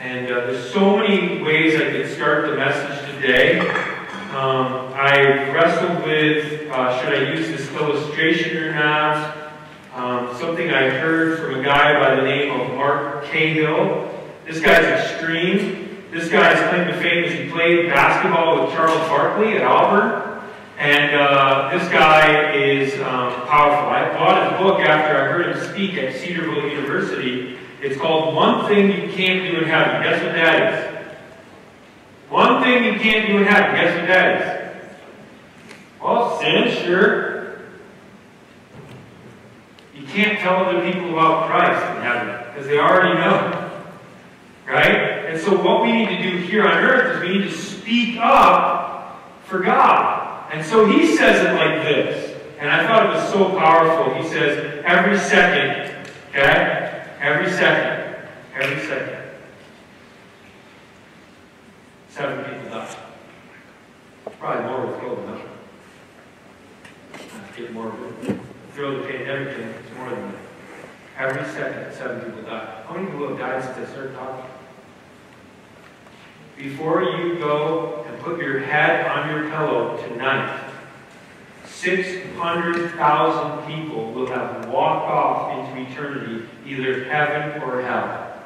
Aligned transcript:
And 0.00 0.30
uh, 0.30 0.46
there's 0.46 0.72
so 0.72 0.96
many 0.96 1.42
ways 1.42 1.74
I 1.74 1.90
could 1.90 2.08
start 2.14 2.46
the 2.46 2.54
message 2.54 3.16
today. 3.16 3.58
Um, 3.58 4.92
I 4.94 5.50
wrestled 5.52 6.04
with 6.04 6.70
uh, 6.70 7.02
should 7.02 7.14
I 7.14 7.32
use 7.32 7.48
this 7.48 7.68
illustration 7.72 8.58
or 8.58 8.74
not. 8.74 9.50
Um, 9.96 10.36
something 10.36 10.70
I 10.70 10.88
heard 10.88 11.40
from 11.40 11.58
a 11.58 11.64
guy 11.64 11.98
by 11.98 12.14
the 12.14 12.22
name 12.22 12.60
of 12.60 12.76
Mark 12.76 13.24
Cahill. 13.24 14.08
This 14.46 14.60
guy's 14.60 14.84
extreme. 14.84 16.04
This 16.12 16.28
guy's 16.28 16.60
claim 16.68 16.86
to 16.86 16.94
fame 17.00 17.24
is 17.24 17.32
he 17.32 17.50
played 17.50 17.88
basketball 17.88 18.64
with 18.64 18.74
Charles 18.76 19.00
Barkley 19.08 19.56
at 19.56 19.64
Auburn. 19.64 20.44
And 20.78 21.16
uh, 21.16 21.76
this 21.76 21.88
guy 21.88 22.52
is 22.54 22.94
um, 23.00 23.32
powerful. 23.48 23.90
I 23.90 24.12
bought 24.16 24.48
his 24.48 24.60
book 24.60 24.78
after 24.78 25.16
I 25.16 25.24
heard 25.26 25.56
him 25.56 25.72
speak 25.72 25.94
at 25.94 26.14
Cedarville 26.14 26.68
University. 26.68 27.58
It's 27.80 28.00
called 28.00 28.34
One 28.34 28.66
Thing 28.66 28.90
You 28.90 29.12
Can't 29.12 29.50
Do 29.50 29.58
in 29.58 29.64
Heaven. 29.64 30.02
Guess 30.02 30.22
what 30.22 30.32
that 30.34 30.72
is? 30.72 30.98
One 32.28 32.62
thing 32.62 32.84
you 32.84 33.00
can't 33.00 33.26
do 33.26 33.38
in 33.38 33.44
heaven. 33.44 33.74
Guess 33.74 33.98
what 33.98 34.08
that 34.08 34.40
is? 34.40 34.98
Well, 36.02 36.38
sin, 36.38 36.84
sure. 36.84 37.60
You 39.94 40.06
can't 40.06 40.38
tell 40.38 40.56
other 40.56 40.92
people 40.92 41.10
about 41.10 41.48
Christ 41.48 41.96
in 41.96 42.02
heaven 42.02 42.52
because 42.52 42.68
they 42.68 42.78
already 42.78 43.18
know. 43.18 43.82
Right? 44.66 45.24
And 45.26 45.40
so 45.40 45.56
what 45.62 45.82
we 45.82 45.92
need 45.92 46.08
to 46.08 46.22
do 46.22 46.36
here 46.36 46.66
on 46.66 46.76
earth 46.76 47.16
is 47.16 47.22
we 47.22 47.38
need 47.38 47.44
to 47.44 47.56
speak 47.56 48.18
up 48.18 49.22
for 49.44 49.60
God. 49.60 50.52
And 50.52 50.64
so 50.64 50.86
he 50.86 51.16
says 51.16 51.46
it 51.46 51.54
like 51.54 51.82
this. 51.82 52.38
And 52.58 52.68
I 52.68 52.86
thought 52.86 53.06
it 53.06 53.14
was 53.14 53.32
so 53.32 53.58
powerful. 53.58 54.14
He 54.22 54.28
says, 54.28 54.82
every 54.84 55.16
second, 55.16 56.10
okay? 56.28 56.77
Every 57.20 57.50
second, 57.50 58.28
every 58.54 58.86
second, 58.86 59.18
seven 62.08 62.44
people 62.44 62.70
die. 62.70 62.96
Probably 64.38 64.64
more 64.64 64.86
with 64.86 64.96
COVID, 65.00 65.26
no? 65.26 65.40
Let's 67.12 67.56
get 67.56 67.72
more 67.72 67.88
of 67.88 68.28
it. 68.28 68.38
Throw 68.72 69.02
the 69.02 69.08
pandemic 69.08 69.48
it's 69.48 69.96
more 69.96 70.10
than 70.10 70.30
that. 70.30 70.40
Every 71.18 71.44
second, 71.52 71.92
seven 71.92 72.20
people 72.20 72.42
die. 72.42 72.84
How 72.86 72.94
many 72.94 73.06
people 73.06 73.30
have 73.30 73.38
died 73.38 73.64
since 73.64 73.90
I 73.90 74.12
started? 74.12 74.44
Before 76.56 77.02
you 77.02 77.34
go 77.40 78.04
and 78.08 78.20
put 78.20 78.38
your 78.38 78.60
head 78.60 79.06
on 79.06 79.28
your 79.28 79.50
pillow 79.50 79.96
tonight, 80.08 80.67
600,000 81.80 83.66
people 83.72 84.12
will 84.12 84.26
have 84.26 84.68
walked 84.68 85.08
off 85.08 85.52
into 85.56 85.88
eternity, 85.88 86.44
either 86.66 87.04
heaven 87.04 87.62
or 87.62 87.80
hell. 87.82 88.42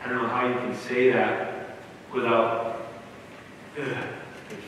I 0.00 0.08
don't 0.08 0.22
know 0.22 0.28
how 0.28 0.46
you 0.46 0.54
can 0.54 0.76
say 0.76 1.10
that 1.10 1.76
without 2.12 2.86
ugh, 3.80 3.96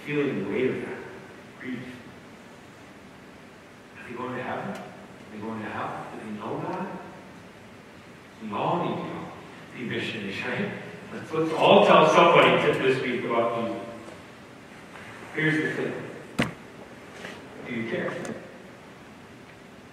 feeling 0.04 0.42
the 0.42 0.50
weight 0.50 0.70
of 0.70 0.80
that 0.80 0.98
grief. 1.60 1.78
Are 3.96 4.10
they 4.10 4.16
going 4.16 4.34
to 4.34 4.42
heaven? 4.42 4.70
Are 4.70 4.82
they 5.32 5.38
going 5.38 5.62
to 5.62 5.68
hell? 5.68 6.04
Do 6.12 6.18
they 6.18 6.32
know 6.40 6.60
that? 6.68 6.88
We 8.42 8.52
all 8.52 8.84
need 8.84 8.96
to. 8.96 9.16
Be 9.78 9.84
missionaries, 9.84 10.42
right? 10.42 10.70
Let's, 11.14 11.32
let's 11.32 11.52
all 11.52 11.86
tell 11.86 12.08
somebody 12.08 12.56
this 12.72 13.00
week 13.02 13.24
about 13.24 13.62
Jesus. 13.62 13.82
Here's 15.34 15.76
the 15.76 15.82
thing. 15.82 15.92
Do 17.66 17.74
you 17.74 17.90
care? 17.90 18.12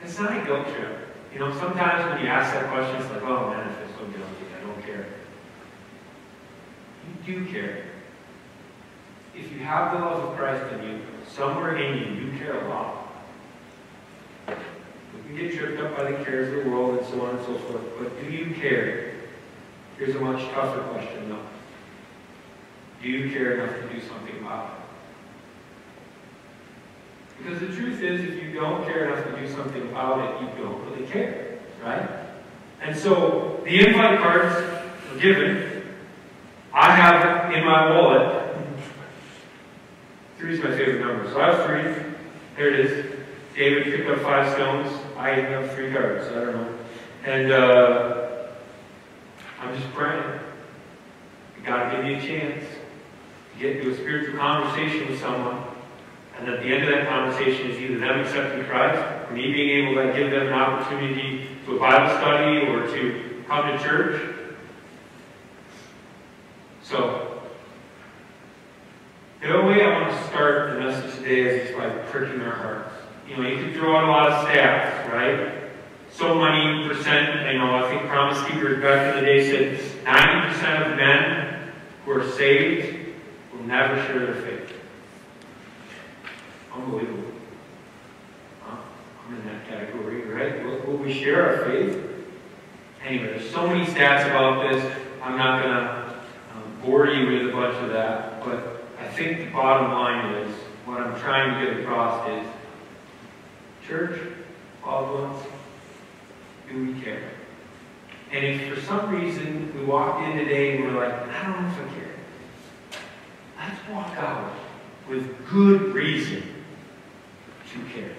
It's 0.04 0.13
not 0.24 0.42
a 0.42 0.46
guilt 0.46 0.68
trip. 0.68 1.00
You 1.34 1.40
know, 1.40 1.52
sometimes 1.58 2.10
when 2.10 2.22
you 2.22 2.28
ask 2.28 2.54
that 2.54 2.70
question, 2.72 3.02
it's 3.02 3.12
like, 3.12 3.24
oh 3.24 3.50
man, 3.50 3.68
I 3.68 3.74
feel 3.74 3.88
so 3.98 4.06
guilty. 4.06 4.46
I 4.56 4.66
don't 4.66 4.82
care. 4.84 5.08
You 7.08 7.34
do 7.34 7.52
care. 7.52 7.86
If 9.36 9.52
you 9.52 9.60
have 9.60 9.94
the 9.94 10.06
love 10.06 10.30
of 10.30 10.38
Christ 10.38 10.72
in 10.74 10.84
you, 10.88 11.02
somewhere 11.28 11.78
in 11.78 11.98
you, 11.98 12.26
you 12.26 12.38
care 12.38 12.66
a 12.66 12.70
lot. 12.70 13.00
Can 14.47 15.38
get 15.38 15.58
tripped 15.58 15.81
up 15.81 15.97
by 15.97 16.12
the 16.12 16.24
cares 16.24 16.56
of 16.56 16.64
the 16.64 16.70
world 16.70 17.00
and 17.00 17.08
so 17.08 17.22
on 17.22 17.36
and 17.36 17.46
so 17.46 17.58
forth, 17.58 17.81
but 17.97 18.22
do 18.22 18.30
you 18.30 18.53
care? 18.53 19.14
Here's 19.97 20.16
a 20.16 20.20
much 20.20 20.47
tougher 20.52 20.81
question, 20.92 21.30
though. 21.30 21.40
Do 23.02 23.09
you 23.09 23.31
care 23.31 23.56
enough 23.56 23.76
to 23.76 23.94
do 23.94 24.00
something 24.06 24.38
about 24.40 24.66
it? 24.66 24.83
Because 27.44 27.59
the 27.59 27.76
truth 27.76 28.02
is, 28.02 28.22
if 28.22 28.42
you 28.42 28.54
don't 28.54 28.86
care 28.86 29.06
enough 29.06 29.26
to 29.26 29.42
do 29.42 29.52
something 29.52 29.81
about 29.90 30.20
it, 30.20 30.42
you 30.42 30.64
don't 30.64 30.81
really 30.86 31.06
care, 31.08 31.59
right? 31.84 32.09
And 32.81 32.98
so 32.98 33.62
the 33.66 33.86
invite 33.86 34.20
cards 34.20 34.56
are 35.12 35.20
given. 35.20 35.84
I 36.74 36.96
have 36.96 37.52
in 37.52 37.66
my 37.66 37.92
wallet, 37.92 38.56
three 40.38 40.53
is 40.53 40.64
my 40.64 40.72
favorite 40.72 41.02
number, 41.06 41.30
so 41.32 41.42
I 41.42 41.53
have 41.53 41.66
three. 41.66 42.14
There 42.56 42.74
it 42.74 42.80
is. 42.80 43.16
David 43.56 43.94
picked 43.94 44.09
up 44.09 44.22
five 44.22 44.53
stones. 44.53 44.90
I 45.18 45.32
have 45.32 45.74
three 45.74 45.92
cards. 45.92 46.26
I 46.28 46.36
don't 46.36 46.53
know. 46.53 46.78
And 47.26 47.52
uh, 47.52 48.48
I'm 49.59 49.76
just 49.76 49.92
praying. 49.94 50.40
God 51.66 51.92
give 51.92 52.06
me 52.06 52.16
a 52.16 52.22
chance 52.22 52.64
to 53.53 53.59
get 53.59 53.78
into 53.78 53.92
a 53.92 53.96
spiritual 53.96 54.38
conversation 54.38 55.09
with 55.09 55.20
someone 55.20 55.72
and 56.40 56.50
at 56.50 56.62
the 56.62 56.68
end 56.68 56.84
of 56.84 56.90
that 56.90 57.08
conversation 57.08 57.72
is 57.72 57.80
either 57.80 58.00
them 58.00 58.20
accepting 58.20 58.66
Christ, 58.66 59.32
me 59.32 59.54
being 59.54 59.88
able 59.88 60.04
to 60.04 60.18
give 60.18 60.32
them 60.32 60.48
an 60.48 60.54
opportunity 60.54 61.48
to 61.66 61.78
a 61.78 61.80
Bible 61.80 62.18
study 62.18 62.68
or 62.68 62.88
to 62.88 63.44
come 63.48 63.68
to 63.68 63.84
church. 63.84 64.36
So, 66.82 67.42
the 69.42 69.54
only 69.54 69.78
way 69.78 69.86
I 69.86 70.02
want 70.02 70.12
to 70.12 70.28
start 70.28 70.74
the 70.74 70.80
message 70.80 71.16
today 71.18 71.40
is 71.42 71.68
just 71.68 71.78
by 71.78 71.90
pricking 71.90 72.42
our 72.42 72.52
hearts. 72.52 72.94
You 73.28 73.38
know, 73.38 73.48
you 73.48 73.58
can 73.58 73.74
throw 73.74 73.96
out 73.96 74.04
a 74.06 74.08
lot 74.08 74.32
of 74.32 74.48
stats, 74.48 75.12
right? 75.12 75.64
So 76.12 76.36
many 76.36 76.88
percent, 76.88 77.52
you 77.52 77.58
know, 77.58 77.76
I 77.76 77.90
think 77.90 78.08
promise 78.08 78.42
keepers 78.48 78.82
back 78.82 79.16
in 79.16 79.24
the 79.24 79.26
day 79.26 79.50
said 79.50 80.06
90% 80.06 80.92
of 80.92 80.98
men 80.98 81.72
who 82.06 82.12
are 82.12 82.30
saved 82.32 83.14
will 83.52 83.64
never 83.64 83.96
share 84.06 84.20
their 84.20 84.42
faith. 84.42 84.83
Unbelievable. 86.75 87.31
Huh? 88.63 88.78
I'm 89.28 89.35
in 89.35 89.45
that 89.45 89.67
category, 89.67 90.25
right? 90.25 90.66
Will, 90.66 90.79
will, 90.79 90.97
we 90.97 91.13
share 91.13 91.59
our 91.59 91.66
faith? 91.66 92.03
Anyway, 93.06 93.28
there's 93.28 93.50
so 93.51 93.67
many 93.67 93.85
stats 93.85 94.25
about 94.25 94.72
this. 94.72 94.84
I'm 95.22 95.38
not 95.38 95.61
going 95.61 95.75
to 95.75 96.13
um, 96.56 96.81
bore 96.84 97.07
you 97.07 97.28
with 97.28 97.50
a 97.50 97.56
bunch 97.56 97.75
of 97.78 97.89
that, 97.91 98.44
but 98.44 98.85
I 99.00 99.07
think 99.09 99.39
the 99.39 99.51
bottom 99.51 99.91
line 99.91 100.34
is 100.35 100.56
what 100.85 101.00
I'm 101.00 101.19
trying 101.19 101.59
to 101.59 101.72
get 101.72 101.81
across 101.81 102.28
is 102.29 102.47
church, 103.88 104.19
loved 104.85 105.22
ones, 105.22 105.44
do 106.69 106.85
we 106.85 107.01
care? 107.01 107.29
And 108.31 108.44
if 108.44 108.73
for 108.73 108.81
some 108.81 109.11
reason 109.11 109.72
we 109.78 109.85
walked 109.85 110.28
in 110.28 110.38
today 110.38 110.75
and 110.75 110.85
we're 110.85 111.07
like, 111.07 111.13
I 111.29 111.44
don't 111.44 111.61
know 111.61 111.67
if 111.67 111.79
I 111.79 111.94
care, 111.94 112.16
let's 113.59 113.90
walk 113.91 114.17
out 114.17 114.53
with 115.07 115.47
good 115.50 115.94
reason 115.94 116.53
to 117.73 117.79
care. 117.94 118.11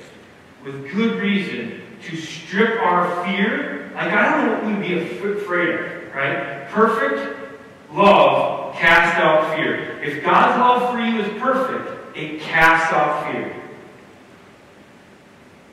With 0.65 0.91
good 0.93 1.21
reason 1.21 1.83
to 2.03 2.17
strip 2.17 2.81
our 2.81 3.25
fear. 3.25 3.91
Like, 3.95 4.13
I 4.13 4.31
don't 4.31 4.47
know 4.47 4.55
what 4.55 4.79
we'd 4.79 4.89
be 4.89 4.99
afraid 4.99 5.69
of, 5.71 6.15
right? 6.15 6.69
Perfect 6.69 7.39
love 7.93 8.75
casts 8.75 9.19
out 9.21 9.55
fear. 9.55 10.03
If 10.03 10.25
God's 10.25 10.59
love 10.59 10.93
for 10.93 11.01
you 11.01 11.21
is 11.21 11.41
perfect, 11.41 12.17
it 12.17 12.41
casts 12.41 12.93
out 12.93 13.31
fear. 13.31 13.55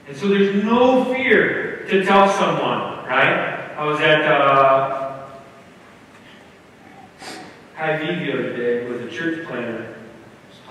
And 0.07 0.15
so 0.15 0.27
there's 0.27 0.63
no 0.63 1.05
fear 1.05 1.85
to 1.89 2.05
tell 2.05 2.29
someone, 2.29 3.05
right? 3.05 3.73
I 3.77 3.85
was 3.85 3.99
at 4.01 4.21
uh, 4.21 5.27
Hy-Vee 7.75 8.25
the 8.25 8.33
other 8.33 8.55
day 8.55 8.87
with 8.87 9.01
a 9.01 9.09
church 9.09 9.47
planter 9.47 9.90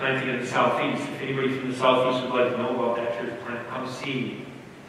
planting 0.01 0.29
in 0.29 0.39
the 0.39 0.47
southeast. 0.47 1.07
If 1.13 1.21
anybody 1.21 1.55
from 1.55 1.69
the 1.69 1.77
southeast 1.77 2.23
would 2.23 2.33
like 2.33 2.51
to 2.53 2.57
know 2.57 2.71
about 2.71 2.95
that 2.95 3.19
church 3.19 3.39
plant, 3.41 3.67
come 3.69 3.87
see 3.87 4.13
me. 4.15 4.45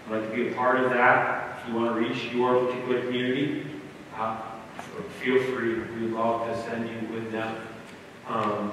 I'd 0.06 0.12
like 0.12 0.30
to 0.30 0.34
be 0.34 0.48
a 0.48 0.54
part 0.54 0.80
of 0.80 0.88
that. 0.88 1.60
If 1.60 1.68
you 1.68 1.74
want 1.74 1.94
to 1.94 2.00
reach 2.00 2.32
your 2.32 2.64
particular 2.64 3.02
community, 3.02 3.66
uh, 4.16 4.40
feel 5.20 5.42
free. 5.42 5.74
We'd 5.74 6.12
love 6.12 6.46
to 6.46 6.62
send 6.62 6.88
you 6.88 7.14
with 7.14 7.30
them. 7.30 7.58
Um, 8.26 8.72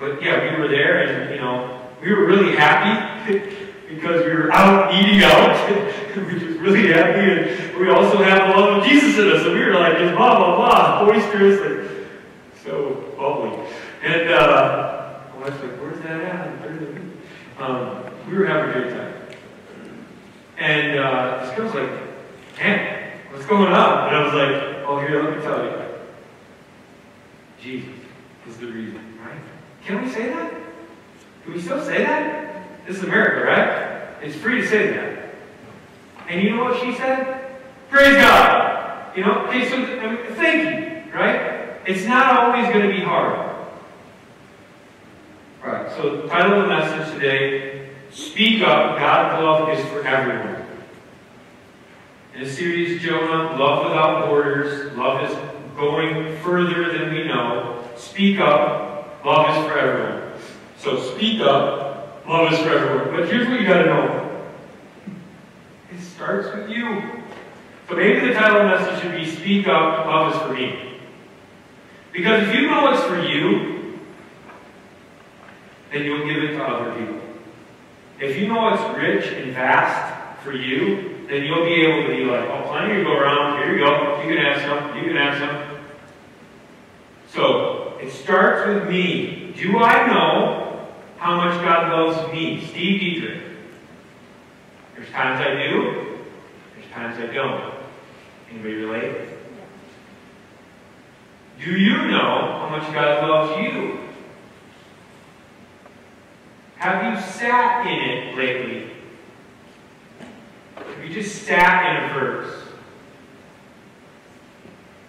but 0.00 0.22
yeah, 0.22 0.50
we 0.50 0.62
were 0.62 0.68
there, 0.68 1.02
and 1.02 1.34
you 1.34 1.40
know, 1.42 1.86
we 2.00 2.10
were 2.10 2.24
really 2.24 2.56
happy 2.56 3.54
because 3.94 4.24
we 4.24 4.32
were 4.32 4.50
out 4.54 4.94
eating 4.94 5.22
out. 5.24 6.16
we 6.16 6.22
were 6.22 6.62
really 6.62 6.90
happy, 6.90 7.20
and 7.20 7.78
we 7.78 7.90
also 7.90 8.22
have 8.22 8.48
the 8.48 8.58
love 8.58 8.78
of 8.78 8.88
Jesus 8.88 9.18
in 9.18 9.30
us. 9.30 9.42
So 9.42 9.52
we 9.52 9.60
were 9.60 9.74
like 9.74 9.98
just 9.98 10.16
blah 10.16 10.38
blah 10.38 10.56
blah, 10.56 11.04
boisterous, 11.04 11.60
and 11.60 12.06
so 12.64 13.12
bubbly. 13.18 13.62
And 14.02 14.30
uh, 14.30 14.95
Like, 15.46 15.80
where's 15.80 16.00
that 16.00 16.20
at? 16.22 16.66
Um, 17.58 18.04
we 18.28 18.36
were 18.36 18.46
having 18.46 18.70
a 18.70 18.72
great 18.72 18.92
time. 18.92 19.14
And 20.58 20.98
uh, 20.98 21.44
this 21.44 21.56
girl's 21.56 21.72
like, 21.72 21.90
man, 22.58 23.12
what's 23.30 23.46
going 23.46 23.72
on? 23.72 24.08
And 24.08 24.16
I 24.16 24.24
was 24.24 24.34
like, 24.34 24.84
oh, 24.88 24.98
here, 25.06 25.22
let 25.22 25.36
me 25.36 25.42
tell 25.42 25.64
you. 25.64 25.72
Jesus 27.60 27.94
is 28.48 28.56
the 28.56 28.66
reason, 28.66 29.00
right? 29.24 29.40
Can 29.84 30.04
we 30.04 30.10
say 30.10 30.30
that? 30.30 30.52
Can 31.44 31.54
we 31.54 31.60
still 31.60 31.84
say 31.84 31.98
that? 31.98 32.84
This 32.84 32.96
is 32.96 33.04
America, 33.04 33.46
right? 33.46 34.24
It's 34.24 34.36
free 34.36 34.62
to 34.62 34.66
say 34.66 34.88
that. 34.94 35.34
And 36.28 36.42
you 36.42 36.56
know 36.56 36.64
what 36.64 36.82
she 36.82 36.92
said? 36.96 37.60
Praise 37.88 38.16
God! 38.16 39.16
You 39.16 39.24
know, 39.24 39.46
okay, 39.46 39.68
so 39.68 39.76
thank 40.34 40.64
you, 40.64 41.12
right? 41.12 41.78
It's 41.86 42.04
not 42.04 42.36
always 42.36 42.66
going 42.72 42.88
to 42.88 42.92
be 42.92 43.00
hard. 43.00 43.55
So 45.96 46.20
the 46.20 46.28
title 46.28 46.60
of 46.60 46.62
the 46.64 46.68
message 46.68 47.14
today, 47.14 47.88
Speak 48.10 48.62
Up, 48.62 48.98
God's 48.98 49.42
Love 49.42 49.70
is 49.70 49.82
for 49.86 50.06
Everyone. 50.06 50.66
In 52.34 52.44
the 52.44 52.50
series 52.50 53.00
Jonah, 53.00 53.56
Love 53.56 53.86
Without 53.86 54.26
Borders, 54.26 54.94
love 54.94 55.22
is 55.22 55.34
going 55.74 56.36
further 56.42 56.92
than 56.92 57.14
we 57.14 57.24
know. 57.24 57.82
Speak 57.96 58.38
up, 58.40 59.24
love 59.24 59.56
is 59.56 59.64
for 59.64 59.78
everyone. 59.78 60.32
So 60.76 61.00
speak 61.00 61.40
up, 61.40 62.22
love 62.28 62.52
is 62.52 62.58
for 62.58 62.68
everyone. 62.68 63.16
But 63.16 63.30
here's 63.30 63.48
what 63.48 63.58
you 63.58 63.66
gotta 63.66 63.86
know. 63.86 64.44
It 65.94 66.02
starts 66.02 66.54
with 66.54 66.68
you. 66.68 67.02
So 67.88 67.96
maybe 67.96 68.20
the 68.20 68.34
title 68.34 68.60
of 68.60 68.64
the 68.64 68.84
message 68.84 69.02
should 69.02 69.16
be 69.16 69.24
Speak 69.24 69.66
Up, 69.66 70.04
Love 70.04 70.34
is 70.34 70.42
for 70.42 70.52
Me. 70.52 71.00
Because 72.12 72.46
if 72.46 72.54
you 72.54 72.66
know 72.66 72.92
it's 72.92 73.02
for 73.04 73.22
you, 73.22 73.75
then 75.92 76.04
you'll 76.04 76.26
give 76.26 76.42
it 76.42 76.56
to 76.56 76.64
other 76.64 76.98
people. 76.98 77.20
If 78.20 78.36
you 78.36 78.48
know 78.48 78.72
it's 78.72 78.98
rich 78.98 79.32
and 79.32 79.52
vast 79.52 80.42
for 80.42 80.52
you, 80.52 81.26
then 81.28 81.44
you'll 81.44 81.64
be 81.64 81.74
able 81.82 82.08
to 82.08 82.16
be 82.16 82.24
like, 82.24 82.48
oh, 82.48 82.68
plenty 82.68 82.94
to 82.94 83.04
go 83.04 83.12
around. 83.12 83.62
Here 83.62 83.76
you 83.76 83.84
go. 83.84 84.22
You 84.22 84.34
can 84.34 84.44
have 84.44 84.62
some. 84.62 84.96
You 84.96 85.04
can 85.08 85.16
have 85.16 85.38
some. 85.38 85.78
So 87.28 87.98
it 88.00 88.12
starts 88.12 88.66
with 88.66 88.88
me. 88.88 89.52
Do 89.56 89.78
I 89.78 90.06
know 90.06 90.86
how 91.18 91.36
much 91.36 91.62
God 91.62 91.92
loves 91.92 92.32
me, 92.32 92.64
Steve 92.66 93.00
Dietrich? 93.00 93.42
There's 94.94 95.10
times 95.10 95.40
I 95.40 95.62
do. 95.68 96.18
There's 96.74 96.90
times 96.92 97.18
I 97.18 97.32
don't. 97.32 97.74
Anybody 98.50 98.74
relate? 98.74 99.28
Do 101.62 101.70
you 101.72 102.06
know 102.06 102.58
how 102.60 102.68
much 102.70 102.92
God 102.92 103.28
loves 103.28 103.62
you? 103.62 104.05
Have 106.76 107.14
you 107.14 107.22
sat 107.32 107.86
in 107.86 107.98
it 107.98 108.36
lately? 108.36 108.90
Have 110.76 111.04
you 111.04 111.12
just 111.12 111.42
sat 111.44 112.04
in 112.04 112.10
a 112.10 112.14
verse? 112.14 112.62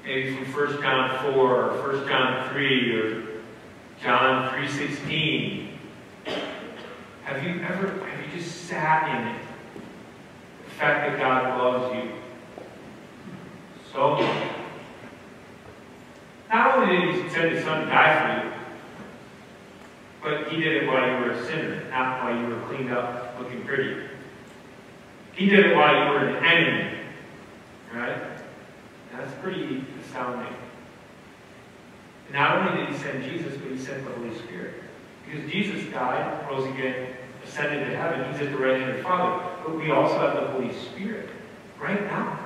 Maybe 0.06 0.36
from 0.36 0.54
1 0.54 0.82
John 0.82 1.34
4 1.34 1.34
or 1.36 1.94
1 1.94 2.08
John 2.08 2.50
3 2.50 2.96
or 2.96 3.24
John 4.02 4.50
3.16. 4.54 5.68
Have 7.24 7.44
you 7.44 7.62
ever, 7.62 8.06
have 8.06 8.26
you 8.26 8.40
just 8.40 8.66
sat 8.66 9.10
in 9.10 9.36
it? 9.36 9.42
The 10.64 10.72
fact 10.72 11.12
that 11.12 11.20
God 11.20 11.58
loves 11.62 11.94
you 11.96 12.12
so 13.92 14.16
much. 14.16 14.52
Not 16.50 16.78
only 16.78 16.96
did 16.96 17.26
he 17.26 17.30
send 17.30 17.52
his 17.52 17.66
son 17.66 17.82
to 17.82 17.88
die 17.88 18.42
for 18.42 18.48
you, 18.48 18.57
but 20.28 20.52
he 20.52 20.62
did 20.62 20.84
it 20.84 20.88
while 20.88 21.08
you 21.08 21.26
were 21.26 21.32
a 21.32 21.46
sinner, 21.46 21.90
not 21.90 22.24
while 22.24 22.38
you 22.38 22.48
were 22.48 22.62
cleaned 22.68 22.92
up, 22.92 23.40
looking 23.40 23.64
pretty. 23.64 24.04
He 25.34 25.48
did 25.48 25.68
it 25.68 25.76
while 25.76 25.94
you 25.94 26.12
were 26.12 26.28
an 26.28 26.44
enemy. 26.44 27.00
Right? 27.94 28.22
That's 29.14 29.34
pretty 29.42 29.86
astounding. 30.02 30.54
Not 32.34 32.58
only 32.58 32.82
did 32.82 32.90
he 32.94 32.98
send 32.98 33.24
Jesus, 33.24 33.56
but 33.56 33.72
he 33.72 33.78
sent 33.78 34.04
the 34.04 34.12
Holy 34.12 34.36
Spirit. 34.40 34.76
Because 35.26 35.50
Jesus 35.50 35.90
died, 35.94 36.46
rose 36.50 36.68
again, 36.74 37.16
ascended 37.46 37.88
to 37.88 37.96
heaven. 37.96 38.32
He's 38.32 38.42
at 38.42 38.52
the 38.52 38.58
right 38.58 38.82
hand 38.82 38.92
of 38.92 38.98
the 38.98 39.04
Father. 39.04 39.50
But 39.64 39.78
we 39.78 39.92
also 39.92 40.20
have 40.20 40.34
the 40.36 40.48
Holy 40.52 40.74
Spirit 40.74 41.30
right 41.80 42.04
now. 42.04 42.40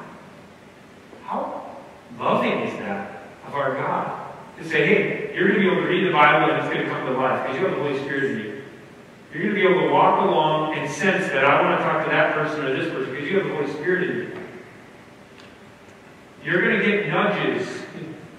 How 1.23 1.77
loving 2.19 2.59
is 2.59 2.77
that 2.79 3.23
of 3.47 3.55
our 3.55 3.75
God? 3.75 4.20
To 4.57 4.69
say, 4.69 4.85
hey, 4.85 5.35
you're 5.35 5.47
going 5.47 5.59
to 5.59 5.67
be 5.67 5.71
able 5.71 5.81
to 5.83 5.87
read 5.87 6.07
the 6.07 6.11
Bible 6.11 6.51
and 6.51 6.63
it's 6.63 6.73
going 6.73 6.85
to 6.85 6.91
come 6.91 7.05
to 7.07 7.13
life 7.13 7.43
because 7.43 7.57
you 7.57 7.65
have 7.65 7.75
the 7.75 7.83
Holy 7.83 7.99
Spirit 7.99 8.31
in 8.31 8.37
you. 8.39 8.63
You're 9.33 9.43
going 9.43 9.55
to 9.55 9.61
be 9.61 9.67
able 9.67 9.87
to 9.87 9.93
walk 9.93 10.21
along 10.21 10.77
and 10.77 10.91
sense 10.91 11.27
that 11.31 11.45
I 11.45 11.61
want 11.61 11.79
to 11.79 11.83
talk 11.85 12.03
to 12.03 12.09
that 12.11 12.33
person 12.33 12.65
or 12.65 12.75
this 12.75 12.91
person 12.91 13.11
because 13.11 13.29
you 13.29 13.39
have 13.39 13.47
the 13.47 13.55
Holy 13.55 13.71
Spirit 13.71 14.09
in 14.09 14.17
you. 14.17 14.37
You're 16.43 16.61
going 16.61 16.79
to 16.79 16.85
get 16.85 17.07
nudges. 17.07 17.67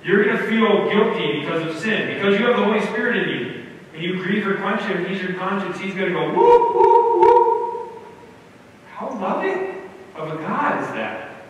You're 0.04 0.24
going 0.24 0.36
to 0.36 0.42
feel 0.48 0.90
guilty 0.90 1.40
because 1.40 1.66
of 1.66 1.80
sin 1.80 2.14
because 2.14 2.38
you 2.38 2.46
have 2.46 2.56
the 2.56 2.64
Holy 2.64 2.80
Spirit 2.80 3.16
in 3.16 3.28
you. 3.28 3.62
And 3.94 4.02
you 4.02 4.22
grieve 4.22 4.46
or 4.46 4.56
quench 4.56 4.82
him, 4.82 5.04
he's 5.04 5.22
your 5.22 5.34
conscience. 5.34 5.78
He's 5.78 5.94
going 5.94 6.08
to 6.08 6.14
go, 6.14 6.28
whoop, 6.28 6.74
whoop, 6.74 7.20
whoop. 7.20 8.02
How 8.90 9.10
loving 9.20 9.82
of 10.14 10.30
a 10.30 10.36
God 10.36 10.82
is 10.82 10.88
that? 10.88 11.44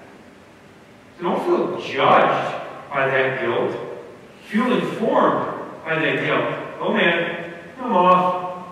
So 1.16 1.24
don't 1.24 1.44
feel 1.44 1.80
judged 1.80 2.90
by 2.90 3.08
that 3.08 3.40
guilt. 3.40 3.91
Feel 4.52 4.70
informed 4.70 5.82
by 5.82 5.94
that 5.94 6.26
guilt. 6.26 6.76
Oh 6.78 6.93
man, 6.93 7.54
I'm 7.81 7.90
off. 7.90 8.66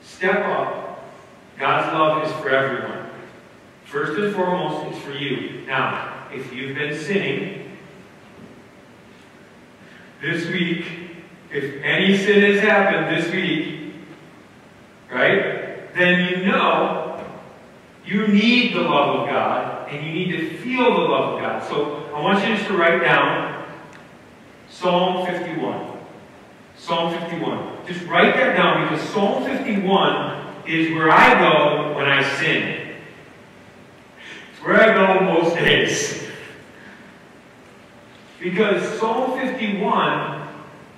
Step 0.00 0.46
up. 0.46 1.12
God's 1.58 1.92
love 1.92 2.24
is 2.24 2.32
for 2.40 2.48
everyone. 2.48 3.10
First 3.84 4.18
and 4.18 4.34
foremost, 4.34 4.86
it's 4.86 5.04
for 5.04 5.12
you. 5.12 5.66
Now, 5.66 6.26
if 6.32 6.50
you've 6.50 6.74
been 6.74 6.98
sinning 6.98 7.76
this 10.22 10.46
week, 10.46 10.86
if 11.52 11.84
any 11.84 12.16
sin 12.16 12.40
has 12.50 12.62
happened 12.62 13.14
this 13.14 13.30
week, 13.30 13.92
right, 15.12 15.92
then 15.94 16.30
you 16.30 16.46
know 16.46 17.22
you 18.06 18.26
need 18.26 18.74
the 18.74 18.80
love 18.80 19.20
of 19.20 19.28
God 19.28 19.77
and 19.90 20.06
you 20.06 20.12
need 20.12 20.30
to 20.36 20.56
feel 20.58 20.84
the 20.84 21.00
love 21.00 21.34
of 21.34 21.40
God. 21.40 21.68
So 21.68 22.10
I 22.14 22.20
want 22.20 22.46
you 22.46 22.54
just 22.54 22.68
to 22.68 22.76
write 22.76 23.02
down 23.02 23.66
Psalm 24.68 25.26
51. 25.26 25.98
Psalm 26.76 27.12
51. 27.12 27.86
Just 27.86 28.04
write 28.06 28.34
that 28.34 28.56
down 28.56 28.88
because 28.88 29.06
Psalm 29.10 29.44
51 29.44 30.66
is 30.66 30.94
where 30.94 31.10
I 31.10 31.38
go 31.38 31.96
when 31.96 32.06
I 32.06 32.22
sin. 32.38 32.96
It's 34.52 34.62
where 34.62 34.80
I 34.80 34.94
go 34.94 35.24
most 35.24 35.56
days. 35.56 36.28
Because 38.38 38.98
Psalm 38.98 39.38
51 39.38 40.48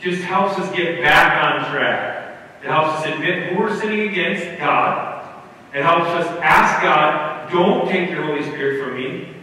just 0.00 0.22
helps 0.22 0.58
us 0.58 0.74
get 0.74 1.00
back 1.00 1.44
on 1.44 1.70
track. 1.70 2.38
It 2.62 2.66
helps 2.66 3.00
us 3.00 3.06
admit 3.06 3.48
who 3.48 3.60
we're 3.60 3.78
sinning 3.78 4.08
against, 4.08 4.58
God. 4.58 5.26
It 5.72 5.82
helps 5.82 6.08
us 6.08 6.26
ask 6.42 6.82
God, 6.82 7.29
don't 7.50 7.88
take 7.88 8.10
your 8.10 8.22
Holy 8.24 8.42
Spirit 8.42 8.84
from 8.84 8.96
me. 8.96 9.34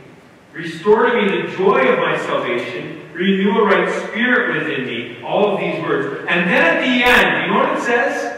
Restore 0.53 1.07
to 1.07 1.21
me 1.21 1.41
the 1.41 1.55
joy 1.55 1.87
of 1.87 1.99
my 1.99 2.17
salvation. 2.17 3.01
Renew 3.13 3.57
a 3.59 3.65
right 3.65 3.89
spirit 4.07 4.57
within 4.57 4.85
me. 4.85 5.21
All 5.23 5.53
of 5.53 5.59
these 5.59 5.81
words. 5.83 6.25
And 6.29 6.49
then 6.49 6.77
at 6.77 6.81
the 6.81 7.03
end, 7.03 7.45
you 7.45 7.53
know 7.53 7.59
what 7.59 7.77
it 7.77 7.83
says? 7.83 8.33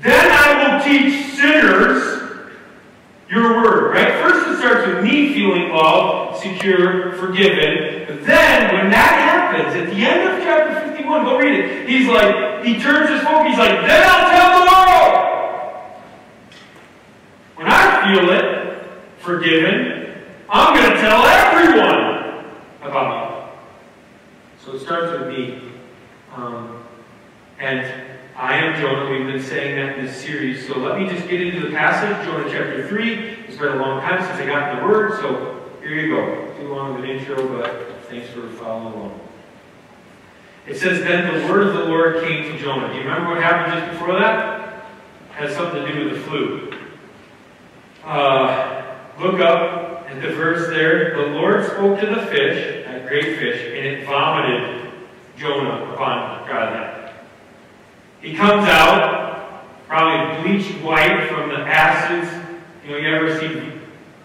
Then 0.00 0.30
I 0.30 0.76
will 0.76 0.84
teach 0.84 1.34
sinners 1.34 2.22
your 3.28 3.62
word. 3.62 3.92
Right? 3.94 4.12
First 4.22 4.48
it 4.48 4.58
starts 4.58 4.86
with 4.86 5.04
me 5.04 5.34
feeling 5.34 5.70
loved, 5.70 6.40
secure, 6.42 7.12
forgiven. 7.12 8.06
But 8.06 8.24
then 8.24 8.74
when 8.74 8.90
that 8.90 9.52
happens, 9.54 9.74
at 9.74 9.86
the 9.86 10.04
end 10.04 10.28
of 10.28 10.42
chapter 10.42 10.88
51, 10.90 11.24
go 11.24 11.38
read 11.38 11.58
it. 11.58 11.88
He's 11.88 12.08
like, 12.08 12.64
he 12.64 12.80
turns 12.80 13.10
his 13.10 13.20
focus, 13.22 13.50
he's 13.50 13.58
like, 13.58 13.86
then 13.86 14.08
I'll 14.08 14.30
tell 14.30 14.58
the 14.58 14.70
world. 14.70 14.80
When 17.56 17.68
I 18.00 18.14
feel 18.14 18.30
it, 18.30 18.82
forgiven, 19.18 20.22
I'm 20.48 20.74
going 20.74 20.90
to 20.90 20.98
tell 21.00 21.22
everyone 21.22 22.46
about 22.80 23.52
you. 24.56 24.64
So 24.64 24.74
it 24.74 24.80
starts 24.80 25.18
with 25.18 25.28
me. 25.28 25.60
Um, 26.34 26.82
and 27.58 27.84
I 28.34 28.56
am 28.56 28.80
Jonah. 28.80 29.10
We've 29.10 29.26
been 29.26 29.42
saying 29.42 29.76
that 29.76 29.98
in 29.98 30.06
this 30.06 30.16
series. 30.16 30.66
So 30.66 30.78
let 30.78 30.98
me 30.98 31.08
just 31.08 31.28
get 31.28 31.42
into 31.42 31.60
the 31.60 31.76
passage, 31.76 32.26
Jonah 32.26 32.50
chapter 32.50 32.88
3. 32.88 33.12
It's 33.46 33.58
been 33.58 33.72
a 33.72 33.76
long 33.76 34.00
time 34.00 34.22
since 34.24 34.40
I 34.40 34.46
got 34.46 34.80
the 34.80 34.86
Word, 34.86 35.20
so 35.20 35.70
here 35.82 35.94
you 35.94 36.16
go. 36.16 36.54
Too 36.58 36.72
long 36.72 36.96
of 36.96 37.04
an 37.04 37.10
intro, 37.10 37.48
but 37.48 38.02
thanks 38.08 38.30
for 38.30 38.48
following 38.52 38.94
along. 38.94 39.20
It 40.66 40.78
says, 40.78 41.00
Then 41.00 41.38
the 41.38 41.52
word 41.52 41.66
of 41.66 41.74
the 41.74 41.84
Lord 41.84 42.24
came 42.24 42.44
to 42.44 42.58
Jonah. 42.58 42.88
Do 42.88 42.94
you 42.94 43.00
remember 43.00 43.34
what 43.34 43.42
happened 43.42 43.78
just 43.78 43.92
before 43.92 44.18
that? 44.20 44.86
It 45.30 45.34
has 45.34 45.54
something 45.54 45.84
to 45.84 45.92
do 45.92 46.04
with 46.08 46.14
the 46.14 46.20
flu. 46.22 46.79
Uh, 48.04 48.96
look 49.18 49.40
up 49.40 50.08
at 50.08 50.22
the 50.22 50.30
verse 50.30 50.68
there. 50.68 51.16
The 51.16 51.32
Lord 51.34 51.64
spoke 51.66 52.00
to 52.00 52.06
the 52.06 52.26
fish, 52.26 52.84
that 52.86 53.06
great 53.06 53.38
fish, 53.38 53.62
and 53.66 53.86
it 53.86 54.06
vomited 54.06 54.92
Jonah 55.36 55.92
upon 55.92 56.48
God. 56.48 57.12
He 58.20 58.34
comes 58.34 58.68
out, 58.68 59.64
probably 59.86 60.42
bleached 60.42 60.72
white 60.82 61.28
from 61.28 61.48
the 61.50 61.58
acids. 61.58 62.30
You 62.84 62.90
know, 62.90 62.96
you 62.96 63.14
ever 63.14 63.38
see, 63.38 63.72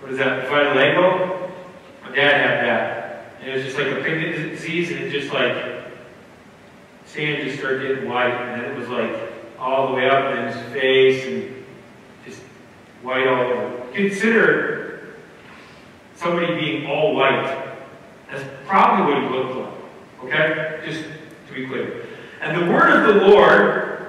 what 0.01 0.11
is 0.11 0.17
that, 0.17 0.47
vitiligo? 0.49 1.51
My 2.03 2.15
dad 2.15 2.33
had 2.33 2.65
that. 2.65 3.35
And 3.39 3.49
it 3.49 3.55
was 3.55 3.65
just 3.65 3.77
like 3.77 3.87
a 3.87 4.03
pigment 4.03 4.51
disease, 4.51 4.91
and 4.91 5.01
it 5.01 5.11
just 5.11 5.33
like, 5.33 5.55
sand 7.05 7.43
just 7.43 7.59
started 7.59 7.87
getting 7.87 8.09
white, 8.09 8.33
and 8.33 8.61
then 8.61 8.71
it 8.71 8.77
was 8.77 8.89
like 8.89 9.33
all 9.59 9.89
the 9.89 9.93
way 9.93 10.09
up 10.09 10.35
in 10.35 10.47
his 10.47 10.73
face, 10.73 11.25
and 11.25 11.64
white 13.05 13.27
all 13.27 13.43
over. 13.43 13.93
Consider 13.93 15.15
somebody 16.15 16.55
being 16.55 16.87
all 16.87 17.15
white. 17.15 17.73
That's 18.29 18.43
probably 18.65 19.13
what 19.13 19.23
he 19.23 19.29
looked 19.29 19.55
like. 19.55 20.23
Okay? 20.23 20.81
Just 20.85 21.05
to 21.47 21.53
be 21.53 21.67
clear. 21.67 22.05
And 22.41 22.61
the 22.61 22.71
word 22.71 23.07
of 23.07 23.15
the 23.15 23.27
Lord 23.27 24.07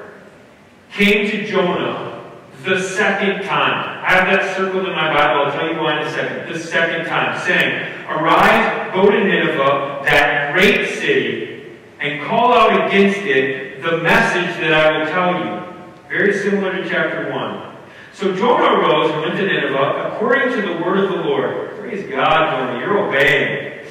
came 0.91 1.31
to 1.31 1.47
Jonah 1.47 2.25
the 2.65 2.81
second 2.81 3.45
time. 3.47 4.03
I 4.05 4.11
have 4.11 4.27
that 4.27 4.57
circled 4.57 4.87
in 4.87 4.93
my 4.93 5.13
Bible. 5.13 5.45
I'll 5.45 5.53
tell 5.53 5.73
you 5.73 5.79
why 5.79 6.01
in 6.01 6.07
a 6.07 6.11
second. 6.11 6.53
The 6.53 6.59
second 6.59 7.07
time, 7.07 7.39
saying, 7.47 7.93
Arise, 8.09 8.93
go 8.95 9.11
to 9.11 9.25
Nineveh, 9.25 10.03
that 10.05 10.53
great 10.55 10.89
city, 10.97 11.77
and 12.01 12.25
call 12.27 12.53
out 12.53 12.87
against 12.87 13.19
it 13.21 13.83
the 13.83 13.99
message 13.99 14.61
that 14.61 14.73
I 14.73 14.99
will 14.99 15.07
tell 15.07 15.45
you. 15.45 15.85
Very 16.09 16.37
similar 16.39 16.73
to 16.73 16.89
chapter 16.89 17.31
1. 17.31 17.76
So 18.17 18.35
Jonah 18.35 18.81
arose 18.81 19.11
and 19.11 19.21
went 19.21 19.37
to 19.37 19.47
Nineveh 19.47 20.15
according 20.15 20.49
to 20.55 20.63
the 20.63 20.83
word 20.83 21.01
of 21.01 21.11
the 21.11 21.17
Lord. 21.17 21.77
Praise 21.77 22.09
God, 22.09 22.51
Jonah, 22.51 22.81
you're 22.81 23.07
obeying. 23.07 23.87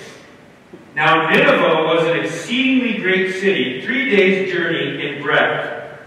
Now 0.96 1.29
Nineveh 1.29 1.84
was 1.84 2.08
an 2.08 2.25
exceedingly 2.25 3.03
great 3.03 3.36
city, 3.36 3.86
three 3.86 4.10
days' 4.10 4.51
journey 4.51 5.05
in 5.05 5.22
breadth. 5.22 6.00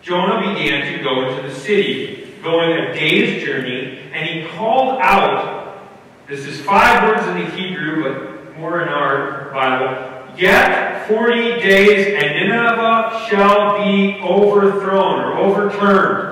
Jonah 0.00 0.54
began 0.54 0.90
to 0.96 1.04
go 1.04 1.28
into 1.28 1.46
the 1.46 1.54
city, 1.54 2.32
going 2.42 2.70
a 2.70 2.94
day's 2.94 3.44
journey, 3.44 3.98
and 4.10 4.26
he 4.26 4.48
called 4.56 4.98
out, 5.02 5.90
this 6.26 6.46
is 6.46 6.58
five 6.62 7.06
words 7.06 7.26
in 7.28 7.44
the 7.44 7.50
Hebrew, 7.54 8.02
but 8.02 8.56
more 8.56 8.80
in 8.80 8.88
our 8.88 9.52
Bible, 9.52 10.34
yet 10.38 11.06
forty 11.06 11.60
days 11.60 12.06
and 12.06 12.48
Nineveh 12.48 13.26
shall 13.28 13.84
be 13.84 14.18
overthrown 14.22 15.20
or 15.20 15.36
overturned. 15.36 16.29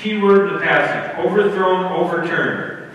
Key 0.00 0.16
word 0.16 0.48
in 0.48 0.54
the 0.54 0.60
passage, 0.60 1.18
overthrown, 1.18 1.92
overturned. 1.92 2.90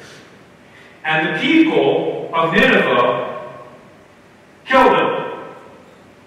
And 1.03 1.35
the 1.35 1.39
people 1.39 2.31
of 2.33 2.51
Nineveh 2.51 3.61
killed 4.65 4.91
him. 4.91 5.45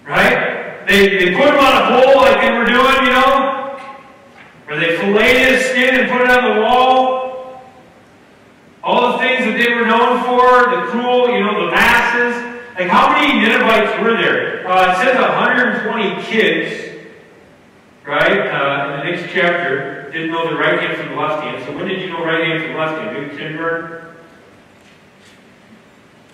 Right? 0.07 0.87
They, 0.87 1.09
they 1.19 1.35
put 1.35 1.49
him 1.49 1.59
on 1.59 1.81
a 1.81 2.01
pole 2.01 2.21
like 2.21 2.39
they 2.39 2.51
were 2.57 2.63
doing, 2.63 3.05
you 3.05 3.11
know? 3.11 3.77
Or 4.69 4.79
they 4.79 4.97
filleted 4.97 5.53
his 5.53 5.65
skin 5.65 5.99
and 5.99 6.09
put 6.09 6.21
it 6.21 6.29
on 6.29 6.55
the 6.55 6.61
wall. 6.61 7.61
All 8.81 9.11
the 9.11 9.17
things 9.17 9.43
that 9.43 9.57
they 9.57 9.73
were 9.73 9.85
known 9.85 10.23
for, 10.23 10.75
the 10.77 10.87
cruel, 10.91 11.29
you 11.29 11.41
know, 11.41 11.65
the 11.65 11.71
masses. 11.71 12.61
Like, 12.79 12.87
how 12.87 13.11
many 13.11 13.37
Ninevites 13.41 14.01
were 14.01 14.15
there? 14.15 14.65
Uh, 14.65 14.93
it 14.93 15.03
says 15.03 15.19
120 15.19 16.23
kids, 16.23 16.88
right? 18.09 18.39
Uh, 18.47 18.85
in 18.85 18.99
the 18.99 19.03
next 19.11 19.31
chapter, 19.31 20.09
didn't 20.11 20.31
know 20.31 20.49
the 20.49 20.55
right 20.55 20.81
hand 20.81 20.97
from 20.97 21.09
the 21.09 21.21
left 21.21 21.43
hand. 21.43 21.63
So 21.63 21.75
when 21.75 21.87
did 21.87 22.01
you 22.01 22.09
know 22.09 22.25
right 22.25 22.43
hand 22.43 22.63
from 22.63 22.75
left 22.75 22.99
hand? 22.99 23.15
Maybe 23.15 23.37
kindergarten? 23.37 24.07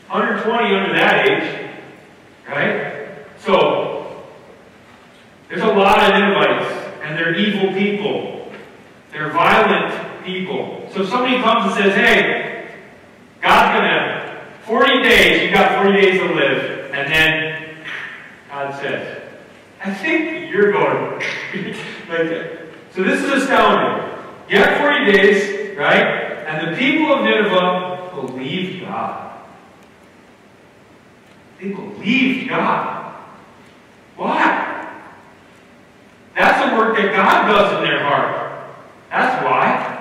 120 0.08 0.76
under 0.76 0.94
that 0.94 1.30
age, 1.30 1.72
right? 2.48 3.18
So, 3.40 4.24
there's 5.50 5.64
a 5.64 5.68
lot 5.68 6.00
of 6.00 6.10
Ninevites, 6.10 6.72
and 7.04 7.18
they're 7.18 7.36
evil 7.36 7.74
people. 7.74 8.52
They're 9.12 9.32
violent 9.32 10.24
people. 10.24 10.90
So 10.94 11.02
if 11.02 11.10
somebody 11.10 11.42
comes 11.42 11.74
and 11.74 11.84
says, 11.84 11.96
hey, 11.96 12.70
God's 13.42 13.80
going 13.80 13.90
to, 13.90 14.42
40 14.66 15.04
days, 15.04 15.42
you've 15.44 15.54
got 15.54 15.84
40 15.84 16.02
days 16.02 16.20
to 16.20 16.34
live, 16.34 16.92
and 16.94 17.12
then 17.12 17.76
God 18.50 18.80
says, 18.80 19.22
I 19.84 19.94
think 19.94 20.50
you're 20.52 20.72
going 20.72 21.15
like 22.10 22.60
So 22.94 23.04
this 23.04 23.24
is 23.24 23.44
astounding. 23.44 24.12
You 24.50 24.58
have 24.58 24.80
40 24.80 25.12
days, 25.12 25.78
right? 25.78 26.06
And 26.48 26.72
the 26.72 26.78
people 26.78 27.14
of 27.14 27.24
Nineveh 27.24 28.12
believed 28.14 28.86
God. 28.86 29.42
They 31.60 31.70
believed 31.70 32.50
God. 32.50 33.16
Why? 34.16 34.66
That's 36.36 36.72
a 36.72 36.78
work 36.78 36.98
that 36.98 37.16
God 37.16 37.48
does 37.48 37.78
in 37.78 37.90
their 37.90 38.04
heart. 38.04 38.70
That's 39.10 39.44
why. 39.44 39.96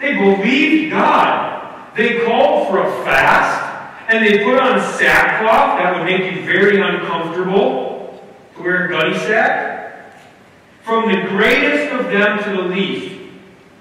They 0.00 0.14
believed 0.14 0.92
God. 0.92 1.96
They 1.96 2.24
called 2.24 2.68
for 2.68 2.86
a 2.86 3.04
fast, 3.04 4.10
and 4.10 4.24
they 4.24 4.44
put 4.44 4.58
on 4.58 4.80
sackcloth 4.98 5.78
that 5.78 5.96
would 5.96 6.04
make 6.04 6.34
you 6.34 6.44
very 6.44 6.80
uncomfortable 6.80 8.22
to 8.54 8.62
wear 8.62 8.86
a 8.86 8.88
gunny 8.90 9.16
sack. 9.20 9.75
From 10.86 11.10
the 11.10 11.20
greatest 11.30 11.92
of 11.92 12.12
them 12.12 12.38
to 12.44 12.62
the 12.62 12.68
least. 12.68 13.16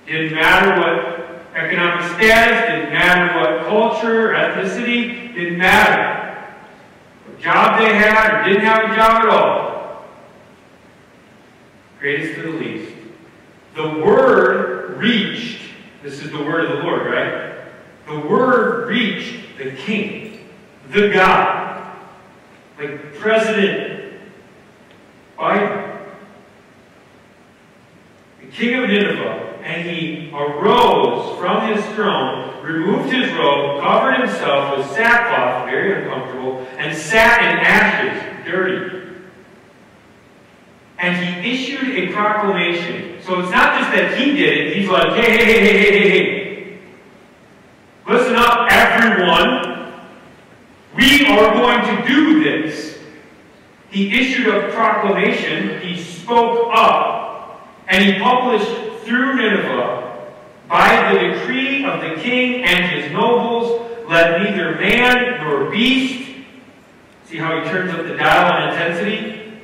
Didn't 0.07 0.33
matter 0.33 0.81
what 0.81 1.55
economic 1.55 2.03
status, 2.15 2.67
didn't 2.67 2.93
matter 2.93 3.39
what 3.39 3.67
culture, 3.67 4.29
ethnicity, 4.29 5.35
didn't 5.35 5.59
matter 5.59 6.51
What 7.27 7.39
job 7.39 7.79
they 7.79 7.93
had 7.93 8.41
or 8.41 8.49
didn't 8.49 8.65
have 8.65 8.91
a 8.91 8.95
job 8.95 9.21
at 9.21 9.29
all. 9.29 10.05
Greatest 11.99 12.33
to 12.37 12.41
the 12.41 12.57
least. 12.57 12.91
The 13.75 13.87
word 13.87 14.97
reached, 14.97 15.61
this 16.01 16.23
is 16.23 16.31
the 16.31 16.43
word 16.43 16.65
of 16.65 16.77
the 16.79 16.83
Lord, 16.85 17.05
right? 17.05 17.65
The 18.07 18.19
word 18.27 18.89
reached 18.89 19.59
the 19.59 19.73
king, 19.73 20.49
the 20.89 21.09
God, 21.09 21.99
like 22.79 23.13
President 23.13 24.21
Biden, 25.37 25.94
king 28.55 28.83
of 28.83 28.89
Nineveh, 28.89 29.59
and 29.63 29.89
he 29.89 30.31
arose 30.33 31.37
from 31.37 31.73
his 31.73 31.83
throne 31.93 32.45
removed 32.65 33.11
his 33.11 33.31
robe, 33.33 33.81
covered 33.81 34.13
himself 34.19 34.77
with 34.77 34.89
sackcloth, 34.91 35.69
very 35.69 36.03
uncomfortable, 36.03 36.65
and 36.77 36.95
sat 36.95 37.41
in 37.41 37.59
ashes, 37.59 38.45
dirty. 38.45 39.13
And 40.97 41.43
he 41.43 41.51
issued 41.51 41.89
a 41.95 42.13
proclamation. 42.13 43.21
So 43.21 43.39
it's 43.39 43.51
not 43.51 43.79
just 43.79 43.91
that 43.91 44.17
he 44.17 44.35
did 44.35 44.57
it, 44.57 44.77
he's 44.77 44.89
like, 44.89 45.13
hey, 45.13 45.31
hey, 45.31 45.45
hey, 45.45 45.77
hey, 45.77 45.91
hey, 45.91 46.09
hey. 46.09 46.79
Listen 48.07 48.35
up, 48.35 48.67
everyone. 48.71 49.75
We 50.95 51.27
are 51.27 51.53
going 51.53 51.97
to 51.97 52.07
do 52.07 52.43
this. 52.43 52.99
He 53.89 54.19
issued 54.19 54.47
a 54.47 54.71
proclamation, 54.71 55.81
he 55.81 56.01
spoke 56.01 56.69
up, 56.73 57.14
and 57.95 58.03
he 58.03 58.19
published 58.19 58.67
through 59.05 59.35
Nineveh 59.35 60.33
by 60.67 61.13
the 61.13 61.19
decree 61.19 61.85
of 61.85 62.01
the 62.01 62.21
king 62.21 62.65
and 62.65 62.91
his 62.91 63.09
nobles, 63.13 63.89
let 64.09 64.41
neither 64.41 64.75
man 64.75 65.41
nor 65.41 65.71
beast, 65.71 66.29
see 67.23 67.37
how 67.37 67.57
he 67.57 67.69
turns 67.69 67.93
up 67.93 68.05
the 68.05 68.17
dial 68.17 68.51
on 68.51 68.69
intensity? 68.69 69.61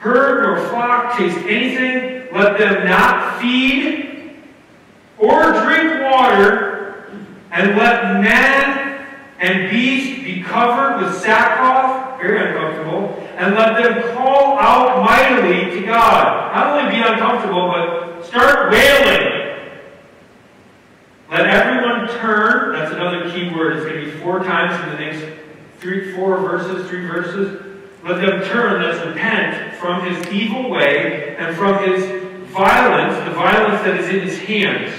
Herd 0.00 0.42
nor 0.42 0.68
flock 0.68 1.16
taste 1.16 1.38
anything, 1.46 2.28
let 2.34 2.58
them 2.58 2.86
not 2.86 3.40
feed 3.40 4.36
or 5.16 5.52
drink 5.64 6.02
water, 6.12 7.10
and 7.52 7.74
let 7.78 8.20
man 8.20 9.06
and 9.38 9.70
beast 9.70 10.22
be 10.24 10.42
covered 10.42 11.02
with 11.02 11.14
sackcloth, 11.22 11.99
very 12.20 12.50
uncomfortable, 12.50 13.16
and 13.36 13.54
let 13.54 13.82
them 13.82 14.16
call 14.16 14.58
out 14.58 15.04
mightily 15.04 15.78
to 15.78 15.86
God. 15.86 16.54
Not 16.54 16.78
only 16.78 16.94
be 16.94 17.02
uncomfortable, 17.02 17.68
but 17.68 18.10
Start 18.30 18.70
wailing. 18.70 19.58
Let 21.30 21.46
everyone 21.46 22.08
turn. 22.20 22.74
That's 22.74 22.92
another 22.92 23.30
key 23.30 23.52
word. 23.54 23.76
It's 23.76 23.86
going 23.86 24.04
to 24.04 24.10
be 24.10 24.22
four 24.22 24.44
times 24.44 24.82
in 24.84 24.90
the 24.90 25.00
next 25.00 25.42
three, 25.78 26.14
four 26.14 26.38
verses, 26.38 26.88
three 26.88 27.06
verses. 27.06 27.60
Let 28.04 28.20
them 28.20 28.42
turn, 28.44 28.82
let's 28.82 29.04
repent 29.04 29.74
from 29.76 30.04
his 30.04 30.32
evil 30.32 30.70
way 30.70 31.36
and 31.36 31.56
from 31.56 31.82
his 31.84 32.04
violence, 32.50 33.16
the 33.28 33.34
violence 33.34 33.82
that 33.82 33.98
is 33.98 34.08
in 34.08 34.20
his 34.20 34.38
hands. 34.38 34.94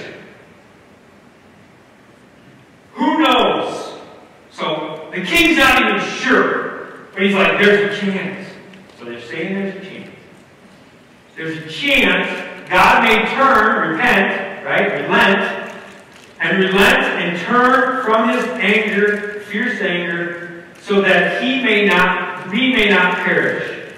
Who 2.92 3.18
knows? 3.18 3.98
So 4.50 5.08
the 5.14 5.22
king's 5.22 5.58
not 5.58 5.80
even 5.80 6.00
sure. 6.18 6.61
But 7.12 7.22
he's 7.22 7.34
like, 7.34 7.58
there's 7.58 7.96
a 7.96 8.00
chance. 8.00 8.48
So 8.98 9.04
they're 9.04 9.20
saying 9.20 9.54
there's 9.54 9.76
a 9.76 9.88
chance. 9.88 10.10
There's 11.36 11.58
a 11.58 11.68
chance 11.68 12.28
God 12.68 13.04
may 13.04 13.26
turn, 13.34 13.90
repent, 13.90 14.64
right, 14.64 15.02
relent, 15.02 15.74
and 16.40 16.58
relent 16.58 17.02
and 17.02 17.38
turn 17.40 18.04
from 18.04 18.30
his 18.30 18.44
anger, 18.46 19.40
fierce 19.40 19.80
anger, 19.80 20.64
so 20.80 21.02
that 21.02 21.42
he 21.42 21.62
may 21.62 21.84
not, 21.84 22.50
we 22.50 22.72
may 22.72 22.88
not 22.88 23.16
perish. 23.18 23.90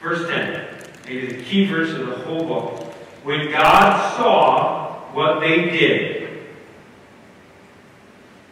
Verse 0.00 0.26
10, 0.28 0.66
maybe 1.06 1.26
the 1.26 1.42
key 1.42 1.66
verse 1.66 1.90
of 1.90 2.06
the 2.06 2.16
whole 2.16 2.46
book. 2.46 2.94
When 3.22 3.50
God 3.50 4.16
saw 4.16 5.12
what 5.12 5.40
they 5.40 5.68
did, 5.68 6.20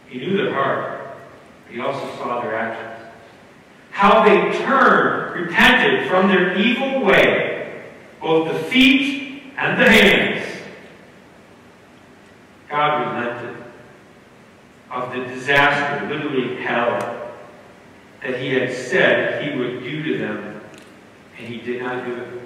He 0.07 0.19
knew 0.19 0.37
their 0.37 0.53
heart. 0.53 0.98
He 1.69 1.79
also 1.79 2.15
saw 2.17 2.41
their 2.41 2.55
actions. 2.55 3.11
How 3.91 4.23
they 4.23 4.57
turned, 4.59 5.45
repented 5.45 6.07
from 6.07 6.27
their 6.27 6.57
evil 6.57 7.03
way, 7.03 7.83
both 8.21 8.51
the 8.51 8.59
feet 8.69 9.43
and 9.57 9.79
the 9.79 9.89
hands. 9.89 10.63
God 12.69 13.15
relented 13.15 13.63
of 14.89 15.11
the 15.13 15.25
disaster, 15.25 16.07
literally 16.07 16.55
hell, 16.61 17.33
that 18.21 18.39
he 18.39 18.53
had 18.53 18.73
said 18.73 19.43
he 19.43 19.57
would 19.57 19.83
do 19.83 20.03
to 20.03 20.17
them, 20.17 20.61
and 21.37 21.47
he 21.47 21.59
did 21.59 21.81
not 21.81 22.05
do 22.05 22.15
it. 22.15 22.41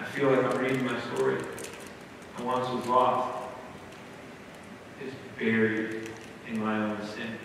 I 0.00 0.04
feel 0.04 0.30
like 0.30 0.44
I'm 0.44 0.60
reading 0.60 0.84
my 0.84 1.00
story. 1.00 1.38
I 2.38 2.42
once 2.42 2.68
was 2.68 2.86
lost. 2.86 3.41
Buried 5.42 6.08
in 6.46 6.60
my 6.60 6.76
own 6.84 7.04
sin. 7.04 7.36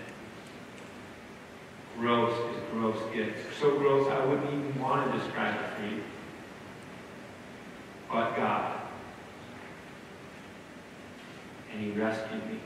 Gross 1.97 2.31
is 2.55 2.61
gross 2.71 2.99
gets. 3.11 3.39
So 3.59 3.75
gross 3.79 4.07
I 4.11 4.23
wouldn't 4.23 4.53
even 4.53 4.79
want 4.79 5.11
to 5.11 5.17
describe 5.17 5.55
it 5.59 5.75
for 5.75 5.95
you. 5.95 6.03
But 8.07 8.35
God. 8.35 8.81
And 11.73 11.81
He 11.81 11.89
rescued 11.99 12.45
me. 12.45 12.59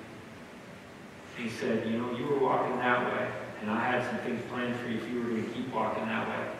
He 1.37 1.49
said, 1.49 1.89
You 1.89 1.97
know, 1.97 2.11
you 2.17 2.25
were 2.25 2.39
walking 2.39 2.75
that 2.79 3.13
way, 3.13 3.31
and 3.61 3.71
I 3.71 3.89
had 3.89 4.05
some 4.05 4.19
things 4.25 4.41
planned 4.49 4.75
for 4.75 4.89
you 4.89 4.97
if 4.97 5.09
you 5.09 5.19
were 5.19 5.29
going 5.29 5.45
to 5.45 5.51
keep 5.51 5.73
walking 5.73 6.07
that 6.07 6.27
way. 6.27 6.51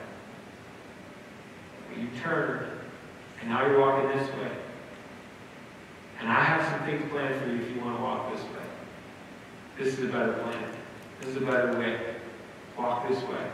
But 1.90 2.02
you 2.02 2.08
turned, 2.24 2.72
and 3.42 3.50
now 3.50 3.68
you're 3.68 3.82
walking 3.82 4.18
this 4.18 4.30
way. 4.30 4.52
And 6.22 6.30
I 6.30 6.42
have 6.42 6.64
some 6.72 6.88
things 6.88 7.12
planned 7.12 7.36
for 7.42 7.50
you 7.50 7.62
if 7.62 7.76
you 7.76 7.82
want 7.82 7.98
to 7.98 8.02
walk 8.02 8.34
this 8.34 8.42
way. 8.44 8.61
This 9.78 9.98
is 9.98 10.10
a 10.10 10.12
better 10.12 10.34
plan. 10.34 10.72
This 11.20 11.30
is 11.30 11.38
a 11.38 11.46
better 11.46 11.78
way. 11.78 12.16
Walk 12.78 13.08
this 13.08 13.22
way. 13.24 13.52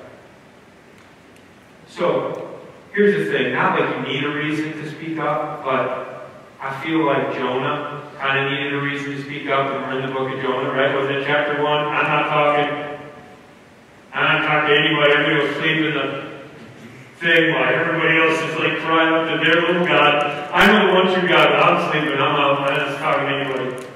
So, 1.88 2.60
here's 2.94 3.26
the 3.26 3.32
thing. 3.32 3.54
Not 3.54 3.80
like 3.80 3.96
you 3.96 4.14
need 4.14 4.24
a 4.24 4.30
reason 4.30 4.74
to 4.74 4.90
speak 4.92 5.18
up, 5.20 5.64
but 5.64 6.30
I 6.60 6.84
feel 6.84 7.06
like 7.06 7.34
Jonah 7.34 8.10
kind 8.20 8.46
of 8.46 8.52
needed 8.52 8.74
a 8.74 8.82
reason 8.82 9.12
to 9.12 9.24
speak 9.24 9.48
up, 9.48 9.72
and 9.72 9.82
we're 9.86 10.00
in 10.00 10.08
the 10.08 10.14
book 10.14 10.34
of 10.34 10.42
Jonah, 10.42 10.72
right? 10.72 10.96
Was 10.96 11.10
it 11.10 11.24
chapter 11.26 11.62
1? 11.62 11.66
I'm 11.66 12.04
not 12.04 12.30
talking. 12.30 13.00
I'm 14.14 14.42
not 14.42 14.48
talking 14.48 14.70
to 14.70 14.80
anybody. 14.80 15.14
I'm 15.14 15.24
going 15.24 15.40
to 15.40 15.48
go 15.48 15.60
sleep 15.60 15.78
in 15.78 15.94
the 15.94 16.38
thing 17.20 17.54
while 17.54 17.74
everybody 17.74 18.18
else 18.18 18.42
is 18.42 18.56
like 18.60 18.80
crying 18.80 19.14
up 19.14 19.30
to 19.30 19.44
their 19.44 19.62
little 19.62 19.86
God. 19.86 20.50
I 20.54 20.68
know 20.68 20.88
the 20.88 20.94
one 20.94 21.14
true 21.14 21.28
God, 21.28 21.52
I'm 21.54 21.92
sleeping. 21.92 22.18
I'm 22.18 22.36
out. 22.36 22.70
I'm 22.70 22.78
not 22.78 23.00
talking 23.00 23.26
to 23.26 23.36
anybody. 23.36 23.87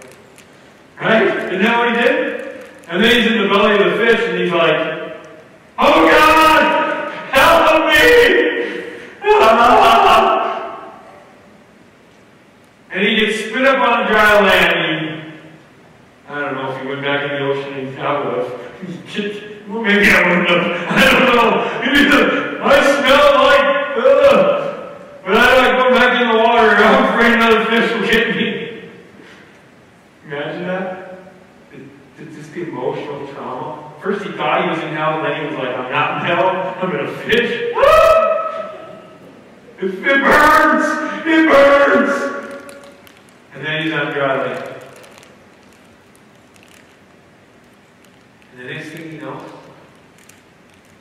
Right? 1.01 1.25
Isn't 1.25 1.63
that 1.63 1.79
what 1.79 1.89
he 1.89 1.95
did? 1.97 2.61
And 2.87 3.03
then 3.03 3.15
he's 3.15 3.25
in 3.31 3.39
the 3.41 3.47
belly 3.49 3.73
of 3.73 3.79
the 3.89 3.97
fish 4.05 4.21
and 4.29 4.37
he's 4.37 4.51
like, 4.51 4.77
Oh 5.79 6.05
God! 6.05 6.61
Help 7.33 7.89
me! 7.89 7.97
and 12.91 13.01
he 13.01 13.15
gets 13.15 13.45
spit 13.45 13.65
up 13.65 13.79
on 13.79 14.03
the 14.03 14.09
dry 14.11 14.41
land. 14.41 14.75
He, 14.77 14.83
I 16.29 16.39
don't 16.39 16.53
know 16.53 16.71
if 16.71 16.77
he 16.81 16.87
went 16.87 17.01
back 17.01 17.23
in 17.23 17.29
the 17.29 17.39
ocean 17.47 17.73
and 17.73 17.87
would 17.87 17.97
have. 17.97 18.45
well, 19.69 19.81
maybe 19.81 20.07
I 20.07 20.21
wouldn't 20.29 20.49
have. 20.49 20.61
I 20.91 20.93
don't 21.09 21.25
know. 21.33 21.49
Maybe 21.81 22.01
I 22.61 22.63
smell 23.01 23.25
like, 23.41 23.65
ugh. 23.97 24.37
But 25.25 25.33
I 25.35 25.37
like 25.57 25.73
go 25.81 25.89
back 25.95 26.13
in 26.21 26.27
the 26.27 26.37
water. 26.43 26.69
I'm 26.75 27.05
afraid 27.11 27.31
another 27.33 27.65
fish 27.65 27.89
will 27.91 28.05
get 28.07 28.35
me. 28.35 28.49
Imagine 30.25 30.67
that? 30.67 31.01
Just 32.17 32.53
the 32.53 32.70
emotional 32.81 33.27
trauma. 33.27 33.93
First 34.01 34.25
he 34.25 34.31
thought 34.31 34.63
he 34.63 34.69
was 34.69 34.79
in 34.79 34.95
hell, 34.95 35.21
then 35.21 35.41
he 35.41 35.45
was 35.47 35.55
like, 35.55 35.77
I'm 35.77 35.91
not 35.91 36.21
in 36.21 36.25
hell, 36.25 36.75
I'm 36.81 36.95
in 36.95 37.05
a 37.05 37.11
fish. 37.19 37.51
It, 39.77 39.93
it 39.93 40.23
burns! 40.23 41.25
It 41.25 41.49
burns! 41.49 42.81
And 43.53 43.65
then 43.65 43.83
he's 43.83 43.93
on 43.93 44.13
dry 44.13 44.45
land. 44.45 44.83
And 48.51 48.61
the 48.61 48.73
next 48.73 48.89
thing 48.89 49.13
you 49.13 49.21
know, 49.21 49.43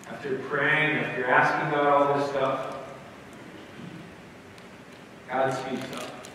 after 0.08 0.38
praying, 0.40 0.98
after 0.98 1.26
asking 1.26 1.70
God 1.70 1.86
all 1.86 2.18
this 2.18 2.28
stuff, 2.28 2.76
God 5.28 5.50
speaks 5.50 5.96
up. 5.96 6.26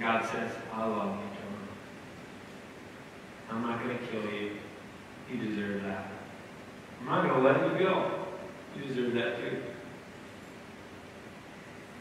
God 0.00 0.24
says, 0.32 0.50
I 0.72 0.86
love 0.86 1.16
you. 1.16 1.31
I'm 3.52 3.60
not 3.60 3.84
going 3.84 3.98
to 3.98 4.06
kill 4.06 4.32
you. 4.32 4.52
You 5.30 5.36
deserve 5.46 5.82
that. 5.82 6.06
I'm 7.00 7.06
not 7.06 7.28
going 7.28 7.34
to 7.34 7.48
let 7.48 7.70
you 7.70 7.86
go. 7.86 8.24
You 8.74 8.86
deserve 8.86 9.12
that 9.12 9.36
too. 9.36 9.62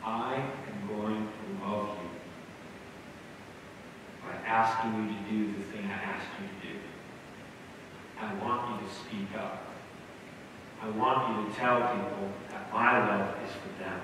I 0.01 0.35
am 0.35 0.87
going 0.87 1.27
to 1.27 1.65
love 1.65 1.89
you 2.01 2.09
by 4.23 4.47
asking 4.47 4.93
you 4.95 5.09
to 5.09 5.29
do 5.29 5.57
the 5.57 5.63
thing 5.65 5.85
I 5.87 6.01
asked 6.01 6.29
you 6.39 6.47
to 6.47 6.73
do. 6.73 6.79
I 8.17 8.33
want 8.35 8.81
you 8.81 8.87
to 8.87 8.93
speak 8.93 9.37
up. 9.37 9.63
I 10.81 10.89
want 10.89 11.37
you 11.37 11.49
to 11.51 11.59
tell 11.59 11.81
people 11.81 12.31
that 12.49 12.71
my 12.73 13.09
love 13.09 13.35
is 13.45 13.51
for 13.51 13.83
them, 13.83 13.99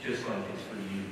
just 0.00 0.28
like 0.28 0.44
it's 0.54 0.62
for 0.62 0.76
you. 0.76 1.06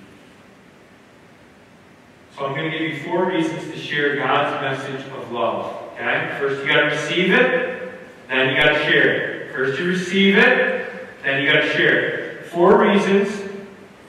So 2.36 2.46
I'm 2.46 2.54
going 2.54 2.70
to 2.70 2.78
give 2.78 2.88
you 2.88 3.02
four 3.04 3.26
reasons 3.26 3.64
to 3.72 3.78
share 3.78 4.16
God's 4.16 4.60
message 4.62 5.06
of 5.12 5.32
love. 5.32 5.92
Okay? 5.94 6.36
First, 6.38 6.62
you 6.62 6.68
got 6.68 6.80
to 6.80 6.86
receive 6.86 7.32
it, 7.32 7.92
then 8.28 8.50
you 8.50 8.62
got 8.62 8.72
to 8.72 8.78
share 8.84 9.48
it. 9.48 9.52
First, 9.52 9.78
you 9.78 9.86
receive 9.86 10.38
it, 10.38 10.90
then 11.22 11.42
you 11.42 11.52
got 11.52 11.60
to 11.60 11.68
share 11.72 11.98
it. 11.98 12.46
Four 12.46 12.80
reasons 12.80 13.28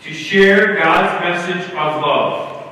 to 0.02 0.14
share 0.14 0.76
God's 0.76 1.24
message 1.24 1.70
of 1.72 2.02
love. 2.02 2.72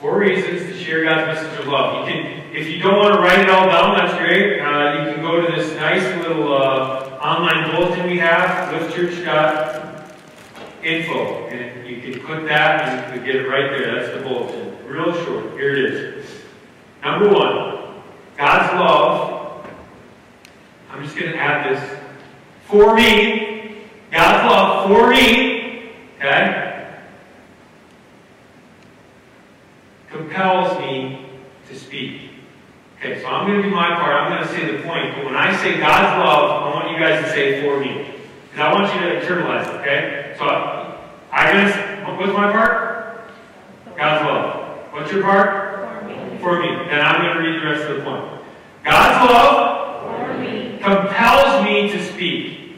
Four 0.00 0.18
reasons 0.18 0.62
to 0.62 0.78
share 0.78 1.04
God's 1.04 1.26
message 1.26 1.60
of 1.60 1.66
love. 1.66 2.08
You 2.08 2.14
can 2.14 2.40
if 2.52 2.68
you 2.68 2.80
don't 2.80 2.98
want 2.98 3.14
to 3.14 3.20
write 3.20 3.38
it 3.38 3.48
all 3.48 3.66
down, 3.66 3.96
that's 3.96 4.18
great. 4.18 4.60
Uh, 4.60 5.06
you 5.06 5.14
can 5.14 5.22
go 5.22 5.40
to 5.40 5.52
this 5.54 5.72
nice 5.76 6.02
little 6.20 6.52
uh, 6.52 7.16
online 7.22 7.70
bulletin 7.70 8.10
we 8.10 8.18
have, 8.18 8.72
liftchurch.info. 10.82 11.46
And 11.48 11.86
you 11.86 12.00
can 12.00 12.20
click 12.24 12.46
that 12.46 12.82
and 12.82 13.14
you 13.14 13.18
can 13.18 13.26
get 13.26 13.36
it 13.36 13.48
right 13.48 13.70
there. 13.70 14.00
That's 14.00 14.16
the 14.16 14.22
bulletin. 14.22 14.76
Real 14.86 15.12
short. 15.24 15.52
Here 15.52 15.74
it 15.74 15.94
is. 15.94 16.26
Number 17.02 17.28
one, 17.28 18.02
God's 18.36 18.74
love. 18.74 19.66
I'm 20.90 21.02
just 21.04 21.16
going 21.16 21.32
to 21.32 21.38
add 21.38 21.74
this. 21.74 21.98
For 22.64 22.94
me, 22.94 23.84
God's 24.10 24.50
love 24.50 24.88
for 24.88 25.08
me, 25.08 25.92
okay, 26.16 26.98
compels 30.08 30.78
me 30.78 31.26
to 31.68 31.78
speak. 31.78 32.30
Okay, 32.98 33.22
so 33.22 33.28
I'm 33.28 33.46
going 33.46 33.62
to 33.62 33.68
do 33.68 33.74
my 33.74 33.94
part. 33.94 34.14
I'm 34.14 34.30
going 34.30 34.46
to 34.46 34.54
say 34.54 34.76
the 34.76 34.82
point. 34.82 35.14
But 35.16 35.24
when 35.24 35.36
I 35.36 35.56
say 35.62 35.78
God's 35.78 36.18
love, 36.22 36.62
I 36.62 36.74
want 36.74 36.90
you 36.90 36.98
guys 36.98 37.24
to 37.24 37.30
say 37.30 37.62
for 37.62 37.80
me. 37.80 38.14
Because 38.50 38.60
I 38.60 38.72
want 38.74 38.94
you 38.94 39.00
to 39.00 39.26
internalize 39.26 39.66
it, 39.66 39.80
okay? 39.80 40.19
So 40.40 40.46
I'm 41.30 41.52
going 41.52 41.70
to, 41.70 42.14
what's 42.16 42.32
my 42.32 42.50
part? 42.50 43.30
God's 43.94 44.24
love. 44.24 44.78
What's 44.90 45.12
your 45.12 45.22
part? 45.22 46.00
For 46.00 46.06
me. 46.06 46.38
For 46.38 46.58
me. 46.58 46.68
Then 46.88 47.04
I'm 47.04 47.20
going 47.20 47.36
to 47.36 47.42
read 47.42 47.60
the 47.60 47.66
rest 47.66 47.90
of 47.90 47.98
the 47.98 48.02
point. 48.04 48.40
God's 48.82 49.30
love 49.30 50.02
For 50.02 50.38
me. 50.38 50.78
compels 50.80 51.62
me 51.62 51.90
to 51.90 52.02
speak. 52.10 52.72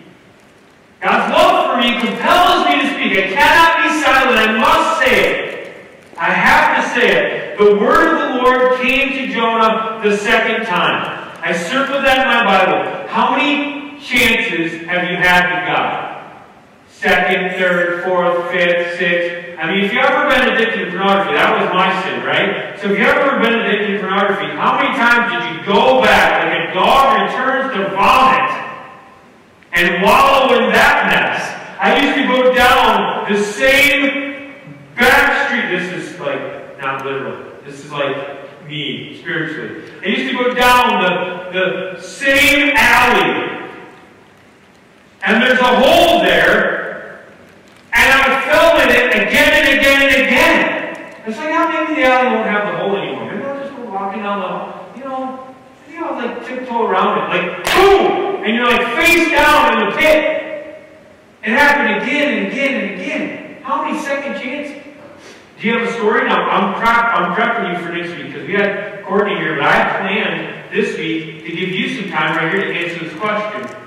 God's 1.01 1.33
love 1.33 1.71
for 1.71 1.81
me 1.81 2.01
compels 2.01 2.67
me 2.67 2.83
to 2.83 2.95
speak. 2.95 3.13
I 3.17 3.31
cannot 3.31 3.83
be 3.85 4.03
silent. 4.03 4.39
I 4.39 4.59
must 4.59 5.05
say 5.05 5.15
it. 5.31 5.75
I 6.19 6.31
have 6.31 6.83
to 6.83 6.91
say 6.99 7.53
it. 7.55 7.59
The 7.59 7.77
word 7.77 8.13
of 8.13 8.35
the 8.35 8.43
Lord 8.43 8.81
came 8.81 9.13
to 9.19 9.33
Jonah 9.33 10.01
the 10.03 10.17
second 10.17 10.67
time. 10.67 11.31
I 11.41 11.53
circled 11.53 12.05
that 12.05 12.23
in 12.23 12.27
my 12.27 12.45
Bible. 12.45 13.07
How 13.09 13.37
many 13.37 14.01
chances 14.01 14.85
have 14.89 15.09
you 15.09 15.17
had 15.17 15.45
with 15.55 15.69
God? 15.69 16.12
Second, 17.03 17.59
third, 17.59 18.05
fourth, 18.05 18.53
fifth, 18.53 18.97
sixth. 18.97 19.59
I 19.59 19.67
mean, 19.67 19.85
if 19.85 19.93
you've 19.93 20.05
ever 20.05 20.31
been 20.31 20.55
addicted 20.55 20.85
to 20.85 20.91
pornography, 20.93 21.35
that 21.35 21.51
was 21.51 21.67
my 21.75 21.91
sin, 22.07 22.23
right? 22.23 22.79
So 22.79 22.87
if 22.87 22.97
you've 22.97 23.09
ever 23.09 23.43
been 23.43 23.59
addicted 23.59 23.95
to 23.95 23.99
pornography, 23.99 24.47
how 24.55 24.79
many 24.79 24.95
times 24.95 25.35
did 25.35 25.43
you 25.51 25.67
go 25.67 26.01
back 26.01 26.47
like 26.47 26.71
a 26.71 26.73
dog 26.73 27.27
returns 27.27 27.75
to 27.75 27.91
vomit 27.91 28.55
and 29.73 30.01
wallow 30.05 30.55
in 30.63 30.71
that 30.71 31.11
mess? 31.11 31.43
I 31.83 31.99
used 32.07 32.23
to 32.23 32.27
go 32.31 32.55
down 32.55 33.27
the 33.27 33.43
same 33.43 34.55
back 34.95 35.49
street. 35.49 35.77
This 35.77 36.15
is 36.15 36.21
like 36.21 36.79
not 36.79 37.05
literal. 37.05 37.51
This 37.65 37.85
is 37.85 37.91
like 37.91 38.69
me, 38.69 39.19
spiritually. 39.19 39.91
I 40.03 40.07
used 40.07 40.31
to 40.31 40.39
go 40.39 40.55
down 40.55 41.03
the, 41.03 41.97
the 41.97 42.01
same 42.01 42.77
alley. 42.77 43.59
And 45.25 45.43
there's 45.43 45.59
a 45.59 45.65
hole 45.65 46.23
there. 46.23 46.82
I 48.13 48.41
fell 48.45 48.81
in 48.81 48.89
it 48.91 49.09
again 49.17 49.53
and 49.59 49.69
again 49.79 50.03
and 50.03 50.15
again. 50.27 51.23
It's 51.27 51.39
like, 51.39 51.53
how 51.53 51.69
maybe 51.69 52.01
the 52.01 52.07
alley 52.07 52.37
won't 52.37 52.49
have 52.49 52.73
the 52.73 52.79
hole 52.79 52.97
anymore. 52.97 53.33
Maybe 53.33 53.45
I'll 53.45 53.61
just 53.61 53.77
go 53.77 53.85
walking 53.85 54.23
down 54.23 54.41
the. 54.41 54.99
You 54.99 55.05
know, 55.05 55.55
maybe 55.87 55.99
I'll 55.99 56.15
like 56.15 56.47
tiptoe 56.47 56.87
around 56.87 57.19
it. 57.19 57.37
Like, 57.37 57.65
boom! 57.75 58.45
And 58.45 58.55
you're 58.55 58.67
like 58.67 58.87
face 58.97 59.31
down 59.31 59.83
in 59.83 59.89
the 59.89 59.97
pit. 59.97 60.43
It 61.45 61.51
happened 61.51 62.03
again 62.03 62.39
and 62.39 62.53
again 62.53 62.85
and 62.85 63.01
again. 63.01 63.63
How 63.63 63.85
many 63.85 63.99
second 64.01 64.41
chances? 64.41 64.83
Do 65.59 65.69
you 65.69 65.79
have 65.79 65.89
a 65.89 65.93
story? 65.93 66.25
Now, 66.25 66.49
I'm, 66.51 66.75
prep, 66.75 67.05
I'm 67.15 67.35
prepping 67.35 67.73
you 67.73 67.87
for 67.87 67.93
next 67.93 68.11
week 68.17 68.33
because 68.33 68.47
we 68.47 68.55
had 68.55 69.05
Courtney 69.05 69.37
here, 69.37 69.55
but 69.55 69.65
I 69.65 69.99
planned 69.99 70.73
this 70.73 70.99
week 70.99 71.45
to 71.45 71.53
give 71.53 71.69
you 71.69 72.01
some 72.01 72.11
time 72.11 72.37
right 72.37 72.53
here 72.53 72.65
to 72.65 72.75
answer 72.75 73.05
this 73.05 73.15
question. 73.19 73.82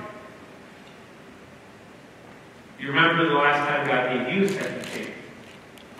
You 2.86 2.92
remember 2.92 3.26
the 3.28 3.34
last 3.34 3.68
time 3.68 3.84
God 3.84 4.28
gave 4.28 4.32
you 4.32 4.48
second 4.48 4.84
chance? 4.84 5.10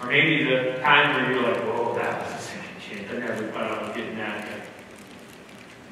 Or 0.00 0.06
maybe 0.06 0.44
the 0.44 0.78
time 0.80 1.16
where 1.16 1.32
you're 1.32 1.42
like, 1.42 1.60
whoa, 1.64 1.96
that 1.96 2.22
was 2.22 2.32
a 2.32 2.38
second 2.38 2.80
chance. 2.80 3.10
I 3.12 3.18
never 3.18 3.48
thought 3.48 3.72
I 3.72 3.88
was 3.88 3.96
getting 3.96 4.16
that. 4.18 4.46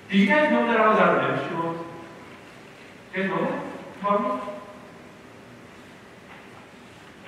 Did 0.09 0.21
you 0.21 0.27
guys 0.29 0.53
know 0.53 0.65
that 0.69 0.81
I 0.81 0.89
was 0.89 0.99
out 1.01 1.19
of 1.19 1.31
ministry 1.33 1.57
once? 1.57 1.81
You 3.13 3.23
guys 3.23 3.29
know 3.29 3.43
that? 3.43 3.65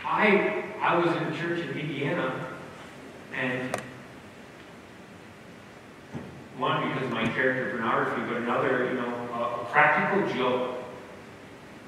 I, 0.05 0.65
I 0.81 0.99
was 0.99 1.17
in 1.17 1.25
a 1.25 1.37
church 1.37 1.69
in 1.69 1.77
Indiana, 1.77 2.47
and 3.35 3.81
one, 6.57 6.89
because 6.89 7.03
of 7.03 7.11
my 7.11 7.27
character 7.27 7.71
pornography, 7.71 8.23
but 8.29 8.37
another, 8.43 8.91
you 8.91 8.95
know, 8.95 9.09
a 9.35 9.65
practical 9.73 10.33
joke. 10.37 10.85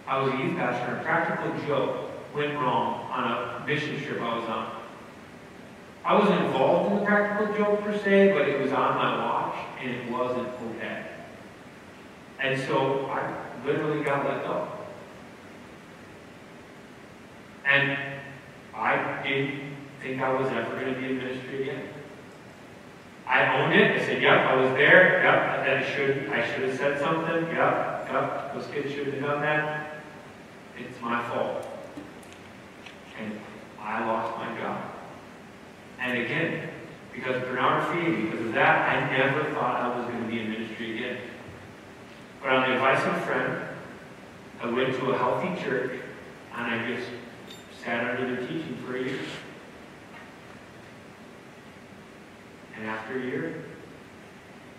I 0.09 0.23
was 0.23 0.33
a 0.33 0.37
youth 0.42 0.57
pastor, 0.57 0.92
and 0.92 1.01
a 1.01 1.05
practical 1.05 1.66
joke 1.66 2.11
went 2.35 2.55
wrong 2.55 3.11
on 3.11 3.31
a 3.31 3.66
mission 3.66 4.01
trip 4.03 4.23
I 4.23 4.38
was 4.38 4.49
on. 4.49 4.77
I 6.03 6.14
wasn't 6.18 6.47
involved 6.47 6.92
in 6.92 7.01
the 7.01 7.05
practical 7.05 7.55
joke 7.55 7.83
per 7.83 7.99
se, 7.99 8.33
but 8.33 8.49
it 8.49 8.59
was 8.59 8.73
on 8.73 8.97
my 8.97 9.18
watch, 9.27 9.59
and 9.83 9.90
it 9.90 10.11
wasn't 10.11 10.49
okay. 10.49 11.05
And 12.40 12.59
so 12.62 13.05
I 13.07 13.37
literally 13.66 14.03
got 14.03 14.25
let 14.25 14.44
go. 14.44 14.66
And 17.66 17.99
I 18.75 19.23
didn't 19.23 19.77
think 20.01 20.23
I 20.23 20.33
was 20.33 20.51
ever 20.51 20.71
going 20.81 20.94
to 20.94 20.99
be 20.99 21.07
in 21.07 21.18
ministry 21.18 21.68
again. 21.68 21.88
I 23.27 23.61
owned 23.61 23.75
it. 23.75 24.01
I 24.01 24.07
said, 24.07 24.23
yep, 24.23 24.38
I 24.38 24.55
was 24.55 24.71
there. 24.73 25.23
Yep, 25.23 25.85
I 25.85 25.94
should, 25.94 26.31
I 26.31 26.51
should 26.51 26.66
have 26.66 26.79
said 26.79 26.99
something. 26.99 27.44
Yep, 27.55 28.09
yep, 28.11 28.55
those 28.55 28.66
kids 28.68 28.90
should 28.90 29.09
have 29.09 29.21
done 29.21 29.42
that. 29.42 29.88
It's 30.79 31.01
my 31.01 31.23
fault. 31.29 31.67
And 33.21 33.38
I 33.81 34.05
lost 34.05 34.38
my 34.38 34.57
job. 34.59 34.81
And 36.01 36.19
again, 36.19 36.69
because 37.12 37.37
of 37.37 37.45
pornography, 37.45 38.23
because 38.23 38.47
of 38.47 38.53
that, 38.53 38.88
I 38.88 39.19
never 39.19 39.45
thought 39.53 39.81
I 39.81 39.99
was 39.99 40.07
going 40.07 40.23
to 40.23 40.29
be 40.29 40.41
in 40.41 40.51
ministry 40.51 40.97
again. 40.97 41.19
But 42.41 42.51
on 42.53 42.69
the 42.69 42.75
advice 42.75 43.05
of 43.05 43.17
a 43.17 43.21
friend, 43.27 43.62
I 44.62 44.71
went 44.71 44.95
to 44.95 45.11
a 45.11 45.19
healthy 45.19 45.61
church, 45.62 46.01
and 46.55 46.67
I 46.67 46.95
just 46.95 47.09
sat 47.83 48.05
under 48.05 48.37
their 48.37 48.47
teaching 48.47 48.77
for 48.85 48.97
a 48.97 49.03
year. 49.03 49.19
And 52.77 52.87
after 52.87 53.19
a 53.19 53.25
year, 53.25 53.64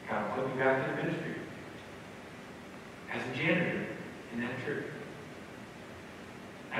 God 0.10 0.36
put 0.36 0.48
me 0.48 0.62
back 0.62 0.90
in 0.90 1.06
ministry 1.06 1.36
as 3.12 3.22
a 3.22 3.38
janitor 3.38 3.86
in 4.34 4.40
that 4.42 4.52
church. 4.66 4.86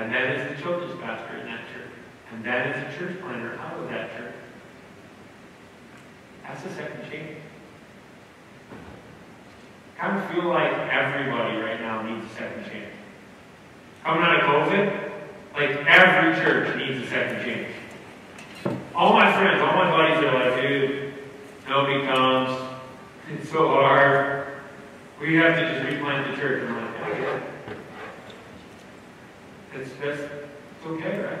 And 0.00 0.10
that 0.14 0.34
is 0.34 0.56
the 0.56 0.62
children's 0.62 0.98
pastor 1.02 1.36
in 1.36 1.46
that 1.46 1.60
church. 1.74 1.92
And 2.32 2.42
that 2.42 2.74
is 2.74 2.82
the 2.82 2.98
church 2.98 3.20
planter 3.20 3.58
out 3.58 3.78
of 3.78 3.90
that 3.90 4.16
church. 4.16 4.34
That's 6.42 6.64
a 6.64 6.74
second 6.74 7.10
chance. 7.10 7.38
I 9.94 10.00
kind 10.00 10.18
of 10.18 10.30
feel 10.30 10.48
like 10.48 10.72
everybody 10.72 11.58
right 11.58 11.80
now 11.82 12.00
needs 12.00 12.24
a 12.24 12.34
second 12.34 12.64
chance. 12.64 12.94
Coming 14.02 14.22
out 14.22 14.36
of 14.36 14.42
COVID, 14.42 15.12
like 15.52 15.86
every 15.86 16.42
church 16.42 16.76
needs 16.78 17.06
a 17.06 17.10
second 17.10 17.44
chance. 17.44 18.78
All 18.94 19.12
my 19.12 19.30
friends, 19.30 19.60
all 19.60 19.74
my 19.74 19.90
buddies 19.90 20.24
are 20.24 20.50
like, 20.50 20.62
dude, 20.62 21.12
nobody 21.68 22.06
comes. 22.06 22.58
It's 23.30 23.50
so 23.50 23.68
hard. 23.68 24.46
We 25.20 25.34
have 25.34 25.56
to 25.56 25.74
just 25.74 25.84
replant 25.86 26.30
the 26.30 26.40
church. 26.40 26.66
I'm 26.66 26.74
like. 27.02 27.49
It's, 29.74 29.90
that's, 30.02 30.20
it's 30.20 30.86
okay, 30.86 31.20
right? 31.20 31.38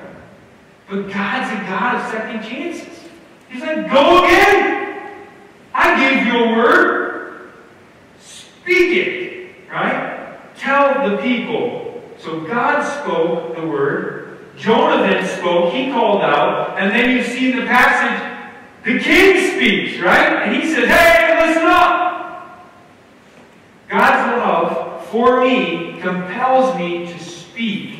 But 0.88 1.12
God's 1.12 1.52
a 1.52 1.66
God 1.68 1.96
of 1.96 2.10
second 2.10 2.42
chances. 2.42 3.08
He's 3.48 3.62
like, 3.62 3.90
go 3.90 4.24
again. 4.24 5.26
I 5.74 5.98
gave 5.98 6.26
you 6.26 6.44
a 6.44 6.56
word. 6.56 7.52
Speak 8.20 8.96
it, 8.96 9.70
right? 9.70 10.38
Tell 10.56 11.08
the 11.08 11.16
people. 11.18 12.02
So 12.18 12.40
God 12.40 12.82
spoke 12.82 13.56
the 13.56 13.66
word. 13.66 14.38
Jonah 14.56 15.02
then 15.02 15.26
spoke. 15.38 15.72
He 15.72 15.90
called 15.90 16.22
out. 16.22 16.78
And 16.78 16.90
then 16.90 17.16
you 17.16 17.24
see 17.24 17.50
in 17.50 17.58
the 17.58 17.66
passage, 17.66 18.48
the 18.84 18.98
king 19.00 19.56
speaks, 19.56 20.00
right? 20.00 20.42
And 20.42 20.62
he 20.62 20.72
says, 20.72 20.88
hey, 20.88 21.46
listen 21.46 21.64
up. 21.64 22.68
God's 23.88 24.38
love 24.38 25.06
for 25.08 25.40
me 25.40 25.98
compels 26.00 26.76
me 26.76 27.06
to 27.12 27.18
speak 27.18 27.99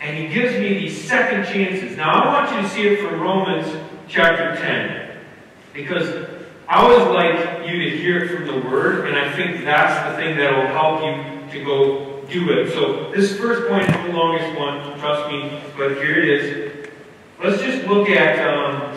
and 0.00 0.16
he 0.16 0.28
gives 0.28 0.54
me 0.58 0.74
these 0.74 1.08
second 1.08 1.44
chances. 1.44 1.96
Now, 1.96 2.10
I 2.10 2.26
want 2.26 2.56
you 2.56 2.62
to 2.62 2.68
see 2.68 2.86
it 2.86 3.06
from 3.06 3.20
Romans 3.20 3.68
chapter 4.08 4.56
10. 4.56 5.18
Because 5.74 6.26
I 6.68 6.82
always 6.82 7.06
like 7.08 7.68
you 7.68 7.90
to 7.90 7.96
hear 7.98 8.24
it 8.24 8.36
from 8.36 8.46
the 8.46 8.68
Word, 8.68 9.08
and 9.08 9.18
I 9.18 9.30
think 9.32 9.64
that's 9.64 10.10
the 10.10 10.16
thing 10.22 10.38
that 10.38 10.56
will 10.56 10.68
help 10.68 11.02
you 11.02 11.50
to 11.52 11.64
go 11.64 12.22
do 12.30 12.50
it. 12.58 12.72
So, 12.72 13.10
this 13.12 13.36
first 13.38 13.68
point 13.68 13.88
is 13.88 14.06
the 14.06 14.12
longest 14.12 14.58
one, 14.58 14.98
trust 14.98 15.30
me, 15.30 15.60
but 15.76 15.96
here 15.96 16.18
it 16.18 16.28
is. 16.28 16.88
Let's 17.42 17.62
just 17.62 17.86
look 17.86 18.08
at, 18.08 18.38
um, 18.46 18.96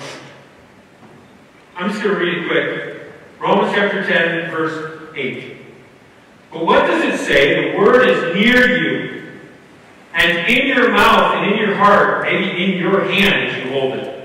I'm 1.76 1.90
just 1.90 2.02
going 2.02 2.16
to 2.16 2.22
read 2.22 2.38
it 2.38 2.48
quick. 2.48 3.12
Romans 3.40 3.74
chapter 3.74 4.06
10, 4.06 4.52
verse 4.52 5.10
8. 5.16 5.58
But 6.52 6.66
what 6.66 6.88
does 6.88 7.04
it 7.04 7.26
say? 7.26 7.72
The 7.72 7.78
Word 7.78 8.08
is 8.08 8.36
near 8.36 8.78
you 8.78 9.23
and 10.14 10.48
in 10.48 10.68
your 10.68 10.92
mouth 10.92 11.36
and 11.36 11.52
in 11.52 11.58
your 11.58 11.76
heart, 11.76 12.24
maybe 12.24 12.64
in 12.64 12.80
your 12.80 13.04
hand 13.06 13.50
as 13.50 13.58
you 13.58 13.72
hold 13.72 13.94
it. 13.94 14.20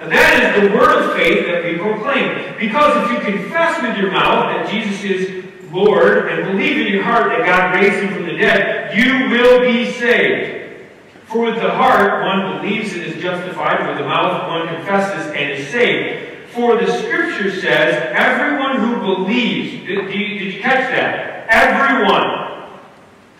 And 0.00 0.10
that 0.10 0.56
is 0.56 0.62
the 0.62 0.76
word 0.76 1.02
of 1.02 1.16
faith 1.16 1.46
that 1.46 1.64
we 1.64 1.78
proclaim. 1.78 2.58
Because 2.58 3.04
if 3.04 3.12
you 3.12 3.32
confess 3.32 3.80
with 3.80 3.96
your 3.96 4.10
mouth 4.10 4.54
that 4.54 4.70
Jesus 4.70 5.04
is 5.04 5.44
Lord 5.70 6.28
and 6.28 6.52
believe 6.52 6.86
in 6.86 6.92
your 6.92 7.02
heart 7.02 7.30
that 7.30 7.46
God 7.46 7.74
raised 7.74 8.02
him 8.02 8.12
from 8.12 8.26
the 8.26 8.36
dead, 8.36 8.96
you 8.96 9.30
will 9.30 9.60
be 9.60 9.90
saved. 9.92 10.86
For 11.26 11.46
with 11.46 11.54
the 11.54 11.70
heart 11.70 12.24
one 12.24 12.58
believes 12.58 12.92
and 12.92 13.02
is 13.02 13.22
justified, 13.22 13.88
with 13.88 13.98
the 13.98 14.04
mouth 14.04 14.48
one 14.48 14.74
confesses 14.74 15.32
and 15.32 15.52
is 15.52 15.66
saved. 15.68 16.50
For 16.50 16.76
the 16.76 16.92
scripture 16.98 17.50
says, 17.58 18.12
everyone 18.14 18.80
who 18.80 19.00
believes, 19.00 19.86
did, 19.86 20.08
did 20.08 20.52
you 20.52 20.60
catch 20.60 20.90
that? 20.90 21.46
Everyone 21.48 22.41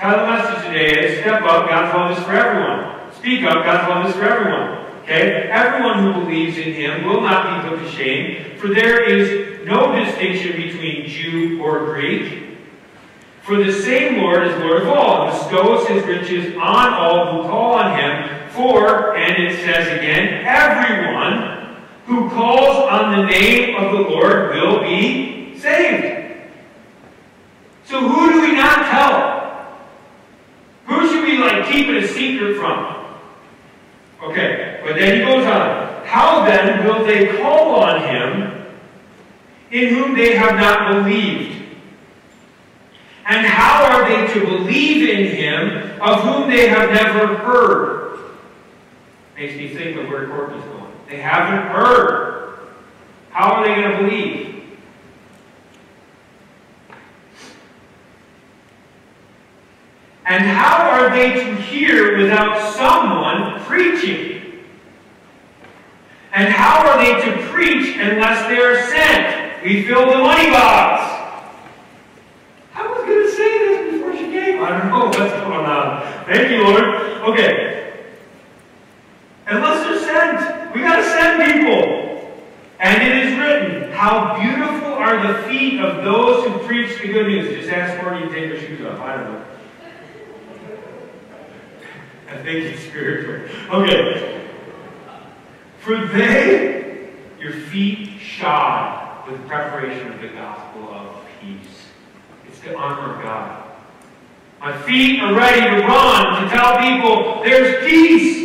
how 0.02 0.16
the 0.16 0.26
message 0.26 0.66
today 0.66 1.06
is 1.06 1.20
step 1.20 1.42
up, 1.42 1.68
God's 1.68 1.94
love 1.94 2.18
is 2.18 2.24
for 2.24 2.32
everyone. 2.32 3.12
Speak 3.14 3.44
up, 3.44 3.64
God's 3.64 3.88
love 3.88 4.10
is 4.10 4.16
for 4.16 4.24
everyone. 4.24 5.00
Okay? 5.04 5.48
Everyone 5.48 6.02
who 6.02 6.24
believes 6.24 6.58
in 6.58 6.72
him 6.72 7.06
will 7.06 7.20
not 7.20 7.62
be 7.62 7.68
put 7.68 7.78
to 7.78 7.88
shame, 7.88 8.58
for 8.58 8.66
there 8.66 9.08
is 9.08 9.64
no 9.64 9.94
distinction 9.94 10.56
between 10.60 11.06
Jew 11.06 11.62
or 11.62 11.94
Greek. 11.94 12.58
For 13.42 13.62
the 13.62 13.72
same 13.72 14.20
Lord 14.20 14.48
is 14.48 14.58
Lord 14.58 14.82
of 14.82 14.88
all, 14.88 15.28
and 15.28 15.38
bestows 15.38 15.86
his 15.86 16.04
riches 16.04 16.52
on 16.56 16.94
all 16.94 17.40
who 17.40 17.48
call 17.48 17.74
on 17.74 17.96
him. 17.96 18.50
For, 18.50 19.16
and 19.16 19.40
it 19.40 19.60
says 19.60 19.86
again, 19.86 20.44
everyone 20.44 21.76
who 22.06 22.28
calls 22.28 22.88
on 22.90 23.20
the 23.20 23.26
name 23.26 23.76
of 23.76 23.92
the 23.92 24.00
Lord 24.00 24.50
will 24.50 24.80
be 24.82 25.56
saved. 25.60 26.48
So 27.84 28.00
who 28.00 28.32
do 28.32 28.40
we 28.40 28.56
not 28.56 28.90
tell? 28.90 29.41
Who 30.92 31.09
should 31.09 31.24
we 31.24 31.38
like 31.38 31.70
keep 31.70 31.88
it 31.88 32.05
a 32.05 32.09
secret 32.09 32.57
from? 32.57 33.07
Okay, 34.22 34.81
but 34.85 34.96
then 34.96 35.18
he 35.18 35.24
goes 35.24 35.46
on. 35.46 36.05
How 36.05 36.44
then 36.44 36.87
will 36.87 37.05
they 37.05 37.38
call 37.38 37.76
on 37.76 38.02
him 38.02 38.66
in 39.70 39.94
whom 39.94 40.14
they 40.14 40.37
have 40.37 40.57
not 40.57 40.92
believed? 40.92 41.61
And 43.26 43.46
how 43.46 43.85
are 43.87 44.09
they 44.09 44.33
to 44.35 44.40
believe 44.46 45.09
in 45.09 45.35
him 45.35 46.00
of 46.00 46.20
whom 46.22 46.50
they 46.50 46.68
have 46.68 46.90
never 46.90 47.37
heard? 47.38 48.18
Makes 49.37 49.57
me 49.57 49.68
think 49.68 49.96
of 49.96 50.09
where 50.09 50.28
Courtney's 50.28 50.64
going. 50.64 50.92
They 51.09 51.18
haven't 51.18 51.70
heard. 51.70 52.59
How 53.31 53.55
are 53.55 53.66
they 53.66 53.74
going 53.74 53.90
to 53.92 53.96
believe? 53.98 54.51
And 60.26 60.44
how 60.44 60.90
are 60.90 61.11
they 61.11 61.32
to 61.32 61.56
hear 61.56 62.16
without 62.16 62.74
someone 62.74 63.61
preaching? 63.64 64.62
And 66.32 66.52
how 66.52 66.88
are 66.88 66.98
they 66.98 67.20
to 67.30 67.48
preach 67.48 67.96
unless 67.98 68.48
they 68.48 68.58
are 68.58 68.87
sent? 68.88 69.64
We 69.64 69.82
fill 69.85 70.06
the 70.11 70.18
money 70.18 70.50
box. 70.50 71.02
I 72.74 72.87
was 72.87 73.04
going 73.04 73.22
to 73.22 73.30
say 73.30 73.58
this 73.58 73.92
before 73.92 74.12
she 74.16 74.30
came. 74.30 74.62
I 74.62 74.78
don't 74.78 74.88
know 74.88 75.06
what's 75.06 75.16
going 75.16 75.66
on. 75.66 76.24
Thank 76.24 76.50
you, 76.50 76.64
Lord. 76.64 76.85
Okay. 77.30 78.04
Unless 79.46 79.85
they're 79.85 80.00
sent. 80.00 80.74
We 80.74 80.80
got 80.80 80.96
to 80.96 81.04
send 81.04 81.52
people. 81.52 82.02
And 82.80 83.02
it 83.02 83.26
is 83.26 83.38
written, 83.38 83.92
How 83.92 84.38
beautiful 84.40 84.94
are 84.94 85.26
the 85.26 85.42
feet 85.48 85.80
of 85.80 86.04
those 86.04 86.46
who 86.46 86.66
preach 86.66 87.00
the 87.00 87.08
good 87.08 87.26
news. 87.26 87.56
Just 87.56 87.70
ask 87.70 88.02
Marty 88.02 88.26
to 88.26 88.32
take 88.32 88.50
her 88.50 88.58
shoes 88.58 88.85
off. 88.87 89.00
I 89.00 89.16
don't 89.16 89.32
know. 89.32 89.44
I 92.33 92.42
think 92.42 92.64
it's 92.64 92.83
spiritual. 92.85 93.47
Okay. 93.71 94.49
For 95.81 96.07
they, 96.07 97.11
your 97.38 97.53
feet 97.53 98.18
shod 98.18 99.29
with 99.29 99.47
preparation 99.47 100.11
of 100.12 100.21
the 100.21 100.29
gospel 100.29 100.88
of 100.88 101.16
peace. 101.40 101.88
It's 102.49 102.59
the 102.61 102.75
honor 102.75 103.16
of 103.16 103.23
God. 103.23 103.71
My 104.61 104.81
feet 104.83 105.21
are 105.21 105.35
ready 105.35 105.61
to 105.61 105.87
run 105.87 106.42
to 106.42 106.49
tell 106.49 106.79
people 106.79 107.42
there's 107.45 107.85
peace. 107.85 108.37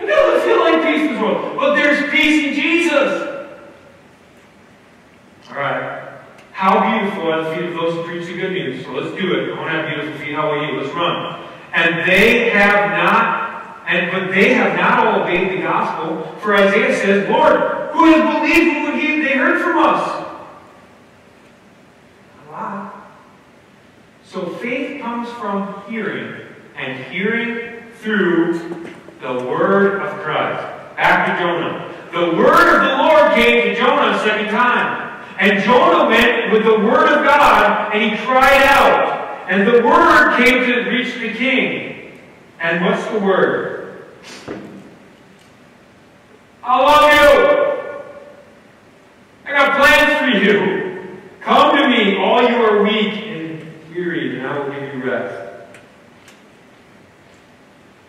It 0.00 0.06
doesn't 0.06 0.48
feel 0.48 0.58
like 0.58 0.82
peace 0.82 1.02
in 1.02 1.12
this 1.12 1.22
world, 1.22 1.56
but 1.56 1.76
there's 1.76 2.10
peace 2.10 2.48
in 2.48 2.54
Jesus. 2.54 3.50
All 5.50 5.56
right. 5.56 6.18
How 6.50 6.98
beautiful 6.98 7.30
are 7.30 7.44
the 7.44 7.54
feet 7.54 7.66
of 7.66 7.74
those 7.74 7.94
who 7.94 8.02
preach 8.02 8.26
the 8.26 8.34
good 8.34 8.50
news. 8.50 8.84
So 8.84 8.90
let's 8.92 9.14
do 9.16 9.32
it. 9.32 9.52
I 9.52 9.56
want 9.56 9.70
to 9.70 9.76
have 9.76 9.86
beautiful 9.94 10.18
feet. 10.20 10.34
How 10.34 10.50
about 10.50 10.68
you? 10.68 10.80
Let's 10.80 10.92
run. 10.92 11.47
And 11.78 12.10
they 12.10 12.50
have 12.50 12.90
not, 12.90 13.84
and 13.86 14.10
but 14.10 14.34
they 14.34 14.52
have 14.54 14.76
not 14.76 15.06
all 15.06 15.22
obeyed 15.22 15.56
the 15.56 15.62
gospel. 15.62 16.34
For 16.40 16.56
Isaiah 16.56 16.96
says, 16.96 17.28
Lord, 17.28 17.54
who 17.92 18.04
has 18.06 18.34
believed 18.34 18.82
what 18.82 19.00
he, 19.00 19.22
they 19.22 19.34
heard 19.34 19.62
from 19.62 19.78
us? 19.78 20.24
So 24.24 24.46
faith 24.56 25.00
comes 25.00 25.28
from 25.30 25.82
hearing, 25.88 26.46
and 26.76 27.02
hearing 27.04 27.82
through 28.00 28.58
the 29.20 29.34
word 29.44 30.02
of 30.02 30.20
Christ. 30.22 30.74
To 30.98 31.36
Jonah. 31.38 31.94
The 32.12 32.36
word 32.36 32.74
of 32.74 32.82
the 32.82 32.96
Lord 33.02 33.32
came 33.34 33.62
to 33.62 33.74
Jonah 33.76 34.16
a 34.16 34.18
second 34.18 34.48
time. 34.48 35.24
And 35.38 35.62
Jonah 35.62 36.08
went 36.08 36.52
with 36.52 36.64
the 36.64 36.78
word 36.80 37.08
of 37.08 37.24
God, 37.24 37.94
and 37.94 38.02
he 38.02 38.18
cried 38.26 38.62
out. 38.64 39.17
And 39.48 39.66
the 39.66 39.82
word 39.82 40.36
came 40.36 40.66
to 40.66 40.90
reach 40.90 41.14
the 41.14 41.32
king. 41.32 42.20
And 42.60 42.84
what's 42.84 43.06
the 43.06 43.18
word? 43.18 44.04
I 46.62 46.78
love 46.78 47.12
you. 47.14 48.02
I 49.46 49.50
got 49.50 49.76
plans 49.78 50.18
for 50.20 50.44
you. 50.44 51.18
Come 51.40 51.76
to 51.78 51.88
me, 51.88 52.18
all 52.18 52.42
you 52.42 52.56
are 52.56 52.82
weak 52.82 53.14
and 53.26 53.64
weary, 53.90 54.38
and 54.38 54.46
I 54.46 54.58
will 54.58 54.70
give 54.70 54.94
you 54.94 55.10
rest. 55.10 55.78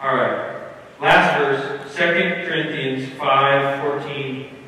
All 0.02 0.14
right. 0.14 0.62
Last 1.00 1.38
verse, 1.38 1.96
2 1.96 2.04
Corinthians 2.50 3.18
5 3.18 3.82
14 3.82 4.50
to 4.50 4.59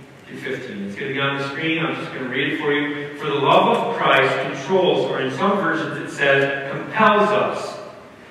15. 0.42 0.86
It's 0.86 0.96
going 0.96 1.08
to 1.10 1.14
be 1.14 1.20
on 1.20 1.38
the 1.38 1.48
screen. 1.50 1.86
I'm 1.86 1.96
just 1.96 2.12
going 2.14 2.24
to 2.24 2.30
read 2.30 2.54
it 2.54 2.60
for 2.60 2.74
you. 2.74 3.16
For 3.18 3.28
the 3.28 3.36
love 3.36 3.78
of 3.78 3.96
Christ 3.96 4.34
controls, 4.48 5.06
or 5.10 5.22
in 5.22 5.32
some 5.38 5.58
versions 5.58 5.98
it 5.98 6.16
says, 6.16 6.72
compels 6.72 7.30
us. 7.30 7.80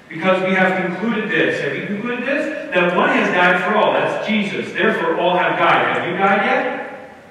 Because 0.08 0.42
we 0.42 0.54
have 0.54 0.84
concluded 0.84 1.30
this. 1.30 1.60
Have 1.60 1.76
you 1.76 1.86
concluded 1.86 2.26
this? 2.26 2.74
That 2.74 2.96
one 2.96 3.10
has 3.10 3.32
died 3.32 3.62
for 3.62 3.78
all. 3.78 3.92
That's 3.92 4.26
Jesus. 4.26 4.72
Therefore, 4.72 5.20
all 5.20 5.36
have 5.36 5.56
died. 5.56 5.96
Have 5.96 6.08
you 6.08 6.16
died 6.18 6.44
yet? 6.44 6.80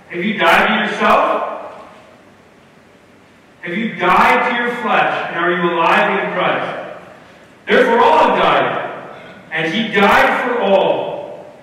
Have 0.10 0.24
you 0.24 0.38
died 0.38 0.68
to 0.68 0.86
yourself? 0.86 1.84
Have 3.62 3.78
you 3.78 3.96
died 3.96 4.50
to 4.50 4.56
your 4.56 4.76
flesh? 4.78 5.30
And 5.30 5.40
are 5.40 5.52
you 5.52 5.74
alive 5.74 6.24
in 6.24 6.34
Christ? 6.34 7.02
Therefore, 7.68 8.00
all 8.02 8.30
have 8.30 8.38
died. 8.38 8.90
And 9.52 9.74
he 9.74 9.94
died 9.94 10.48
for 10.48 10.62
all, 10.62 11.09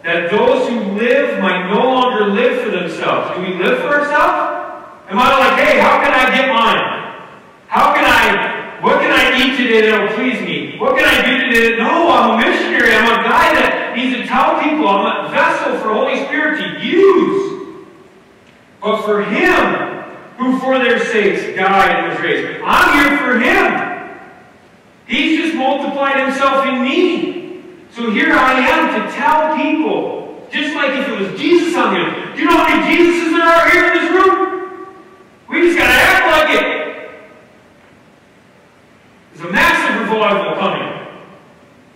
that 0.06 0.30
those 0.30 0.68
who 0.68 0.78
live 0.94 1.40
might 1.40 1.68
no 1.68 1.82
longer 1.82 2.26
live 2.26 2.62
for 2.62 2.70
themselves. 2.70 3.34
Do 3.34 3.42
we 3.42 3.58
live 3.58 3.78
for 3.80 3.88
ourselves? 3.88 5.02
Am 5.10 5.18
I 5.18 5.36
like, 5.36 5.58
hey, 5.58 5.80
how 5.80 5.98
can 5.98 6.14
I 6.14 6.30
get 6.30 6.46
mine? 6.46 7.26
How 7.66 7.92
can 7.92 8.04
I, 8.04 8.80
what 8.82 9.00
can 9.00 9.10
I 9.10 9.34
eat 9.34 9.56
today 9.56 9.90
that'll 9.90 10.14
please 10.14 10.40
me? 10.42 10.78
What 10.78 10.96
can 10.96 11.04
I 11.04 11.26
do 11.26 11.50
today? 11.50 11.76
No, 11.78 12.08
I'm 12.08 12.38
a 12.38 12.46
missionary. 12.46 12.94
I'm 12.94 13.18
a 13.18 13.24
guy 13.24 13.52
that 13.58 13.96
needs 13.96 14.16
to 14.16 14.26
tell 14.26 14.62
people. 14.62 14.86
I'm 14.86 15.26
a 15.26 15.28
vessel 15.28 15.76
for 15.80 15.92
Holy 15.92 16.24
Spirit 16.26 16.62
to 16.62 16.86
use. 16.86 17.74
But 18.80 19.02
for 19.02 19.24
him, 19.24 20.04
who 20.38 20.60
for 20.60 20.78
their 20.78 21.04
sakes 21.04 21.56
died 21.56 21.90
and 21.90 22.12
was 22.12 22.20
raised, 22.22 22.62
I'm 22.64 22.94
here 22.94 23.18
for 23.18 23.40
him. 23.40 24.20
He's 25.08 25.40
just 25.40 25.56
multiplied 25.56 26.24
himself 26.24 26.64
in 26.64 26.82
me. 26.82 27.35
So 27.96 28.10
here 28.10 28.30
I 28.30 28.60
am 28.60 28.92
to 28.92 29.16
tell 29.16 29.56
people, 29.56 30.46
just 30.52 30.76
like 30.76 30.90
if 30.90 31.08
it 31.08 31.18
was 31.18 31.40
Jesus 31.40 31.74
on 31.74 31.94
the 31.94 32.00
here. 32.00 32.34
Do 32.34 32.42
you 32.42 32.44
know 32.44 32.58
how 32.58 32.68
many 32.68 32.94
Jesuses 32.94 33.32
there 33.32 33.48
are 33.48 33.70
here 33.70 33.86
in 33.86 33.92
this 33.96 34.12
room? 34.12 34.36
We 35.48 35.62
just 35.62 35.78
got 35.78 35.86
to 35.86 35.94
act 35.96 36.26
like 36.28 36.60
it. 36.60 36.68
There's 39.32 39.48
a 39.48 39.50
massive 39.50 40.12
revival 40.12 40.56
coming. 40.60 41.08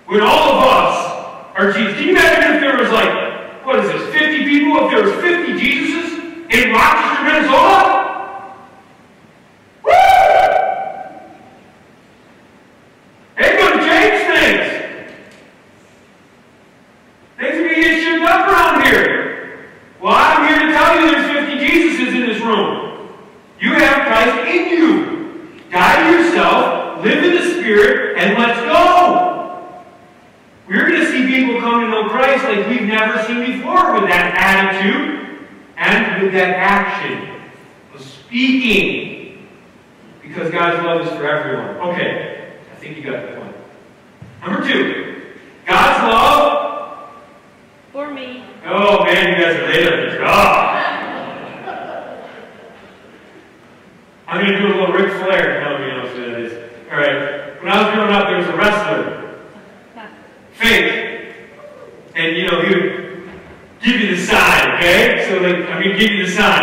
When 0.07 0.23
all 0.23 0.57
of 0.57 0.65
us 0.65 1.53
are 1.55 1.71
Jesus. 1.71 1.93
Can 1.93 2.05
you 2.05 2.11
imagine 2.13 2.55
if 2.55 2.61
there 2.63 2.79
was 2.79 2.91
like, 2.91 3.67
what 3.67 3.81
is 3.81 3.93
this, 3.93 4.15
50 4.15 4.45
people? 4.45 4.87
If 4.87 4.91
there 4.93 5.05
was 5.05 5.13
50 5.21 5.53
Jesuses 5.53 6.51
in 6.51 6.73
Rochester, 6.73 7.25
Minnesota? 7.25 8.00
is 41.01 41.09
for 41.17 41.27
everyone. 41.27 41.77
Okay, 41.91 42.53
I 42.73 42.77
think 42.77 42.97
you 42.97 43.03
got 43.03 43.23
the 43.23 43.41
point. 43.41 43.57
Number 44.43 44.67
two, 44.67 45.37
God's 45.67 46.13
love 46.13 47.13
for 47.93 48.13
me. 48.13 48.45
Oh 48.67 49.05
man, 49.05 49.39
you 49.39 49.45
guys 49.45 49.57
are 49.57 49.67
late 49.69 49.93
on 49.93 50.11
the 50.11 50.19
job. 50.19 50.77
I'm 54.29 54.45
gonna 54.45 54.59
do 54.59 54.67
a 54.67 54.69
little 54.69 54.95
Ric 54.95 55.13
Flair. 55.13 55.61
No, 55.61 55.71
you 55.85 55.93
know 55.93 56.31
that 56.31 56.41
is. 56.41 56.53
All 56.91 56.99
right. 56.99 57.61
When 57.61 57.71
I 57.71 57.83
was 57.83 57.95
growing 57.95 58.13
up, 58.13 58.29
there 58.29 58.39
was 58.39 58.47
a 58.47 58.57
wrestler, 58.57 59.39
Fake, 60.53 61.35
and 62.15 62.37
you 62.37 62.47
know 62.47 62.63
he 62.63 62.75
would 62.75 63.29
give 63.83 64.01
you 64.01 64.17
the 64.17 64.23
sign. 64.23 64.77
Okay, 64.77 65.27
so 65.29 65.43
like 65.43 65.57
I'm 65.69 65.83
gonna 65.83 65.99
give 65.99 66.11
you 66.11 66.27
the 66.27 66.33
sign. 66.33 66.60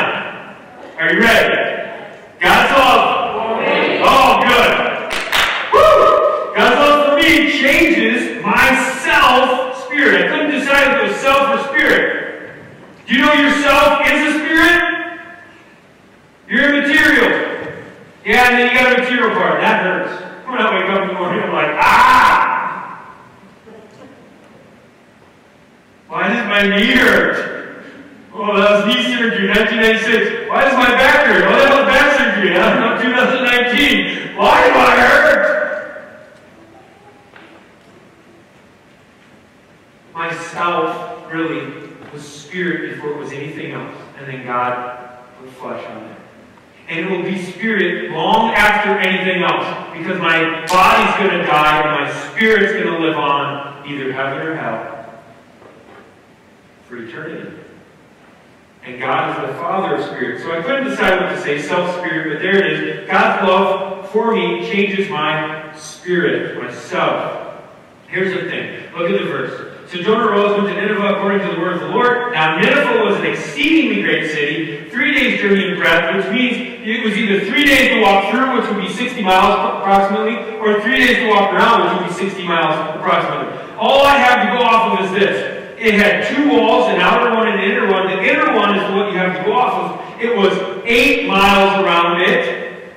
Which 75.49 76.31
means 76.33 76.81
it 76.85 77.03
was 77.03 77.17
either 77.17 77.45
three 77.45 77.65
days 77.65 77.93
to 77.93 78.01
walk 78.01 78.31
through, 78.31 78.59
which 78.59 78.69
would 78.69 78.81
be 78.81 78.91
60 78.91 79.21
miles 79.21 79.79
approximately, 79.79 80.57
or 80.57 80.81
three 80.81 80.97
days 80.97 81.17
to 81.17 81.29
walk 81.29 81.53
around, 81.53 81.83
which 81.83 82.11
would 82.11 82.17
be 82.17 82.29
60 82.29 82.47
miles 82.47 82.95
approximately. 82.95 83.75
All 83.77 84.05
I 84.05 84.17
have 84.17 84.47
to 84.47 84.57
go 84.57 84.63
off 84.63 84.99
of 84.99 85.05
is 85.05 85.11
this. 85.19 85.57
It 85.79 85.93
had 85.93 86.27
two 86.33 86.49
walls, 86.49 86.89
an 86.89 86.99
outer 86.99 87.35
one 87.35 87.47
and 87.47 87.61
an 87.61 87.69
inner 87.69 87.91
one. 87.91 88.07
The 88.07 88.23
inner 88.23 88.55
one 88.55 88.75
is 88.77 88.81
what 88.93 89.11
you 89.11 89.17
have 89.19 89.37
to 89.37 89.43
go 89.43 89.53
off 89.53 90.01
of. 90.01 90.21
It 90.21 90.35
was 90.35 90.57
eight 90.85 91.27
miles 91.27 91.83
around 91.83 92.21
it, 92.21 92.95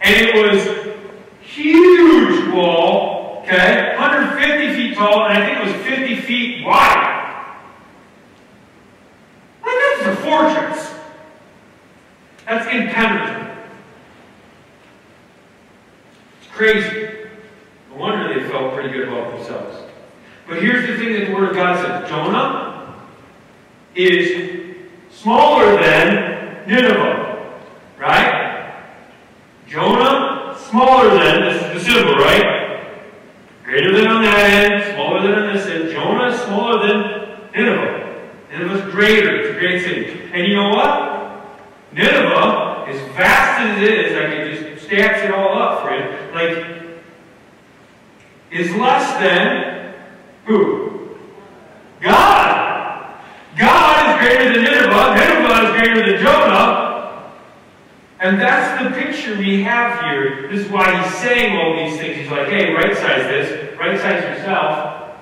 and 0.00 0.16
it 0.16 0.34
was 0.34 0.96
huge 1.40 2.52
wall, 2.52 3.42
okay, 3.44 3.94
150 3.96 4.74
feet 4.74 4.96
tall, 4.96 5.26
and 5.26 5.38
I 5.38 5.46
think 5.46 5.68
it 5.68 5.76
was 5.76 5.86
50 5.86 6.20
feet 6.22 6.64
wide. 6.66 7.10
That's 10.00 10.18
a 10.18 10.22
fortress. 10.22 10.99
That's 12.50 12.66
impenetrable. 12.66 13.62
It's 16.40 16.50
crazy. 16.50 17.28
No 17.92 17.96
wonder 17.96 18.34
they 18.34 18.48
felt 18.48 18.74
pretty 18.74 18.88
good 18.88 19.06
about 19.06 19.36
themselves. 19.36 19.76
But 20.48 20.60
here's 20.60 20.84
the 20.88 20.96
thing 20.96 21.12
that 21.12 21.26
the 21.28 21.32
Word 21.32 21.50
of 21.50 21.54
God 21.54 21.76
says 21.76 22.10
Jonah 22.10 23.06
is 23.94 24.88
smaller 25.12 25.80
than 25.80 26.68
Nineveh. 26.68 27.60
Right? 27.96 28.82
Jonah, 29.68 30.58
smaller 30.58 31.10
than, 31.10 31.42
this 31.42 31.62
is 31.62 31.84
the 31.84 31.92
symbol, 31.92 32.16
right? 32.16 33.06
Greater 33.62 33.96
than 33.96 34.08
on 34.08 34.24
that 34.24 34.50
end, 34.50 34.94
smaller 34.96 35.22
than 35.22 35.38
on 35.38 35.54
this 35.54 35.66
end. 35.66 35.92
Jonah 35.92 36.34
is 36.34 36.40
smaller 36.40 36.84
than 36.84 37.52
Nineveh. 37.54 38.28
Nineveh's 38.50 38.92
greater. 38.92 39.36
It's 39.36 39.56
a 39.56 39.60
great 39.60 39.84
city. 39.84 40.32
And 40.32 40.48
you 40.48 40.56
know 40.56 40.70
what? 40.70 41.19
Nineveh, 41.92 42.86
as 42.88 43.00
vast 43.16 43.60
as 43.60 43.82
it 43.82 43.92
is, 43.92 44.16
I 44.16 44.26
can 44.26 44.74
just 44.74 44.86
stacks 44.86 45.22
it 45.22 45.30
all 45.32 45.60
up 45.60 45.82
for 45.82 45.94
you, 45.94 46.32
like, 46.32 46.80
is 48.50 48.74
less 48.76 49.12
than 49.20 49.94
who? 50.44 51.16
God. 52.00 53.20
God 53.56 54.10
is 54.10 54.26
greater 54.26 54.54
than 54.54 54.64
Nineveh. 54.64 55.14
Nineveh 55.14 55.64
is 55.64 55.80
greater 55.80 56.12
than 56.12 56.22
Jonah. 56.22 57.32
And 58.20 58.40
that's 58.40 58.82
the 58.82 59.00
picture 59.00 59.36
we 59.38 59.62
have 59.62 60.04
here. 60.04 60.48
This 60.50 60.66
is 60.66 60.70
why 60.70 61.02
he's 61.02 61.14
saying 61.18 61.56
all 61.56 61.76
these 61.76 61.98
things. 61.98 62.18
He's 62.18 62.30
like, 62.30 62.48
hey, 62.48 62.72
right 62.74 62.94
size 62.94 63.22
this, 63.24 63.78
right 63.78 63.98
size 63.98 64.22
yourself. 64.24 65.16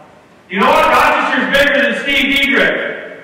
You 0.50 0.60
know 0.60 0.66
what? 0.66 0.86
Rochester's 0.86 1.56
bigger 1.56 1.92
than 1.92 2.02
Steve 2.02 2.36
Diedrich. 2.36 3.20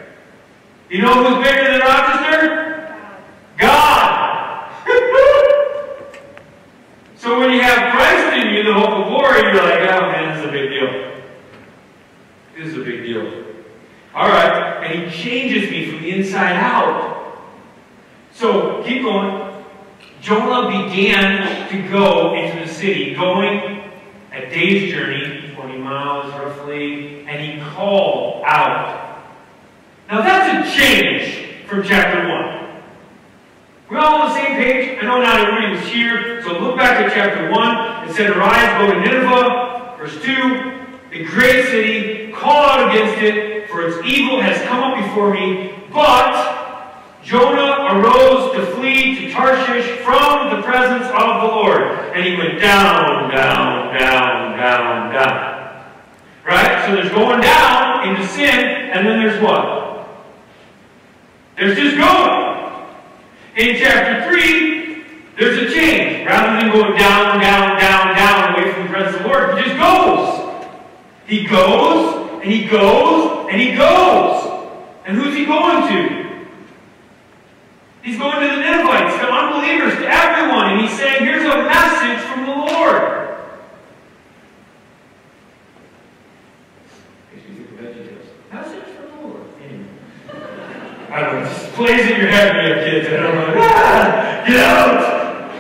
You 0.91 1.03
know 1.03 1.25
who's 1.25 1.45
bigger 1.45 1.65
than 1.73 1.81
Rochester? 1.81 2.64
God. 3.59 4.71
so 7.17 7.41
when 7.41 7.51
you 7.53 7.61
have 7.61 7.93
Christ 7.93 8.37
in 8.37 8.55
you, 8.55 8.63
the 8.65 8.75
hope 8.75 8.91
of 8.91 9.07
glory, 9.09 9.43
you're 9.43 9.63
like, 9.63 9.81
oh 9.91 10.13
man, 10.13 10.35
this 10.35 10.45
is 10.45 10.49
a 10.49 10.53
big 10.53 10.71
deal. 10.71 11.23
This 12.57 12.69
is 12.69 12.77
a 12.77 12.85
big 12.85 13.03
deal. 13.03 13.45
All 14.15 14.29
right, 14.29 14.85
and 14.85 15.11
he 15.11 15.23
changes 15.23 15.71
me 15.71 15.91
from 15.91 16.03
the 16.03 16.11
inside 16.11 16.57
out. 16.57 17.15
So 18.33 18.83
keep 18.85 19.03
going. 19.03 19.65
Jonah 20.21 20.69
began 20.69 21.69
to 21.69 21.89
go 21.89 22.35
into 22.35 22.67
the 22.67 22.73
city, 22.73 23.15
going 23.15 23.83
a 24.33 24.51
day's 24.51 24.93
journey, 24.93 25.53
20 25.55 25.79
miles 25.79 26.33
roughly, 26.33 27.25
and 27.27 27.41
he 27.41 27.61
called 27.71 28.43
out. 28.45 29.23
Now 30.09 30.23
that's 30.23 30.69
a 30.69 30.77
change 30.77 31.67
from 31.67 31.85
chapter 31.85 32.29
1. 32.29 32.44
We're 33.95 34.01
all 34.01 34.23
on 34.23 34.29
the 34.31 34.35
same 34.35 34.57
page. 34.57 34.99
I 35.01 35.07
know 35.07 35.23
not 35.23 35.39
everybody 35.39 35.77
was 35.77 35.87
here, 35.87 36.43
so 36.43 36.59
look 36.59 36.77
back 36.77 36.99
at 36.99 37.13
chapter 37.13 37.49
1. 37.49 38.09
It 38.09 38.17
said, 38.17 38.37
Arise, 38.37 38.77
go 38.81 38.93
to 38.93 38.99
Nineveh. 38.99 39.95
Verse 39.99 40.21
2, 40.21 41.13
a 41.13 41.25
great 41.27 41.67
city, 41.67 42.33
call 42.33 42.71
out 42.71 42.91
against 42.91 43.23
it, 43.23 43.71
for 43.71 43.87
its 43.87 44.05
evil 44.05 44.41
has 44.41 44.61
come 44.67 44.83
up 44.83 45.01
before 45.01 45.33
me. 45.33 45.79
But 45.93 47.23
Jonah 47.23 47.95
arose 47.95 48.57
to 48.57 48.67
flee 48.75 49.15
to 49.15 49.31
Tarshish 49.31 49.87
from 50.01 50.57
the 50.57 50.63
presence 50.63 51.07
of 51.11 51.43
the 51.43 51.55
Lord. 51.55 51.83
And 52.17 52.27
he 52.27 52.37
went 52.37 52.59
down, 52.61 53.31
down, 53.31 53.97
down, 53.97 54.59
down, 54.59 55.13
down. 55.13 55.87
Right? 56.45 56.85
So 56.85 56.97
there's 56.97 57.13
going 57.13 57.43
down 57.43 58.09
into 58.09 58.27
sin, 58.27 58.59
and 58.91 59.07
then 59.07 59.21
there's 59.21 59.41
what? 59.41 60.09
There's 61.57 61.79
just 61.79 61.97
going. 61.97 62.54
In 63.57 63.77
chapter 63.77 64.29
3, 64.29 65.05
there's 65.39 65.59
a 65.59 65.73
change. 65.73 66.27
Rather 66.27 66.61
than 66.61 66.73
going 66.73 66.97
down, 66.99 67.41
down, 67.41 67.79
down, 67.79 68.17
down 68.17 68.55
away 68.55 68.73
from 68.73 68.83
the 68.83 68.89
presence 68.89 69.17
of 69.17 69.23
the 69.23 69.29
Lord, 69.29 69.57
he 69.57 69.65
just 69.65 69.79
goes. 69.79 70.41
He 71.27 71.47
goes, 71.47 72.41
and 72.43 72.51
he 72.51 72.67
goes, 72.67 73.49
and 73.51 73.61
he 73.61 73.77
goes. 73.77 74.71
And 75.07 75.17
who's 75.17 75.37
he 75.37 75.45
going 75.47 75.89
to? 75.89 76.47
He's 78.03 78.19
going 78.19 78.41
to 78.41 78.55
the 78.55 78.61
Ninevites, 78.61 79.17
to 79.19 79.31
unbelievers, 79.31 79.95
to 80.01 80.07
everyone. 80.07 80.73
And 80.73 80.81
he's 80.81 80.99
saying, 80.99 81.25
here's 81.25 81.45
a 81.45 81.63
message 81.63 82.19
from 82.27 82.47
the 82.47 82.57
Lord. 82.57 83.13
Message 88.53 88.85
from. 88.85 89.04
I 91.15 91.21
don't 91.21 91.45
just 91.45 91.73
plays 91.75 92.11
in 92.11 92.19
your 92.19 92.27
head 92.27 92.57
when 92.57 92.85
kids. 92.91 93.07
I 93.07 93.23
don't 93.23 93.35
know. 93.37 93.55
Ah, 93.57 94.45
get 94.49 94.57
out! 94.57 95.53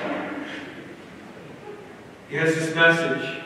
He 2.29 2.35
has 2.35 2.57
this 2.57 2.75
message. 2.75 3.43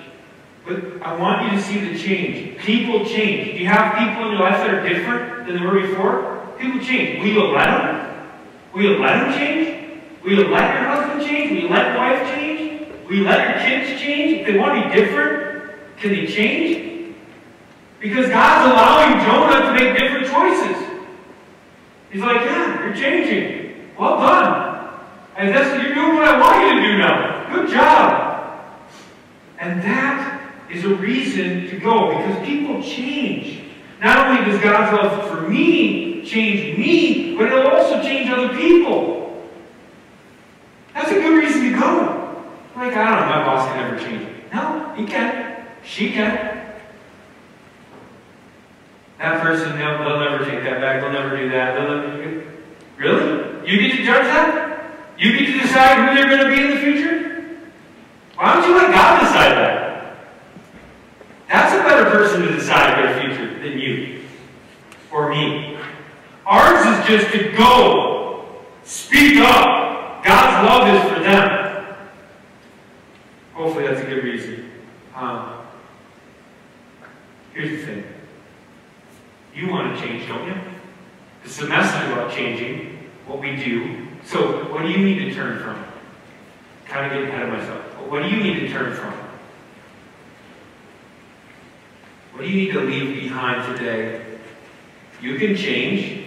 But 0.66 1.02
I 1.02 1.14
want 1.14 1.44
you 1.44 1.58
to 1.58 1.62
see 1.62 1.80
the 1.80 1.98
change. 1.98 2.60
People 2.60 3.04
change. 3.04 3.52
Do 3.52 3.58
you 3.58 3.66
have 3.66 3.92
people 3.98 4.24
in 4.24 4.32
your 4.32 4.40
life 4.40 4.56
that 4.56 4.72
are 4.72 4.88
different 4.88 5.46
than 5.46 5.58
they 5.58 5.66
were 5.66 5.82
before? 5.82 6.54
People 6.58 6.80
change. 6.80 7.20
Will 7.20 7.28
you 7.28 7.42
let 7.44 7.66
them? 7.66 8.30
Will 8.72 8.82
you 8.84 8.98
let 9.00 9.24
them 9.24 9.34
change? 9.34 10.00
Will 10.24 10.32
you 10.32 10.48
let 10.48 10.80
your 10.80 10.88
husband 10.88 11.28
change? 11.28 11.50
Will 11.50 11.60
you 11.60 11.68
let 11.68 11.94
wife 11.94 12.34
change? 12.34 12.88
Will 13.06 13.16
you 13.16 13.24
let 13.24 13.50
your 13.50 13.58
kids 13.66 14.00
change? 14.00 14.40
If 14.40 14.46
they 14.46 14.58
want 14.58 14.82
to 14.82 14.88
be 14.88 14.94
different, 14.94 15.72
can 15.98 16.08
they 16.12 16.26
change? 16.26 17.14
Because 18.00 18.30
God's 18.30 18.72
allowing 18.72 19.20
Jonah 19.26 19.66
to 19.66 19.72
make 19.74 19.98
different 19.98 20.26
choices. 20.26 20.87
He's 22.10 22.22
like, 22.22 22.36
yeah, 22.36 22.84
you're 22.84 22.94
changing. 22.94 23.90
Well 23.98 24.18
done. 24.18 24.94
And 25.36 25.54
that's 25.54 25.82
you're 25.82 25.94
doing 25.94 26.16
what 26.16 26.24
I 26.24 26.40
want 26.40 26.66
you 26.66 26.80
to 26.80 26.86
do 26.86 26.98
now. 26.98 27.54
Good 27.54 27.70
job. 27.70 28.74
And 29.58 29.82
that 29.82 30.52
is 30.70 30.84
a 30.84 30.94
reason 30.94 31.68
to 31.68 31.78
go 31.78 32.16
because 32.16 32.46
people 32.46 32.82
change. 32.82 33.64
Not 34.00 34.28
only 34.28 34.50
does 34.50 34.60
God's 34.60 34.96
love 34.96 35.28
for 35.28 35.48
me 35.48 36.24
change 36.24 36.78
me, 36.78 37.36
but 37.36 37.46
it'll 37.46 37.68
also 37.68 38.02
change 38.02 38.30
other 38.30 38.56
people. 38.56 39.48
That's 40.94 41.10
a 41.10 41.14
good 41.14 41.42
reason 41.42 41.72
to 41.72 41.78
go. 41.78 42.44
Like, 42.76 42.94
I 42.94 43.04
don't 43.04 43.20
know, 43.20 43.36
my 43.36 43.44
boss 43.44 43.68
can 43.68 43.76
never 43.76 43.98
change. 43.98 44.28
No, 44.52 44.92
he 44.94 45.04
can. 45.06 45.66
She 45.84 46.12
can. 46.12 46.57
That 49.18 49.42
person, 49.42 49.76
they'll, 49.76 49.98
they'll 49.98 50.20
never 50.20 50.44
take 50.44 50.62
that 50.62 50.80
back. 50.80 51.00
They'll 51.00 51.12
never 51.12 51.36
do 51.36 51.48
that. 51.50 51.74
Never, 51.74 52.44
really? 52.96 53.68
You 53.68 53.80
get 53.80 53.96
to 53.96 54.04
judge 54.04 54.24
that? 54.24 54.94
You 55.18 55.32
get 55.36 55.46
to 55.46 55.60
decide 55.60 56.08
who 56.08 56.14
they're 56.14 56.28
going 56.28 56.50
to 56.50 56.56
be 56.56 56.62
in 56.62 56.70
the 56.70 56.80
future? 56.80 57.58
Why 58.36 58.54
don't 58.54 58.68
you 58.68 58.76
let 58.76 58.92
God 58.92 59.20
decide 59.20 59.52
that? 59.56 60.18
That's 61.48 61.74
a 61.74 61.78
better 61.78 62.10
person 62.10 62.42
to 62.42 62.52
decide 62.52 63.02
their 63.02 63.20
future 63.20 63.58
than 63.58 63.78
you 63.78 64.22
or 65.10 65.30
me. 65.30 65.76
Ours 66.46 66.86
is 66.86 67.06
just 67.06 67.32
to 67.32 67.50
go, 67.56 68.62
speak 68.84 69.38
up. 69.38 70.24
God's 70.24 70.68
love 70.68 70.88
is 70.94 71.12
for 71.12 71.22
them. 71.24 71.96
Hopefully, 73.54 73.88
that's 73.88 74.00
a 74.00 74.04
good 74.04 74.22
reason. 74.22 74.70
Um, 75.16 75.66
here's 77.52 77.80
the 77.80 77.86
thing 77.86 78.04
you 79.58 79.68
want 79.68 79.94
to 79.94 80.00
change, 80.00 80.28
don't 80.28 80.46
you? 80.46 80.54
It's 81.44 81.60
a 81.60 81.66
message 81.66 82.12
about 82.12 82.32
changing 82.32 83.08
what 83.26 83.40
we 83.40 83.56
do. 83.56 84.06
So, 84.24 84.64
what 84.72 84.82
do 84.82 84.88
you 84.88 84.98
need 84.98 85.18
to 85.24 85.34
turn 85.34 85.60
from? 85.60 85.84
Kind 86.86 87.06
of 87.06 87.12
getting 87.12 87.28
ahead 87.28 87.48
of 87.48 87.58
myself. 87.58 87.82
What 88.08 88.22
do 88.22 88.28
you 88.28 88.42
need 88.42 88.60
to 88.60 88.68
turn 88.68 88.94
from? 88.94 89.12
What 92.32 92.42
do 92.42 92.48
you 92.48 92.66
need 92.66 92.72
to 92.72 92.80
leave 92.80 93.20
behind 93.20 93.76
today? 93.76 94.24
You 95.20 95.38
can 95.38 95.56
change. 95.56 96.26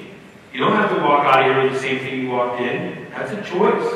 You 0.54 0.60
don't 0.60 0.74
have 0.74 0.90
to 0.90 1.02
walk 1.02 1.26
out 1.26 1.40
of 1.40 1.46
here 1.46 1.64
with 1.64 1.74
the 1.74 1.80
same 1.80 2.00
thing 2.00 2.24
you 2.24 2.30
walked 2.30 2.60
in. 2.60 3.08
That's 3.12 3.32
a 3.32 3.42
choice. 3.50 3.94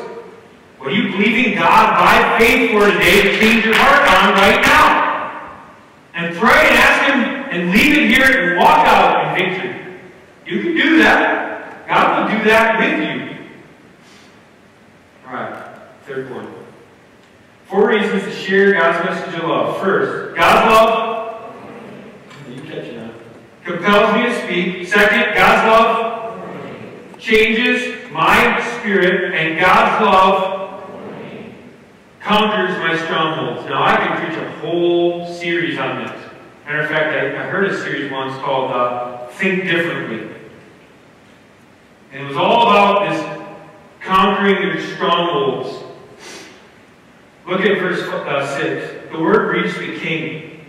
What 0.78 0.88
are 0.88 0.94
you 0.94 1.12
believing 1.12 1.56
God 1.56 1.98
by 1.98 2.38
faith 2.38 2.70
for 2.70 2.90
today 2.90 3.22
to 3.22 3.38
change 3.38 3.64
your 3.64 3.74
heart 3.76 4.00
on 4.08 4.34
right 4.34 4.62
now? 4.62 4.96
And 6.14 6.34
pray 6.36 6.68
and 6.68 6.78
ask 6.78 7.12
Him 7.12 7.36
and 7.50 7.70
leave 7.70 7.98
it 7.98 8.10
here 8.10 8.50
and 8.50 8.58
walk 8.58 8.86
out 8.86 9.38
in 9.38 9.44
victory. 9.44 9.98
You 10.46 10.62
can 10.62 10.76
do 10.76 10.98
that. 10.98 11.88
God 11.88 12.30
will 12.30 12.38
do 12.38 12.44
that 12.44 12.78
with 12.78 13.00
you. 13.02 13.46
All 15.26 15.34
right, 15.34 15.74
third 16.04 16.28
point. 16.28 16.48
Four 17.64 17.88
reasons 17.88 18.22
to 18.22 18.30
share 18.30 18.74
God's 18.74 19.04
message 19.04 19.34
of 19.42 19.48
love. 19.48 19.80
First, 19.80 20.36
God's 20.36 20.70
love. 20.70 21.54
You 22.48 22.62
catching? 22.62 23.12
Compels 23.64 24.14
me 24.14 24.22
to 24.22 24.42
speak. 24.44 24.86
Second, 24.86 25.34
God's 25.34 25.66
love 25.66 27.18
changes 27.18 28.08
my 28.12 28.64
spirit, 28.78 29.34
and 29.34 29.58
God's 29.58 30.04
love 30.04 30.88
conquers 32.20 32.78
my 32.78 32.96
strongholds. 33.04 33.68
Now, 33.68 33.82
I 33.82 33.96
can 33.96 34.24
preach 34.24 34.38
a 34.38 34.50
whole 34.60 35.26
series 35.34 35.76
on 35.78 36.04
this. 36.04 36.12
Matter 36.64 36.82
of 36.82 36.88
fact, 36.88 37.12
I, 37.12 37.30
I 37.30 37.48
heard 37.48 37.66
a 37.66 37.78
series 37.82 38.12
once 38.12 38.36
called 38.38 38.70
uh, 38.70 39.26
Think 39.28 39.64
Differently. 39.64 40.35
And 42.16 42.24
it 42.24 42.28
was 42.28 42.38
all 42.38 42.70
about 42.70 43.10
this 43.10 43.46
conquering 44.00 44.62
your 44.62 44.80
strongholds. 44.80 45.84
Look 47.46 47.60
at 47.60 47.78
verse 47.78 48.00
uh, 48.00 48.58
6. 48.58 49.12
The 49.12 49.20
word 49.20 49.54
reached 49.54 49.78
the 49.78 50.00
king. 50.00 50.64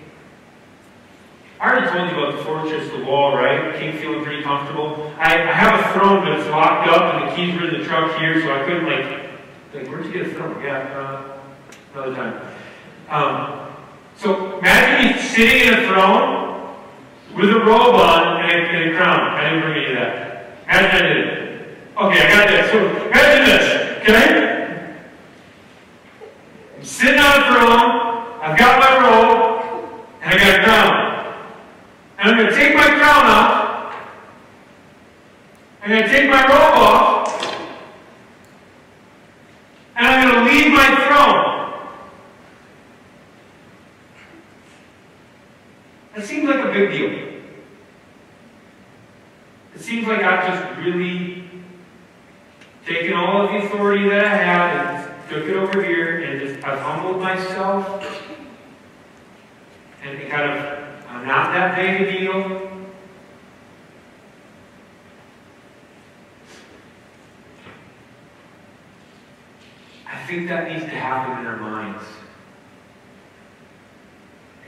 I 1.62 1.72
already 1.72 1.88
told 1.88 2.12
you 2.12 2.18
about 2.18 2.38
the 2.38 2.44
fortress, 2.44 2.92
the 2.92 3.06
wall, 3.06 3.38
right? 3.38 3.72
The 3.72 3.80
king 3.80 3.98
feeling 3.98 4.26
pretty 4.26 4.44
comfortable. 4.44 5.14
I, 5.18 5.36
I 5.36 5.54
have 5.54 5.80
a 5.80 5.94
throne, 5.94 6.26
but 6.26 6.38
it's 6.38 6.50
locked 6.50 6.90
up, 6.90 7.16
and 7.16 7.32
the 7.32 7.36
keys 7.38 7.58
were 7.58 7.70
in 7.70 7.80
the 7.80 7.88
truck 7.88 8.20
here, 8.20 8.42
so 8.42 8.54
I 8.54 8.66
couldn't, 8.66 8.86
like, 8.86 9.30
like 9.74 9.88
where'd 9.88 10.06
you 10.06 10.12
get 10.12 10.28
a 10.28 10.34
throne? 10.34 10.62
Yeah, 10.62 10.80
uh, 11.00 11.40
another 11.94 12.14
time. 12.14 12.42
Um, 13.08 13.74
so 14.18 14.60
imagine 14.60 15.16
me 15.16 15.24
sitting 15.24 15.74
in 15.74 15.86
a 15.86 15.88
throne 15.88 16.76
with 17.38 17.50
a 17.52 17.60
robe 17.60 17.96
on 17.96 18.42
and 18.42 18.52
a, 18.52 18.54
and 18.54 18.92
a 18.92 18.98
crown. 18.98 19.22
I 19.22 19.50
didn't 19.50 19.62
bring 19.62 19.86
any 19.86 19.94
of 19.94 20.00
that. 20.00 20.37
Imagine 20.68 20.92
I 20.92 21.02
did 21.08 21.18
it. 21.18 21.78
Okay, 21.96 22.20
I 22.20 22.30
got 22.30 22.50
this. 22.50 22.72
So 22.72 22.78
imagine 23.08 23.46
this, 23.46 23.66
okay? 24.02 24.28
I'm 26.78 26.84
sitting 26.84 27.20
on 27.20 27.40
a 27.40 27.46
throne, 27.46 28.42
I've 28.42 28.58
got 28.60 28.80
my 28.80 28.92
robe, 29.08 30.08
and 30.22 30.34
I 30.34 30.38
got 30.38 30.60
a 30.60 30.64
crown. 30.64 30.94
And 32.20 32.30
I'm 32.32 32.38
going 32.38 32.50
to 32.50 32.56
take 32.56 32.76
my 32.76 32.84
crown 32.84 33.26
off, 33.26 33.96
I'm 35.82 35.90
going 35.90 36.04
to 36.04 36.10
take 36.10 36.30
my 36.30 36.42
robe 36.44 36.52
off, 36.52 37.58
and 39.96 40.06
I'm 40.06 40.30
going 40.30 40.46
to 40.46 40.52
leave 40.52 40.72
my 40.74 40.88
throne. 41.08 41.44
That 46.16 46.26
seems 46.26 46.50
like 46.50 46.66
a 46.66 46.72
big 46.74 46.92
deal. 46.92 47.27
It 49.78 49.84
seems 49.84 50.08
like 50.08 50.24
I've 50.24 50.48
just 50.48 50.80
really 50.80 51.44
taken 52.84 53.14
all 53.14 53.46
of 53.46 53.52
the 53.52 53.58
authority 53.68 54.10
that 54.10 54.26
I 54.26 54.36
had 54.36 55.06
and 55.06 55.30
took 55.30 55.44
it 55.46 55.56
over 55.56 55.84
here 55.84 56.24
and 56.24 56.42
just 56.42 56.66
I've 56.66 56.80
humbled 56.80 57.22
myself. 57.22 58.04
And 60.04 60.30
kind 60.32 60.52
of, 60.52 60.84
I'm 61.10 61.28
not 61.28 61.54
that 61.54 61.76
big 61.76 62.02
a 62.02 62.20
deal. 62.20 62.72
I 70.08 70.26
think 70.26 70.50
that 70.50 70.72
needs 70.72 70.86
to 70.86 70.90
happen 70.90 71.40
in 71.40 71.46
our 71.46 71.58
minds. 71.58 72.04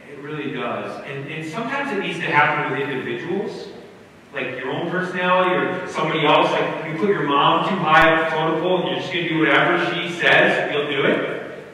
It 0.07 0.19
really 0.19 0.51
does. 0.51 1.03
And, 1.05 1.27
and 1.31 1.51
sometimes 1.51 1.91
it 1.93 1.99
needs 1.99 2.19
to 2.19 2.25
happen 2.25 2.71
with 2.71 2.87
individuals, 2.87 3.68
like 4.33 4.57
your 4.57 4.71
own 4.71 4.89
personality 4.89 5.51
or 5.51 5.87
somebody 5.87 6.25
else. 6.25 6.51
Like 6.51 6.85
you 6.85 6.97
put 6.97 7.09
your 7.09 7.23
mom 7.23 7.67
too 7.67 7.75
high 7.75 8.13
up 8.13 8.29
the 8.29 8.35
totem 8.35 8.61
pole 8.61 8.81
and 8.81 8.89
you're 8.89 8.99
just 8.99 9.11
going 9.11 9.25
to 9.25 9.29
do 9.29 9.39
whatever 9.39 9.93
she 9.93 10.09
says, 10.19 10.71
you'll 10.71 10.87
do 10.87 11.05
it. 11.05 11.65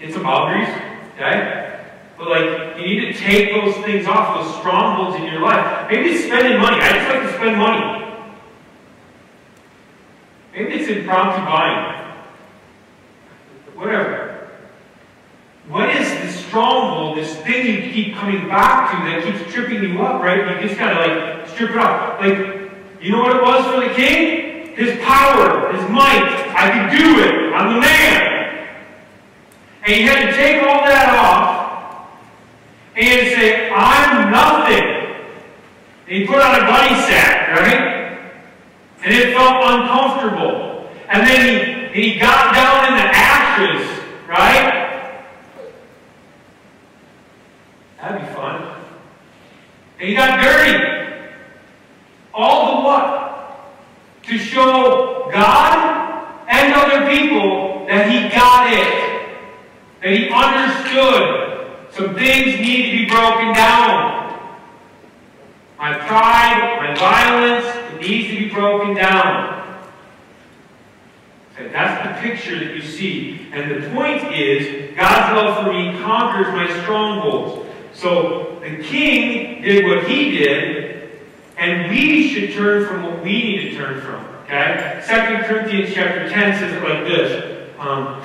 Get 0.00 0.12
some 0.12 0.24
boundaries, 0.24 0.68
okay? 1.14 1.80
But 2.18 2.28
like, 2.28 2.78
you 2.78 2.86
need 2.86 3.12
to 3.12 3.14
take 3.14 3.52
those 3.52 3.74
things 3.84 4.06
off, 4.06 4.44
those 4.44 4.58
strongholds 4.58 5.16
in 5.16 5.24
your 5.24 5.40
life. 5.40 5.88
Maybe 5.90 6.10
it's 6.10 6.24
spending 6.24 6.60
money. 6.60 6.78
I 6.80 6.92
just 6.92 7.08
like 7.08 7.22
to 7.22 7.32
spend 7.34 7.58
money. 7.58 7.98
Maybe 10.52 10.74
it's 10.74 10.88
impromptu 10.88 11.44
buying. 11.44 12.02
Whatever. 13.74 14.50
What 15.68 15.88
is 15.96 16.10
the 16.20 16.28
stronghold, 16.28 17.16
this 17.16 17.34
thing 17.36 17.66
you 17.66 17.92
keep 17.92 18.14
coming 18.16 18.48
back 18.48 18.90
to 18.90 18.96
that 19.08 19.24
keeps 19.24 19.52
tripping 19.52 19.82
you 19.82 20.02
up, 20.02 20.20
right? 20.20 20.60
You 20.60 20.68
just 20.68 20.78
gotta 20.78 21.00
like 21.00 21.41
strip 21.54 21.70
it 21.70 21.76
off. 21.76 22.20
Like, 22.20 22.38
you 23.00 23.10
know 23.10 23.22
what 23.22 23.36
it 23.36 23.42
was 23.42 23.64
for 23.74 23.88
the 23.88 23.94
king? 23.94 24.76
His 24.76 24.98
power, 25.00 25.72
his 25.72 25.88
might. 25.90 26.42
I 26.56 26.70
can 26.70 26.96
do 26.96 27.20
it. 27.20 27.52
I'm 27.52 27.74
the 27.74 27.80
man. 27.80 28.78
And 29.84 29.92
he 29.92 30.02
had 30.02 30.30
to 30.30 30.32
take 30.36 30.62
all 30.62 30.84
that 30.84 31.08
off 31.18 32.08
and 32.96 33.28
say, 33.36 33.68
I'm 33.70 34.30
nothing. 34.30 35.02
And 36.06 36.16
he 36.16 36.26
put 36.26 36.36
on 36.36 36.54
a 36.54 36.66
bunny 36.66 36.94
sack, 37.02 37.58
right? 37.58 38.32
And 39.04 39.12
it 39.12 39.34
felt 39.34 39.64
uncomfortable. 39.64 40.88
And 41.08 41.26
then 41.26 41.92
he, 41.92 42.12
he 42.12 42.18
got 42.18 42.54
down 42.54 42.92
in 42.92 42.94
the 42.94 43.10
ashes, 43.12 43.86
right? 44.28 45.22
That'd 48.00 48.26
be 48.26 48.34
fun. 48.34 48.74
And 49.98 50.08
he 50.08 50.14
got 50.14 50.40
dirty. 50.40 50.91
All 52.34 52.76
the 52.76 52.86
what? 52.86 53.72
To 54.24 54.38
show 54.38 55.28
God 55.32 56.44
and 56.48 56.74
other 56.74 57.10
people 57.10 57.86
that 57.86 58.10
he 58.10 58.28
got 58.28 58.72
it. 58.72 59.02
That 60.02 60.12
he 60.12 60.28
understood 60.30 61.42
some 61.92 62.14
things 62.14 62.58
need 62.58 62.90
to 62.90 62.98
be 62.98 63.06
broken 63.06 63.52
down. 63.52 64.22
My 65.78 65.98
pride, 65.98 66.76
my 66.78 66.94
violence, 66.94 67.66
it 67.92 68.00
needs 68.00 68.28
to 68.28 68.36
be 68.36 68.48
broken 68.48 68.94
down. 68.94 69.78
Okay, 71.54 71.68
that's 71.70 72.22
the 72.22 72.28
picture 72.28 72.58
that 72.58 72.74
you 72.74 72.82
see. 72.82 73.48
And 73.52 73.70
the 73.70 73.90
point 73.90 74.32
is, 74.32 74.96
God's 74.96 75.36
love 75.36 75.64
for 75.64 75.72
me 75.72 76.00
conquers 76.00 76.46
my 76.54 76.82
strongholds. 76.82 77.68
So 77.92 78.58
the 78.62 78.82
king 78.82 79.60
did 79.62 79.84
what 79.84 80.08
he 80.08 80.30
did, 80.38 80.81
and 81.62 81.88
we 81.88 82.28
should 82.28 82.52
turn 82.54 82.84
from 82.86 83.04
what 83.04 83.22
we 83.22 83.32
need 83.32 83.70
to 83.70 83.76
turn 83.76 84.00
from. 84.00 84.24
Okay? 84.44 85.00
2 85.06 85.46
Corinthians 85.46 85.94
chapter 85.94 86.28
10 86.28 86.58
says 86.58 86.72
it 86.72 86.82
like 86.82 87.04
this. 87.04 87.70
Um, 87.78 88.20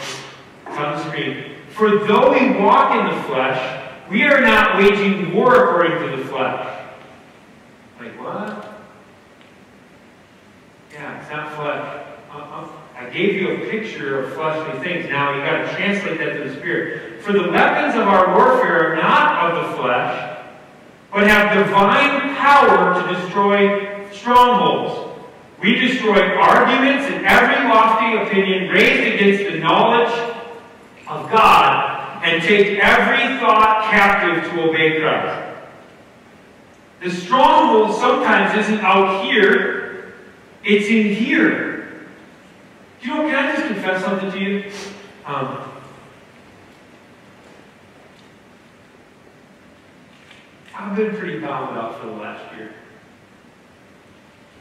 it's 0.65 0.77
on 0.77 0.97
the 0.97 1.05
screen. 1.05 1.55
For 1.69 1.99
though 1.99 2.31
we 2.31 2.59
walk 2.59 2.95
in 2.95 3.15
the 3.15 3.23
flesh, 3.25 3.93
we 4.09 4.23
are 4.23 4.41
not 4.41 4.77
waging 4.77 5.35
war 5.35 5.65
according 5.65 5.99
to 6.09 6.17
the 6.17 6.25
flesh. 6.25 6.89
Like 7.99 8.19
what? 8.19 8.81
Yeah, 10.91 11.21
it's 11.21 11.29
not 11.29 11.53
flesh. 11.53 12.07
Uh-uh. 12.31 12.69
I 12.95 13.09
gave 13.11 13.35
you 13.35 13.51
a 13.51 13.69
picture 13.69 14.19
of 14.19 14.33
fleshly 14.33 14.79
things. 14.79 15.07
Now 15.09 15.35
you 15.35 15.41
got 15.41 15.69
to 15.69 15.75
translate 15.75 16.17
that 16.17 16.37
to 16.37 16.49
the 16.49 16.55
spirit. 16.55 17.21
For 17.21 17.33
the 17.33 17.51
weapons 17.51 17.93
of 17.93 18.07
our 18.07 18.35
warfare 18.35 18.93
are 18.93 18.95
not 18.95 19.51
of 19.51 19.69
the 19.69 19.77
flesh, 19.77 20.36
but 21.11 21.27
have 21.27 21.65
divine 21.65 22.35
power 22.35 23.01
to 23.01 23.15
destroy 23.15 24.09
strongholds. 24.11 25.19
We 25.61 25.75
destroy 25.75 26.35
arguments 26.37 27.05
and 27.11 27.25
every 27.25 27.67
lofty 27.67 28.17
opinion 28.17 28.69
raised 28.69 29.15
against 29.15 29.51
the 29.51 29.59
knowledge 29.59 30.13
of 31.07 31.31
God 31.31 32.23
and 32.23 32.43
take 32.43 32.79
every 32.79 33.39
thought 33.39 33.87
captive 33.89 34.51
to 34.51 34.69
obey 34.69 34.99
Christ. 34.99 35.55
The 37.01 37.11
stronghold 37.11 37.95
sometimes 37.95 38.57
isn't 38.65 38.79
out 38.79 39.23
here, 39.25 40.13
it's 40.63 40.87
in 40.87 41.13
here. 41.15 42.07
You 43.01 43.07
know, 43.09 43.21
can 43.29 43.35
I 43.35 43.55
just 43.55 43.67
confess 43.67 44.03
something 44.03 44.31
to 44.31 44.39
you? 44.39 44.71
Um, 45.25 45.76
I've 50.79 50.95
been 50.95 51.15
pretty 51.15 51.39
bound 51.39 51.75
up 51.75 51.99
for 51.99 52.05
the 52.05 52.13
last 52.13 52.55
year. 52.55 52.71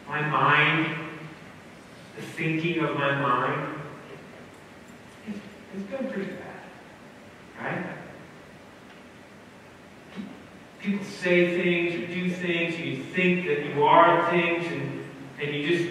My 0.08 0.22
mind, 0.22 0.96
the 2.16 2.22
thinking 2.22 2.82
of 2.82 2.94
my 2.94 3.20
mind, 3.20 3.80
it's, 5.26 5.38
been 5.90 6.10
pretty 6.10 6.32
bad. 6.32 6.54
Right? 7.60 7.86
People 10.80 11.04
say 11.04 11.54
things 11.54 12.02
or 12.02 12.06
do 12.06 12.30
things, 12.30 12.78
you 12.78 13.02
think 13.02 13.46
that 13.46 13.66
you 13.66 13.84
are 13.84 14.30
things, 14.30 14.66
and 14.68 15.04
and 15.38 15.54
you 15.54 15.68
just 15.68 15.84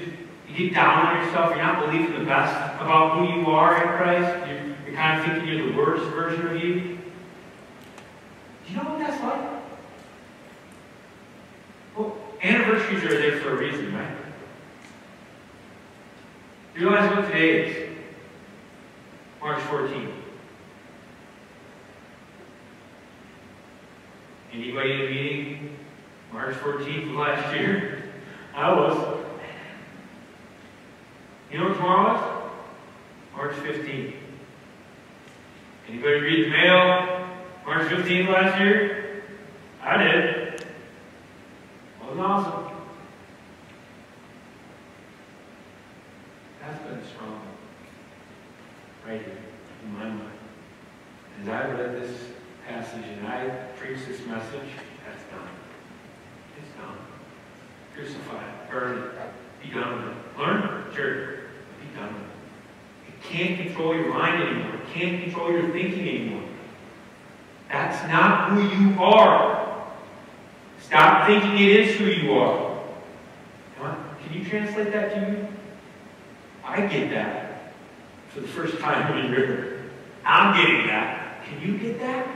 you 0.49 0.57
get 0.57 0.73
down 0.73 1.05
on 1.05 1.23
yourself, 1.23 1.55
you're 1.55 1.63
not 1.63 1.85
believing 1.85 2.17
the 2.17 2.25
best 2.25 2.55
about 2.81 3.17
who 3.17 3.39
you 3.39 3.47
are 3.47 3.75
in 3.75 3.97
Christ, 3.97 4.47
you're, 4.47 4.75
you're 4.87 4.95
kind 4.95 5.19
of 5.19 5.25
thinking 5.25 5.47
you're 5.47 5.71
the 5.71 5.77
worst 5.77 6.03
version 6.15 6.47
of 6.47 6.55
you. 6.55 6.73
Do 6.73 8.73
you 8.73 8.77
know 8.77 8.89
what 8.89 8.99
that's 8.99 9.21
like? 9.21 9.54
Well, 11.95 12.17
anniversaries 12.43 13.03
are 13.05 13.17
there 13.17 13.39
for 13.39 13.51
a 13.51 13.57
reason, 13.57 13.95
right? 13.95 14.17
Do 16.73 16.81
you 16.81 16.89
realize 16.89 17.15
what 17.15 17.27
today 17.27 17.65
is? 17.65 17.97
March 19.39 19.61
14th. 19.61 20.11
Anybody 24.51 24.91
in 24.91 24.99
the 24.99 25.07
meeting? 25.07 25.77
March 26.33 26.55
14th 26.55 27.09
of 27.09 27.15
last 27.15 27.55
year? 27.55 28.11
I 28.53 28.73
was. 28.73 29.25
You 31.51 31.59
know 31.59 31.69
what 31.69 31.77
tomorrow 31.77 32.15
is? 32.17 33.35
March 33.35 33.55
15th. 33.55 34.15
Anybody 35.87 36.19
read 36.19 36.45
the 36.45 36.49
mail? 36.49 37.27
March 37.65 37.87
15th 37.89 38.27
last 38.27 38.59
year? 38.59 39.23
I 39.81 40.03
did. 40.03 40.44
Wasn't. 42.15 42.55
That's 46.61 46.83
been 46.83 47.01
strong. 47.13 47.41
Right 49.05 49.21
here, 49.21 49.37
in 49.83 49.93
my 49.93 50.05
mind. 50.05 50.21
As 51.41 51.49
I 51.49 51.67
read 51.71 52.01
this 52.01 52.17
passage 52.65 53.03
and 53.05 53.27
I 53.27 53.49
preach 53.77 53.99
this 54.07 54.25
message, 54.27 54.69
that's 55.05 55.23
done. 55.29 55.49
It's 56.57 56.71
done. 56.77 56.97
Crucify, 57.93 58.43
burn 58.71 58.97
it, 58.97 59.11
be 59.61 59.73
done 59.73 59.95
with 59.97 60.11
it. 60.11 60.39
Learn, 60.39 60.85
church, 60.95 61.39
be 61.81 61.99
done 61.99 62.13
with 62.13 62.23
it. 62.23 63.09
It 63.09 63.23
can't 63.23 63.61
control 63.61 63.93
your 63.93 64.13
mind 64.13 64.41
anymore. 64.41 64.75
It 64.75 64.93
can't 64.93 65.21
control 65.21 65.51
your 65.51 65.69
thinking 65.71 66.07
anymore. 66.07 66.49
That's 67.69 68.07
not 68.07 68.51
who 68.51 68.69
you 68.69 69.03
are. 69.03 69.64
Stop 70.87 71.25
thinking 71.27 71.53
it 71.57 71.79
is 71.79 71.95
who 71.97 72.05
you 72.05 72.33
are. 72.33 72.79
Can 73.79 74.33
you 74.33 74.45
translate 74.45 74.91
that 74.93 75.13
to 75.13 75.31
me? 75.31 75.47
I 76.63 76.81
get 76.85 77.09
that 77.09 77.73
for 78.29 78.41
the 78.41 78.47
first 78.47 78.79
time 78.79 79.17
in 79.17 79.31
a. 79.31 79.91
I'm 80.23 80.55
getting 80.55 80.87
that. 80.87 81.43
Can 81.45 81.61
you 81.61 81.77
get 81.77 81.99
that? 81.99 82.27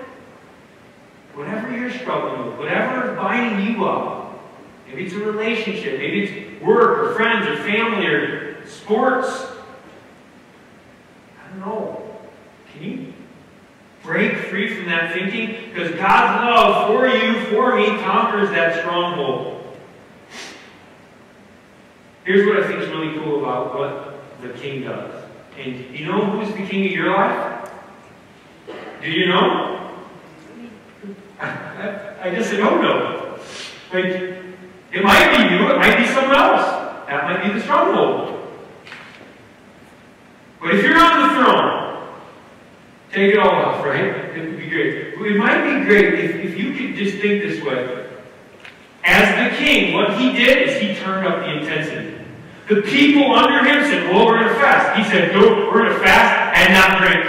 Whatever 1.36 1.76
you're 1.78 1.92
struggling 1.92 2.48
with, 2.48 2.58
whatever 2.58 3.12
is 3.12 3.18
binding 3.18 3.76
you 3.76 3.86
up, 3.86 4.40
maybe 4.88 5.06
it's 5.06 5.14
a 5.14 5.20
relationship, 5.20 6.00
maybe 6.00 6.24
it's 6.24 6.64
work 6.64 6.98
or 7.00 7.16
friends 7.16 7.48
or 7.48 7.56
family 7.64 8.08
or 8.08 8.66
sports. 8.66 9.46
I 11.40 11.50
don't 11.50 11.60
know. 11.60 12.18
Can 12.74 12.84
you 12.84 13.14
break 14.04 14.38
free 14.38 14.74
from 14.74 14.86
that 14.86 15.14
thinking? 15.14 15.70
Because 15.70 15.92
God's 15.96 16.46
love 16.46 16.88
for 16.88 17.08
you, 17.08 17.46
for 17.46 17.76
me, 17.76 18.02
conquers 18.02 18.50
that 18.52 18.80
stronghold. 18.80 19.78
Here's 22.26 22.46
what 22.48 22.64
I 22.64 22.68
think 22.68 22.82
is 22.82 22.90
really 22.90 23.18
cool 23.20 23.40
about 23.40 23.76
what 23.76 24.22
the 24.42 24.50
king 24.60 24.84
does. 24.84 25.24
And 25.58 25.98
you 25.98 26.06
know 26.06 26.26
who's 26.26 26.54
the 26.54 26.66
king 26.66 26.86
of 26.86 26.92
your 26.92 27.12
life? 27.12 27.72
Do 29.02 29.10
you 29.10 29.28
know? 29.28 29.92
I, 31.40 32.16
I 32.22 32.30
guess 32.30 32.52
I 32.52 32.58
don't 32.58 32.82
know. 32.82 33.40
Like, 33.94 34.06
it 34.92 35.04
might 35.04 35.38
be 35.38 35.56
you, 35.56 35.70
it 35.70 35.78
might 35.78 35.98
be 35.98 36.06
someone 36.08 36.36
else. 36.36 36.66
That 37.08 37.24
might 37.24 37.44
be 37.44 37.58
the 37.58 37.62
stronghold. 37.64 38.36
But 40.62 40.76
if 40.76 40.84
you're 40.84 40.98
on 40.98 41.28
the 41.28 41.36
throne, 41.36 41.89
take 43.12 43.34
it 43.34 43.40
all 43.40 43.50
off, 43.50 43.86
right? 43.86 44.06
It 44.06 44.46
would 44.46 44.58
be 44.58 44.70
great. 44.70 45.14
It 45.14 45.38
might 45.38 45.64
be 45.64 45.86
great 45.86 46.14
if, 46.14 46.36
if 46.36 46.58
you 46.58 46.74
could 46.74 46.96
just 46.96 47.18
think 47.18 47.44
this 47.44 47.64
way. 47.64 48.08
As 49.04 49.52
the 49.52 49.58
king, 49.58 49.94
what 49.94 50.18
he 50.20 50.34
did 50.34 50.70
is 50.70 50.82
he 50.82 50.96
turned 51.04 51.26
up 51.28 51.40
the 51.40 51.58
intensity. 51.58 52.16
The 52.68 52.82
people 52.84 53.34
under 53.34 53.64
him 53.64 53.84
said, 53.84 54.14
Well, 54.14 54.28
we're 54.28 54.40
going 54.40 54.54
to 54.54 54.60
fast. 54.60 54.98
He 54.98 55.04
said, 55.12 55.34
No, 55.34 55.42
we're 55.42 55.86
going 55.86 55.94
to 55.94 56.00
fast 56.00 56.58
and 56.58 56.74
not 56.74 57.00
drink. 57.02 57.26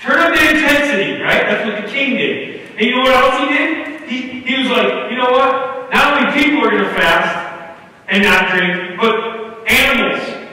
Turn 0.00 0.18
up 0.18 0.38
the 0.38 0.50
intensity, 0.50 1.22
right? 1.22 1.46
That's 1.46 1.64
what 1.64 1.82
the 1.82 1.90
king 1.90 2.16
did. 2.16 2.60
And 2.76 2.80
you 2.82 2.96
know 2.96 3.02
what 3.02 3.14
else 3.14 3.48
he 3.48 3.56
did? 3.56 4.02
He, 4.02 4.40
he 4.40 4.62
was 4.62 4.70
like, 4.70 5.10
You 5.10 5.16
know 5.16 5.30
what? 5.30 5.90
Not 5.92 6.28
only 6.28 6.42
people 6.42 6.62
are 6.64 6.70
going 6.70 6.84
to 6.84 6.90
fast 6.90 7.80
and 8.08 8.22
not 8.22 8.50
drink, 8.50 9.00
but 9.00 9.66
animals. 9.66 10.44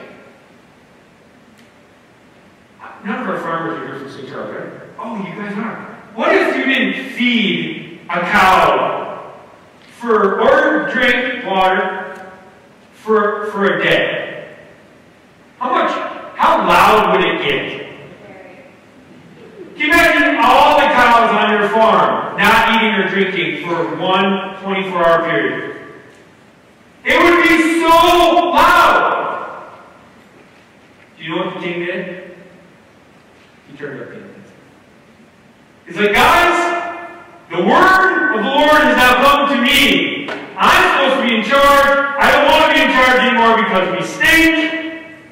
None 3.03 3.21
of 3.21 3.27
our 3.27 3.39
farmers 3.39 3.79
are 3.79 3.87
here 3.87 3.99
from 3.99 4.11
St. 4.11 4.29
Charles, 4.29 4.55
right? 4.55 4.81
Oh, 4.99 5.17
you 5.17 5.35
guys 5.35 5.57
are. 5.57 5.99
What 6.13 6.35
if 6.35 6.55
you 6.55 6.65
didn't 6.65 7.11
feed 7.13 7.99
a 8.09 8.21
cow 8.21 9.33
for 9.97 10.39
or 10.39 10.91
drink 10.91 11.45
water 11.45 12.31
for 12.93 13.49
for 13.51 13.65
a 13.65 13.83
day? 13.83 14.55
How 15.57 15.71
much? 15.71 15.91
How 16.37 16.57
loud 16.59 17.17
would 17.17 17.27
it 17.27 17.41
get? 17.41 17.81
Can 19.75 19.79
you 19.79 19.85
imagine 19.87 20.37
all 20.43 20.79
the 20.79 20.85
cows 20.87 21.31
on 21.31 21.59
your 21.59 21.69
farm 21.69 22.37
not 22.37 22.75
eating 22.75 22.93
or 22.95 23.09
drinking 23.09 23.65
for 23.65 23.95
one 23.95 24.55
24-hour 24.57 25.23
period? 25.23 25.71
It 27.03 27.23
would 27.23 27.43
be 27.43 27.79
so 27.79 27.87
loud. 27.87 29.79
Do 31.17 31.23
you 31.23 31.29
know 31.31 31.45
what 31.45 31.55
the 31.55 31.61
king 31.61 31.79
did? 31.79 32.37
He 33.71 33.77
turned 33.77 34.01
up 34.01 34.09
the 34.09 34.15
intensity. 34.15 34.55
He's 35.87 35.95
like, 35.97 36.13
guys, 36.13 37.09
the 37.49 37.63
word 37.63 38.35
of 38.35 38.43
the 38.43 38.49
Lord 38.49 38.81
has 38.83 38.97
now 38.97 39.15
come 39.23 39.55
to 39.55 39.61
me. 39.61 40.29
I'm 40.57 40.83
supposed 40.91 41.21
to 41.21 41.27
be 41.27 41.35
in 41.37 41.43
charge. 41.43 42.15
I 42.19 42.31
don't 42.31 42.45
want 42.51 42.67
to 42.67 42.73
be 42.75 42.81
in 42.85 42.91
charge 42.91 43.19
anymore 43.23 43.57
because 43.63 43.97
we 43.97 44.05
stink. 44.05 45.25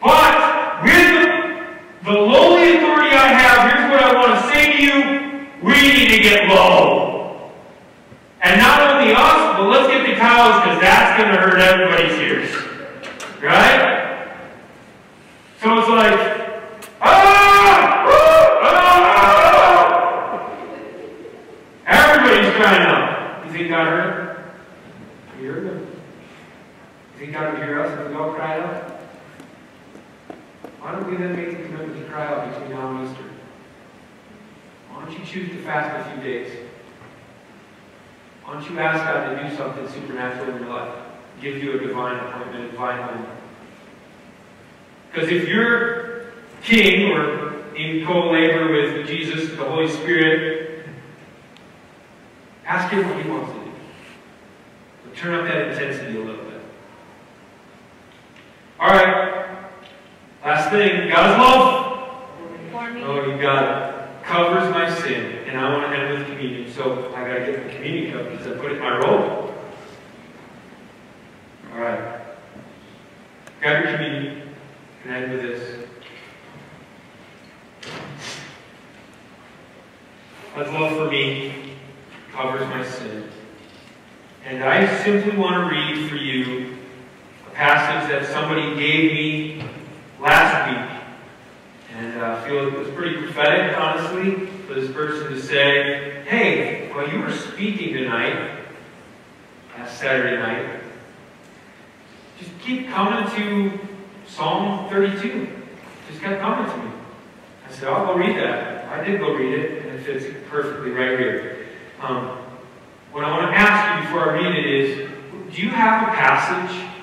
But 0.00 0.84
with 0.84 2.04
the 2.04 2.12
lowly 2.12 2.76
authority 2.76 3.10
I 3.10 3.28
have, 3.28 3.72
here's 3.72 3.90
what 3.90 4.02
I 4.02 4.14
want 4.14 4.40
to 4.40 4.52
say 4.52 4.72
to 4.72 4.82
you. 4.82 5.48
We 5.62 5.74
need 5.74 6.08
to 6.16 6.22
get 6.22 6.48
low. 6.48 7.50
And 8.42 8.60
not 8.60 8.80
only 8.82 9.14
us, 9.14 9.56
but 9.56 9.68
let's 9.68 9.88
get 9.88 10.06
the 10.06 10.14
cows 10.14 10.62
because 10.62 10.80
that's 10.80 11.18
going 11.20 11.34
to 11.34 11.40
hurt 11.40 11.58
everybody's 11.58 12.18
ears. 12.18 12.54
Right? 13.42 13.94
So 15.60 15.78
it's 15.78 15.88
like, 15.88 16.20
ah! 17.00 18.04
ah! 18.06 18.14
Everybody's 21.86 22.54
crying 22.54 22.82
out. 22.82 23.46
You 23.46 23.52
think 23.52 23.68
God 23.70 23.86
heard 23.86 24.36
them? 24.36 24.44
He 25.38 25.46
heard 25.46 25.64
them. 25.64 25.86
Us 27.72 27.98
if 27.98 28.08
we 28.08 28.14
all 28.14 28.32
cried 28.32 28.60
out? 28.60 29.00
Why 30.80 30.92
don't 30.92 31.10
we 31.10 31.16
then 31.16 31.34
make 31.34 31.50
the 31.50 31.64
commitment 31.64 31.96
to 31.98 32.04
cry 32.10 32.26
out 32.26 32.52
between 32.52 32.70
now 32.70 32.90
and 32.90 33.08
Easter? 33.08 33.24
Why 34.90 35.04
don't 35.04 35.18
you 35.18 35.24
choose 35.24 35.48
to 35.50 35.62
fast 35.62 36.06
a 36.06 36.12
few 36.12 36.22
days? 36.22 36.52
Why 38.44 38.52
don't 38.52 38.70
you 38.70 38.78
ask 38.78 39.02
God 39.02 39.30
to 39.30 39.48
do 39.48 39.56
something 39.56 39.88
supernatural 39.88 40.54
in 40.54 40.62
your 40.62 40.74
life? 40.74 40.94
Give 41.40 41.62
you 41.62 41.78
a 41.78 41.86
divine 41.86 42.16
appointment, 42.16 42.64
a 42.66 42.70
divine 42.70 43.00
moment. 43.00 43.28
Because 45.10 45.30
if 45.30 45.48
you're 45.48 46.26
king 46.62 47.12
or 47.12 47.74
in 47.74 48.04
co-labor 48.04 48.70
with 48.70 49.06
Jesus, 49.06 49.50
the 49.56 49.64
Holy 49.64 49.88
Spirit, 49.88 50.86
ask 52.66 52.92
him 52.92 53.08
what 53.08 53.22
he 53.22 53.30
wants 53.30 53.52
to 53.52 53.58
do. 53.58 53.72
So 55.04 55.20
turn 55.20 55.34
up 55.34 55.46
that 55.46 55.68
intensity 55.68 56.18
a 56.18 56.24
little. 56.24 56.43
All 58.84 58.90
right. 58.90 59.70
Last 60.44 60.68
thing, 60.68 61.08
God's 61.08 61.40
love. 61.40 62.18
Oh, 63.02 63.26
you 63.26 63.40
got 63.40 63.62
it. 63.64 64.24
Covers 64.24 64.70
my 64.74 64.94
sin. 65.00 65.38
And 65.48 65.58
I 65.58 65.72
want 65.72 65.90
to 65.90 65.98
end 65.98 66.18
with 66.18 66.28
communion. 66.28 66.70
So 66.70 67.10
I 67.14 67.26
got 67.26 67.46
to 67.46 67.46
get 67.46 67.64
the 67.64 67.74
communion 67.74 68.12
cup 68.12 68.30
because 68.30 68.46
I 68.46 68.50
put 68.60 68.72
it 68.72 68.76
in 68.76 68.80
my 68.80 68.98
robe. 68.98 69.54
All 71.72 71.80
right. 71.80 72.20
Grab 73.62 73.84
your 73.84 73.96
communion. 73.96 74.54
And 75.04 75.12
end 75.14 75.32
with 75.32 75.40
this. 75.40 75.88
God's 80.54 80.70
love 80.72 80.96
for 80.98 81.10
me 81.10 81.74
covers 82.32 82.68
my 82.68 82.84
sin. 82.84 83.30
And 84.44 84.62
I 84.62 85.02
simply 85.02 85.38
want 85.38 85.54
to 85.54 85.74
read 85.74 86.10
for 86.10 86.16
you 86.16 86.33
that 88.14 88.30
somebody 88.30 88.76
gave 88.76 89.12
me 89.12 89.64
last 90.20 90.70
week. 90.70 91.02
And 91.96 92.22
I 92.22 92.46
feel 92.46 92.68
it 92.68 92.78
was 92.78 92.88
pretty 92.90 93.16
prophetic, 93.16 93.76
honestly, 93.76 94.46
for 94.66 94.74
this 94.74 94.92
person 94.92 95.32
to 95.32 95.40
say, 95.40 96.22
hey, 96.24 96.90
while 96.92 97.08
you 97.08 97.18
were 97.20 97.32
speaking 97.32 97.92
tonight, 97.94 98.60
last 99.76 99.98
Saturday 99.98 100.36
night, 100.36 100.80
just 102.38 102.56
keep 102.60 102.88
coming 102.88 103.28
to 103.34 103.78
Psalm 104.28 104.88
32. 104.88 105.48
Just 106.08 106.20
kept 106.22 106.40
coming 106.40 106.70
to 106.70 106.84
me. 106.84 106.92
I 107.66 107.72
said, 107.72 107.88
I'll 107.88 108.06
go 108.06 108.14
read 108.14 108.36
that. 108.36 108.88
I 108.88 109.02
did 109.02 109.18
go 109.18 109.34
read 109.34 109.58
it, 109.58 109.82
and 109.82 109.98
it 109.98 110.02
fits 110.04 110.26
perfectly 110.48 110.92
right 110.92 111.18
here. 111.18 111.66
Um, 112.00 112.38
what 113.10 113.24
I 113.24 113.30
want 113.30 113.50
to 113.52 113.58
ask 113.58 113.98
you 113.98 114.08
before 114.08 114.30
I 114.30 114.34
read 114.34 114.54
it 114.54 114.66
is, 114.66 115.10
do 115.52 115.62
you 115.62 115.70
have 115.70 116.08
a 116.08 116.12
passage, 116.12 116.93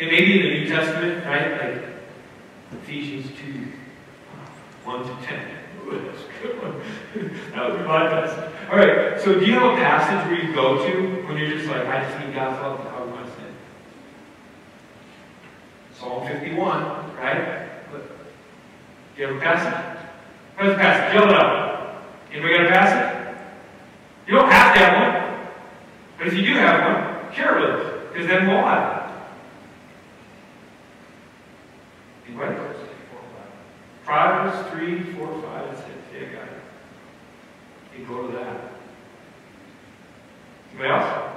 it 0.00 0.10
may 0.10 0.24
in 0.24 0.42
the 0.42 0.60
New 0.60 0.66
Testament, 0.66 1.26
right? 1.26 1.74
Like 1.74 1.84
Ephesians 2.72 3.26
2, 3.38 3.66
1 4.84 5.02
to 5.02 5.26
10. 5.26 5.40
Ooh, 5.86 6.00
that's 6.06 6.22
a 6.22 6.42
good 6.42 6.62
one. 6.62 6.80
that 7.54 7.70
would 7.70 7.86
my 7.86 8.08
passage. 8.08 8.54
All 8.70 8.78
right, 8.78 9.20
so 9.20 9.38
do 9.38 9.44
you 9.44 9.52
have 9.52 9.74
a 9.74 9.76
passage 9.76 10.30
where 10.30 10.42
you 10.42 10.54
go 10.54 10.86
to 10.86 11.26
when 11.26 11.36
you're 11.36 11.50
just 11.50 11.68
like, 11.68 11.86
I 11.86 12.02
just 12.02 12.18
need 12.18 12.34
God's 12.34 12.80
and 12.80 12.88
how 12.88 13.04
we 13.04 13.12
want 13.12 13.26
to 13.26 13.32
sin? 13.32 13.52
Psalm 15.98 16.26
51, 16.26 17.16
right? 17.16 17.68
Do 17.92 19.20
you 19.20 19.26
have 19.26 19.36
a 19.36 19.40
passage? 19.40 20.06
Where's 20.56 20.72
the 20.72 20.78
passage? 20.78 21.14
Yell 21.14 21.28
it 21.28 21.34
out. 21.34 22.04
Anybody 22.32 22.54
got 22.54 22.66
a 22.66 22.70
passage? 22.70 23.36
You 24.26 24.34
don't 24.34 24.50
have 24.50 24.74
to 24.74 24.80
have 24.80 24.94
one. 24.96 25.48
But 26.16 26.26
if 26.28 26.34
you 26.34 26.42
do 26.46 26.54
have 26.54 26.80
one, 26.80 27.34
share 27.34 27.58
it 27.58 27.60
with 27.60 27.86
us. 27.86 28.08
Because 28.12 28.28
then 28.28 28.46
we'll 28.48 28.64
have 28.64 28.96
it. 28.96 28.99
Anybody? 32.30 32.56
Proverbs 34.04 34.70
3, 34.70 35.02
4, 35.14 35.42
5, 35.42 35.42
that's 35.42 35.80
it. 35.80 35.86
Yeah, 36.14 36.32
got 36.32 36.48
it. 36.48 37.98
You 37.98 38.06
go 38.06 38.26
to 38.26 38.32
that. 38.32 38.72
Anybody 40.70 40.90
else? 40.90 41.36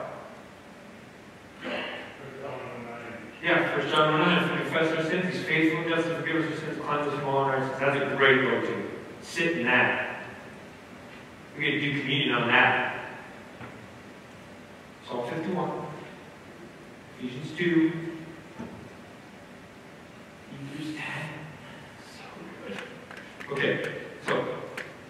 Yeah, 3.44 3.76
First 3.76 3.94
John 3.94 4.20
1 4.20 4.22
9. 4.22 4.44
If 4.44 4.52
we 4.52 4.58
confess 4.58 4.98
our 4.98 5.10
sins, 5.10 5.34
He's 5.34 5.44
faithful 5.44 5.82
and 5.82 5.90
just 5.90 6.08
to 6.08 6.16
forgive 6.16 6.38
us 6.38 6.52
our 6.52 6.58
sins, 6.58 6.82
cleanse 6.82 7.08
us 7.08 7.20
from 7.20 7.28
all 7.28 7.44
unrighteousness. 7.46 7.80
That's 7.80 8.14
a 8.14 8.16
great 8.16 8.42
go-to. 8.42 8.90
Sit 9.22 9.58
in 9.58 9.66
that. 9.66 10.24
We 11.58 11.64
get 11.64 11.72
to 11.72 11.82
do 11.82 12.00
communion 12.02 12.36
on 12.36 12.48
that. 12.48 13.06
Psalm 15.08 15.30
51. 15.30 15.72
Ephesians 17.20 17.58
2. 17.58 17.92
Hebrews 20.72 20.96
10. 20.96 21.06
So 22.18 22.24
good. 22.68 23.58
Okay, 23.58 23.92
so 24.26 24.48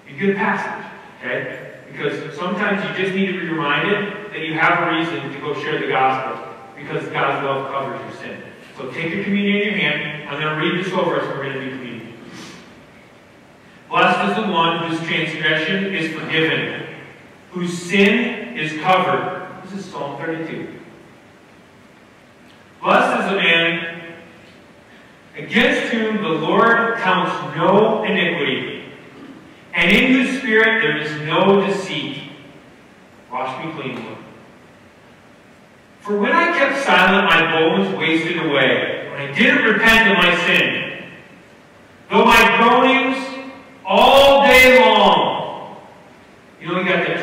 a 0.07 0.19
good 0.19 0.35
passage, 0.35 0.91
okay? 1.19 1.73
Because 1.91 2.35
sometimes 2.37 2.83
you 2.83 3.03
just 3.03 3.15
need 3.15 3.27
to 3.27 3.39
be 3.39 3.47
reminded 3.47 4.31
that 4.31 4.39
you 4.39 4.53
have 4.55 4.87
a 4.87 4.97
reason 4.97 5.31
to 5.31 5.39
go 5.39 5.53
share 5.61 5.79
the 5.79 5.87
gospel 5.87 6.53
because 6.75 7.07
God's 7.09 7.45
love 7.45 7.71
covers 7.71 8.01
your 8.01 8.21
sin. 8.21 8.43
So 8.77 8.89
take 8.91 9.13
your 9.13 9.23
communion 9.23 9.61
in 9.61 9.67
your 9.67 9.77
hand. 9.77 10.29
I'm 10.29 10.41
going 10.41 10.55
to 10.55 10.61
read 10.61 10.83
this 10.83 10.91
over 10.93 11.19
us. 11.19 11.27
We're 11.27 11.43
going 11.43 11.53
to 11.53 11.65
do 11.65 11.69
communion. 11.77 12.13
Blessed 13.89 14.31
is 14.31 14.43
the 14.43 14.51
one 14.51 14.89
whose 14.89 14.99
transgression 15.07 15.93
is 15.93 16.11
forgiven, 16.19 16.87
whose 17.51 17.77
sin 17.77 18.57
is 18.57 18.81
covered. 18.81 19.61
This 19.63 19.73
is 19.73 19.85
Psalm 19.85 20.17
32. 20.17 20.79
Blessed 22.81 23.23
is 23.23 23.29
the 23.29 23.37
man 23.37 23.92
against 25.35 25.91
whom 25.91 26.21
the 26.21 26.29
Lord 26.29 26.97
counts 26.97 27.55
no 27.55 28.03
iniquity, 28.03 28.85
and 29.73 29.91
in 29.91 30.13
whose 30.13 30.39
spirit 30.39 30.81
there 30.81 30.97
is 30.97 31.21
no 31.27 31.65
deceit. 31.65 32.23
Wash 33.31 33.65
me 33.65 33.71
clean, 33.73 34.03
Lord. 34.03 34.17
For 36.01 36.19
when 36.19 36.33
I 36.33 36.57
kept 36.57 36.83
silent, 36.83 37.25
my 37.25 37.51
bones 37.51 37.97
wasted 37.97 38.37
away. 38.45 39.07
When 39.09 39.21
I 39.21 39.31
didn't 39.31 39.63
repent 39.63 40.11
of 40.11 40.17
my 40.17 40.45
sin, 40.45 41.03
though 42.09 42.25
my 42.25 42.57
groanings 42.57 43.25
all 43.85 44.43
day 44.43 44.79
long. 44.79 45.77
You 46.59 46.67
know, 46.67 46.79
you 46.79 46.85
got 46.85 47.07
that 47.07 47.22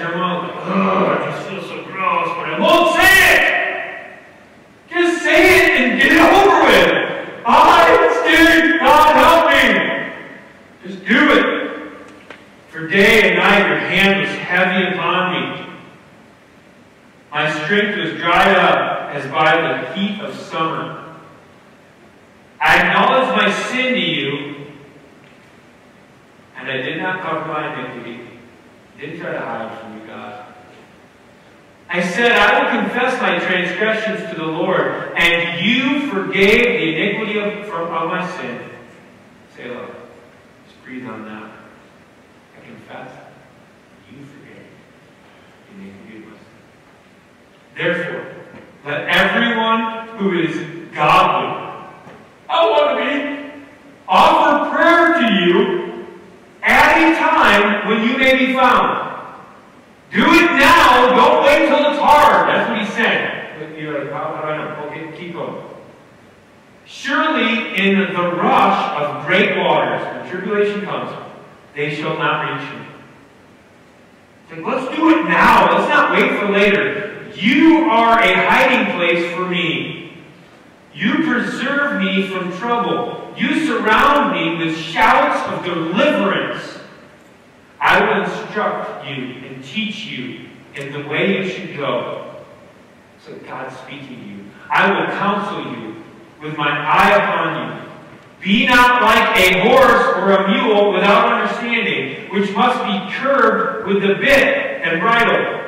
a 99.61 99.69
horse 99.69 100.17
or 100.17 100.33
a 100.33 100.51
mule 100.51 100.93
without 100.93 101.41
understanding, 101.41 102.31
which 102.31 102.55
must 102.55 102.83
be 102.85 103.15
curbed 103.15 103.87
with 103.87 104.03
the 104.03 104.15
bit 104.15 104.83
and 104.83 105.01
bridle 105.01 105.61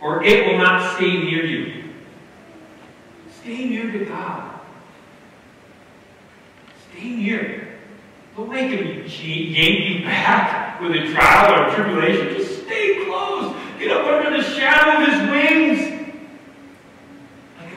or 0.00 0.22
it 0.22 0.46
will 0.46 0.58
not 0.58 0.96
stay 0.96 1.22
near 1.22 1.44
you. 1.44 1.84
Stay 3.40 3.64
near 3.64 3.90
to 3.90 4.04
God. 4.04 4.60
Stay 6.90 7.10
near. 7.10 7.78
Don't 8.36 8.50
make 8.50 8.70
him 8.70 9.04
yank 9.06 9.88
you 9.88 10.04
back 10.04 10.80
with 10.80 10.92
a 10.92 11.12
trial 11.12 11.60
or 11.60 11.68
a 11.68 11.74
tribulation. 11.74 12.36
Just 12.36 12.64
stay 12.64 13.04
close. 13.04 13.54
Get 13.78 13.90
up 13.90 14.06
under 14.06 14.36
the 14.36 14.42
shadow 14.42 15.02
of 15.02 15.08
his 15.08 15.30
wings. 15.30 16.10
Like 17.58 17.72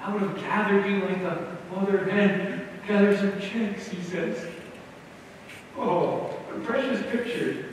I 0.00 0.12
would 0.12 0.22
have 0.22 0.36
gathered 0.36 0.86
you 0.86 1.00
like 1.00 1.18
a 1.18 1.58
mother 1.74 2.08
hen 2.10 2.68
gathers 2.86 3.20
her 3.20 3.38
chicks, 3.40 3.88
he 3.88 4.00
says. 4.02 4.46
Oh, 5.78 6.34
a 6.54 6.58
precious 6.60 7.02
picture. 7.10 7.66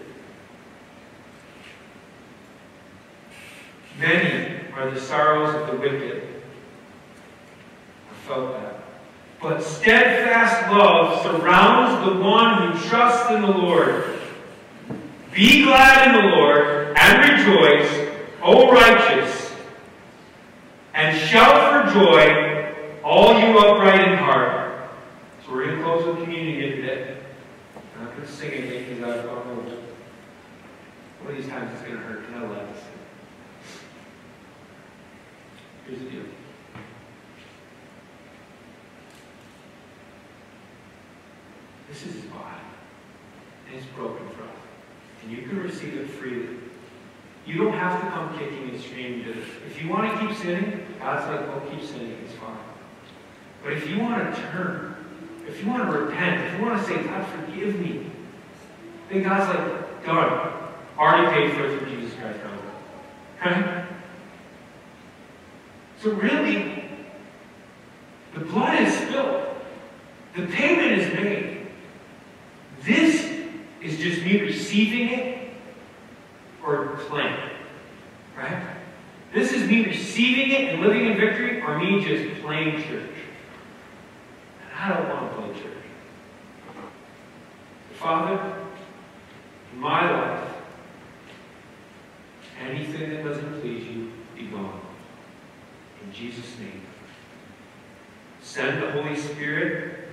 Many 4.00 4.60
are 4.76 4.92
the 4.92 5.00
sorrows 5.00 5.56
of 5.56 5.68
the 5.68 5.78
wicked. 5.78 6.24
I 8.12 8.28
felt 8.28 8.54
that. 8.54 8.84
But 9.42 9.62
steadfast 9.62 10.72
love 10.72 11.22
surrounds 11.22 12.06
the 12.10 12.20
one 12.20 12.72
who 12.72 12.90
trusts 12.90 13.30
in 13.32 13.42
the 13.42 13.48
Lord. 13.48 14.20
Be 15.34 15.64
glad 15.64 16.08
in 16.08 16.22
the 16.24 16.36
Lord 16.36 16.96
and 16.98 17.48
rejoice, 17.48 18.10
O 18.42 18.72
righteous, 18.72 19.52
and 20.94 21.18
shout 21.18 21.88
for 21.88 22.00
joy, 22.00 22.74
all 23.04 23.40
you 23.40 23.58
upright 23.58 24.08
in 24.08 24.18
heart. 24.18 24.90
So 25.46 25.54
we're 25.54 25.66
going 25.66 25.78
to 25.78 25.84
close 25.84 26.06
with 26.06 26.24
communion 26.24 26.78
today. 26.78 27.13
And 27.96 28.08
I'm 28.08 28.16
going 28.16 28.28
to 28.28 28.32
sing 28.32 28.52
it 28.52 28.90
because 28.90 29.04
I 29.04 29.24
don't 29.24 29.46
know. 29.46 29.78
One 31.22 31.32
of 31.32 31.38
these 31.38 31.50
times 31.50 31.72
it's 31.74 31.82
going 31.82 31.96
to 31.96 32.04
hurt 32.04 32.28
because 32.28 32.44
I 32.44 32.48
this. 32.66 32.84
Here's 35.88 36.00
the 36.00 36.10
deal. 36.10 36.24
This 41.90 42.06
is 42.06 42.14
his 42.16 42.26
body. 42.26 42.62
And 43.68 43.76
it's 43.78 43.86
broken 43.88 44.28
for 44.30 44.44
us. 44.44 44.50
And 45.24 45.32
you 45.32 45.44
can 45.44 45.62
receive 45.62 45.94
it 45.96 46.10
freely. 46.10 46.58
You 47.46 47.58
don't 47.58 47.74
have 47.74 48.02
to 48.02 48.08
come 48.10 48.38
kicking 48.38 48.70
and 48.70 48.82
screaming. 48.82 49.26
If 49.68 49.82
you 49.82 49.90
want 49.90 50.12
to 50.12 50.28
keep 50.28 50.36
sinning, 50.38 50.86
God's 51.00 51.28
like, 51.28 51.48
well, 51.48 51.62
keep 51.70 51.84
sinning. 51.84 52.18
It's 52.24 52.34
fine. 52.34 52.58
But 53.64 53.74
if 53.74 53.90
you 53.90 54.00
want 54.00 54.34
to 54.34 54.42
turn 54.42 54.96
if 55.48 55.64
you 55.64 55.70
want 55.70 55.92
to 55.92 55.98
repent, 55.98 56.46
if 56.46 56.60
you 56.60 56.66
want 56.66 56.80
to 56.80 56.86
say, 56.86 57.04
God, 57.04 57.26
forgive 57.28 57.80
me, 57.80 58.10
then 59.10 59.24
God's 59.24 59.54
like, 59.54 60.06
done. 60.06 60.54
Already 60.98 61.28
paid 61.32 61.54
for 61.56 61.66
it 61.66 61.80
through 61.80 61.90
Jesus 61.90 62.14
Christ. 62.20 62.40
Right? 63.44 63.86
So 66.02 66.12
really, 66.12 66.84
the 68.34 68.42
blood 68.42 68.82
is 68.82 68.94
spilled. 68.94 69.48
The 70.36 70.48
payment 70.48 71.00
is 71.00 71.14
made. 71.14 71.68
This 72.82 73.32
is 73.82 73.98
just 73.98 74.24
me 74.24 74.42
receiving 74.42 75.10
it 75.10 75.54
or 76.66 76.98
playing. 77.08 77.36
Right? 78.38 78.76
This 79.34 79.52
is 79.52 79.68
me 79.68 79.86
receiving 79.86 80.52
it 80.52 80.74
and 80.74 80.82
living 80.82 81.06
in 81.06 81.18
victory 81.18 81.62
or 81.62 81.80
me 81.80 82.04
just 82.04 82.42
playing 82.42 82.84
church. 82.84 83.12
And 84.62 84.80
I 84.80 84.90
don't 84.90 85.10
want 85.10 85.32
to 85.32 85.42
play 85.42 85.62
church. 85.62 85.78
Father, 87.96 88.58
in 89.74 89.80
my 89.80 90.12
life, 90.12 90.50
anything 92.62 93.10
that 93.10 93.24
doesn't 93.24 93.62
please 93.62 93.86
you, 93.88 94.12
be 94.36 94.48
gone. 94.48 94.82
In 96.04 96.12
Jesus' 96.12 96.58
name. 96.60 96.82
Send 98.42 98.84
the 98.84 98.92
Holy 98.92 99.16
Spirit, 99.16 100.10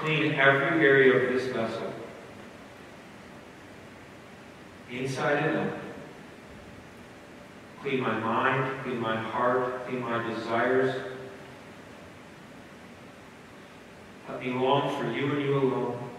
clean 0.00 0.34
every 0.34 0.84
area 0.84 1.14
of 1.14 1.32
this 1.32 1.46
vessel. 1.52 1.92
Inside 4.90 5.44
and 5.44 5.58
out. 5.58 5.78
Clean 7.80 8.00
my 8.00 8.18
mind, 8.18 8.82
clean 8.82 8.98
my 8.98 9.16
heart, 9.16 9.86
clean 9.86 10.00
my 10.00 10.26
desires. 10.28 10.94
Let 14.28 14.40
me 14.40 14.52
long 14.52 14.94
for 14.98 15.10
you 15.10 15.32
and 15.32 15.42
you 15.42 15.58
alone. 15.58 16.10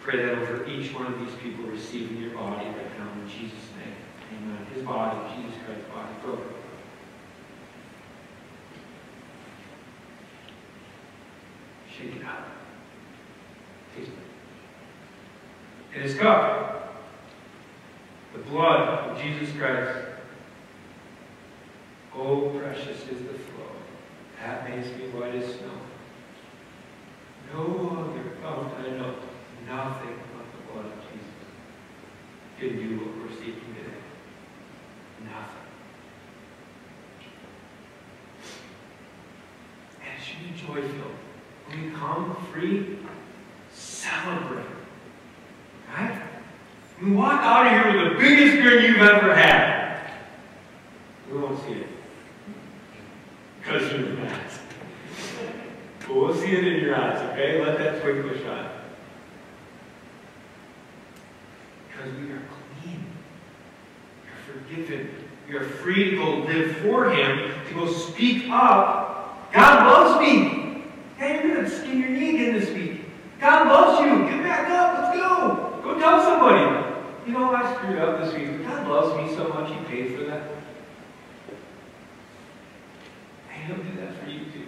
Pray 0.00 0.24
that 0.24 0.38
over 0.38 0.64
each 0.66 0.94
one 0.94 1.12
of 1.12 1.18
these 1.18 1.34
people 1.42 1.64
receiving 1.64 2.18
your 2.18 2.30
body 2.30 2.64
right 2.66 2.98
now 2.98 3.10
in 3.20 3.28
Jesus' 3.28 3.70
name. 3.76 3.96
Amen. 4.38 4.66
His 4.72 4.84
body, 4.84 5.34
Jesus 5.34 5.58
Christ's 5.66 5.88
body, 5.88 6.14
broken. 6.22 6.56
Shake 11.96 12.16
it 12.16 12.26
his 16.06 16.14
cup, 16.14 17.02
the 18.32 18.38
blood 18.50 19.08
of 19.10 19.22
Jesus 19.22 19.54
Christ. 19.56 20.06
Oh, 22.14 22.50
precious 22.50 23.00
is 23.08 23.22
the 23.22 23.38
flow. 23.38 23.72
That 24.40 24.68
makes 24.68 24.88
me 24.88 25.08
white 25.08 25.34
as 25.34 25.54
snow. 25.54 25.80
No 27.52 28.10
other 28.12 28.36
fountain 28.42 28.92
I 28.92 28.96
know. 28.98 29.14
Nothing 29.66 30.16
but 30.34 30.46
the 30.52 30.72
blood 30.72 30.86
of 30.86 30.92
Jesus 31.10 31.34
can 32.58 32.76
do 32.76 32.98
what 32.98 33.16
we're 33.16 33.36
seeking 33.36 33.74
today. 33.74 34.02
Nothing. 35.24 35.66
And 40.04 40.22
should 40.22 40.42
be 40.42 40.50
joy-filled. 40.60 41.05
Free, 42.56 42.96
celebrate. 43.70 44.64
Right? 45.94 46.22
You 47.02 47.12
walk 47.12 47.42
out 47.42 47.66
of 47.66 47.72
here 47.72 48.02
with 48.02 48.12
the 48.14 48.18
biggest 48.18 48.62
grin 48.62 48.82
you've 48.82 49.02
ever 49.02 49.34
had. 49.34 50.10
We 51.30 51.38
won't 51.38 51.62
see 51.66 51.72
it. 51.72 51.86
Because 53.60 53.92
you're 53.92 54.08
mask. 54.14 54.60
But 56.00 56.16
we'll 56.16 56.34
see 56.34 56.52
it 56.52 56.66
in 56.66 56.80
your 56.82 56.96
eyes, 56.96 57.20
okay? 57.32 57.62
Let 57.62 57.76
that 57.76 58.00
twinkle 58.00 58.30
shine. 58.38 58.70
Because 61.88 62.12
we 62.14 62.30
are 62.30 62.42
clean. 62.80 63.04
We 64.22 64.30
are 64.30 64.60
forgiven. 64.60 65.10
We 65.46 65.56
are 65.56 65.64
free 65.64 66.12
to 66.12 66.16
go 66.16 66.30
live 66.38 66.76
for 66.78 67.10
Him, 67.10 67.52
to 67.68 67.74
go 67.74 67.92
speak 67.92 68.48
up. 68.48 69.52
God 69.52 69.86
loves 69.86 70.26
me. 70.26 70.62
Hey, 71.18 71.42
you're 71.42 71.54
going 71.54 71.64
to 71.64 71.70
skin 71.70 71.98
your 71.98 72.10
knee. 72.10 72.35
God 73.46 73.68
loves 73.68 74.00
you. 74.00 74.28
Get 74.28 74.42
back 74.42 74.68
up. 74.70 75.04
Let's 75.04 75.16
go. 75.16 75.80
Go 75.84 76.00
tell 76.00 76.20
somebody. 76.20 76.62
You 77.24 77.32
know, 77.32 77.54
I 77.54 77.76
screwed 77.76 78.00
up 78.00 78.20
this 78.20 78.34
week, 78.34 78.50
but 78.50 78.66
God 78.66 78.88
loves 78.88 79.16
me 79.16 79.36
so 79.36 79.46
much, 79.48 79.70
He 79.70 79.76
paid 79.84 80.16
for 80.16 80.24
that. 80.24 80.50
And 83.52 83.64
He'll 83.66 83.76
do 83.76 84.00
that 84.00 84.20
for 84.20 84.28
you 84.28 84.40
too. 84.46 84.66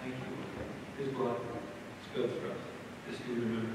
Thank 0.00 0.14
you, 0.14 1.04
His 1.04 1.12
blood 1.12 1.36
spilled 2.10 2.30
for 2.30 2.46
us. 2.46 2.56
Just 3.10 3.26
do 3.26 3.34
remember. 3.34 3.68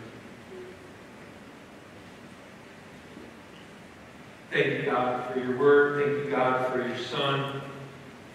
Thank 4.49 4.65
you, 4.65 4.91
God, 4.91 5.31
for 5.31 5.39
your 5.39 5.59
word. 5.59 6.03
Thank 6.03 6.25
you, 6.25 6.31
God, 6.31 6.71
for 6.71 6.87
your 6.87 6.97
Son. 6.97 7.61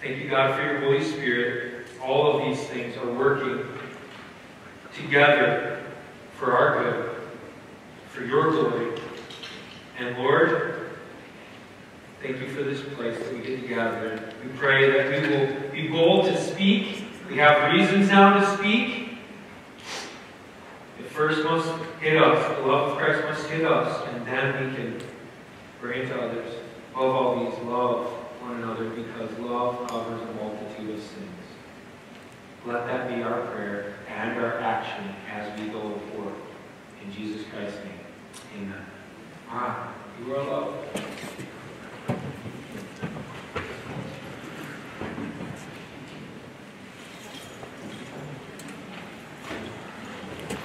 Thank 0.00 0.22
you, 0.22 0.30
God, 0.30 0.54
for 0.54 0.62
your 0.64 0.78
Holy 0.78 1.02
Spirit. 1.02 1.73
All 2.04 2.36
of 2.36 2.44
these 2.44 2.66
things 2.66 2.96
are 2.98 3.10
working 3.10 3.66
together 4.94 5.82
for 6.36 6.52
our 6.52 6.82
good, 6.82 7.16
for 8.08 8.24
your 8.24 8.50
glory. 8.50 9.00
And 9.98 10.18
Lord, 10.18 10.90
thank 12.20 12.40
you 12.40 12.48
for 12.48 12.62
this 12.62 12.82
place 12.94 13.16
that 13.18 13.32
we 13.32 13.40
get 13.40 13.62
to 13.62 13.68
gather. 13.68 14.32
We 14.42 14.50
pray 14.58 14.90
that 14.90 15.22
we 15.22 15.28
will 15.28 15.72
be 15.72 15.88
bold 15.88 16.26
to 16.26 16.36
speak. 16.36 17.04
We 17.28 17.38
have 17.38 17.72
reasons 17.72 18.08
now 18.08 18.38
to 18.38 18.56
speak. 18.58 19.16
It 20.98 21.06
first 21.06 21.42
must 21.44 21.68
hit 22.00 22.22
us. 22.22 22.56
The 22.58 22.66
love 22.66 22.90
of 22.90 22.98
Christ 22.98 23.24
must 23.24 23.46
hit 23.46 23.64
us, 23.64 24.06
and 24.08 24.26
then 24.26 24.68
we 24.68 24.76
can 24.76 25.00
bring 25.80 26.06
to 26.08 26.20
others. 26.20 26.52
Above 26.92 27.14
all 27.14 27.44
these, 27.44 27.58
love 27.64 28.06
one 28.42 28.62
another 28.62 28.90
because 28.90 29.30
love 29.38 29.88
covers 29.88 30.20
a 30.20 30.32
multitude 30.34 30.90
of 30.90 31.00
sins. 31.00 31.43
Let 32.66 32.86
that 32.86 33.14
be 33.14 33.22
our 33.22 33.42
prayer 33.48 33.92
and 34.08 34.38
our 34.38 34.58
action 34.58 35.14
as 35.30 35.60
we 35.60 35.66
go 35.68 35.80
forward. 35.80 36.34
In 37.04 37.12
Jesus 37.12 37.46
Christ's 37.52 37.78
name, 37.84 38.00
amen. 38.56 38.86
Ah, 39.50 39.92
you 40.18 40.34
are 40.34 40.42
loved. 40.42 40.88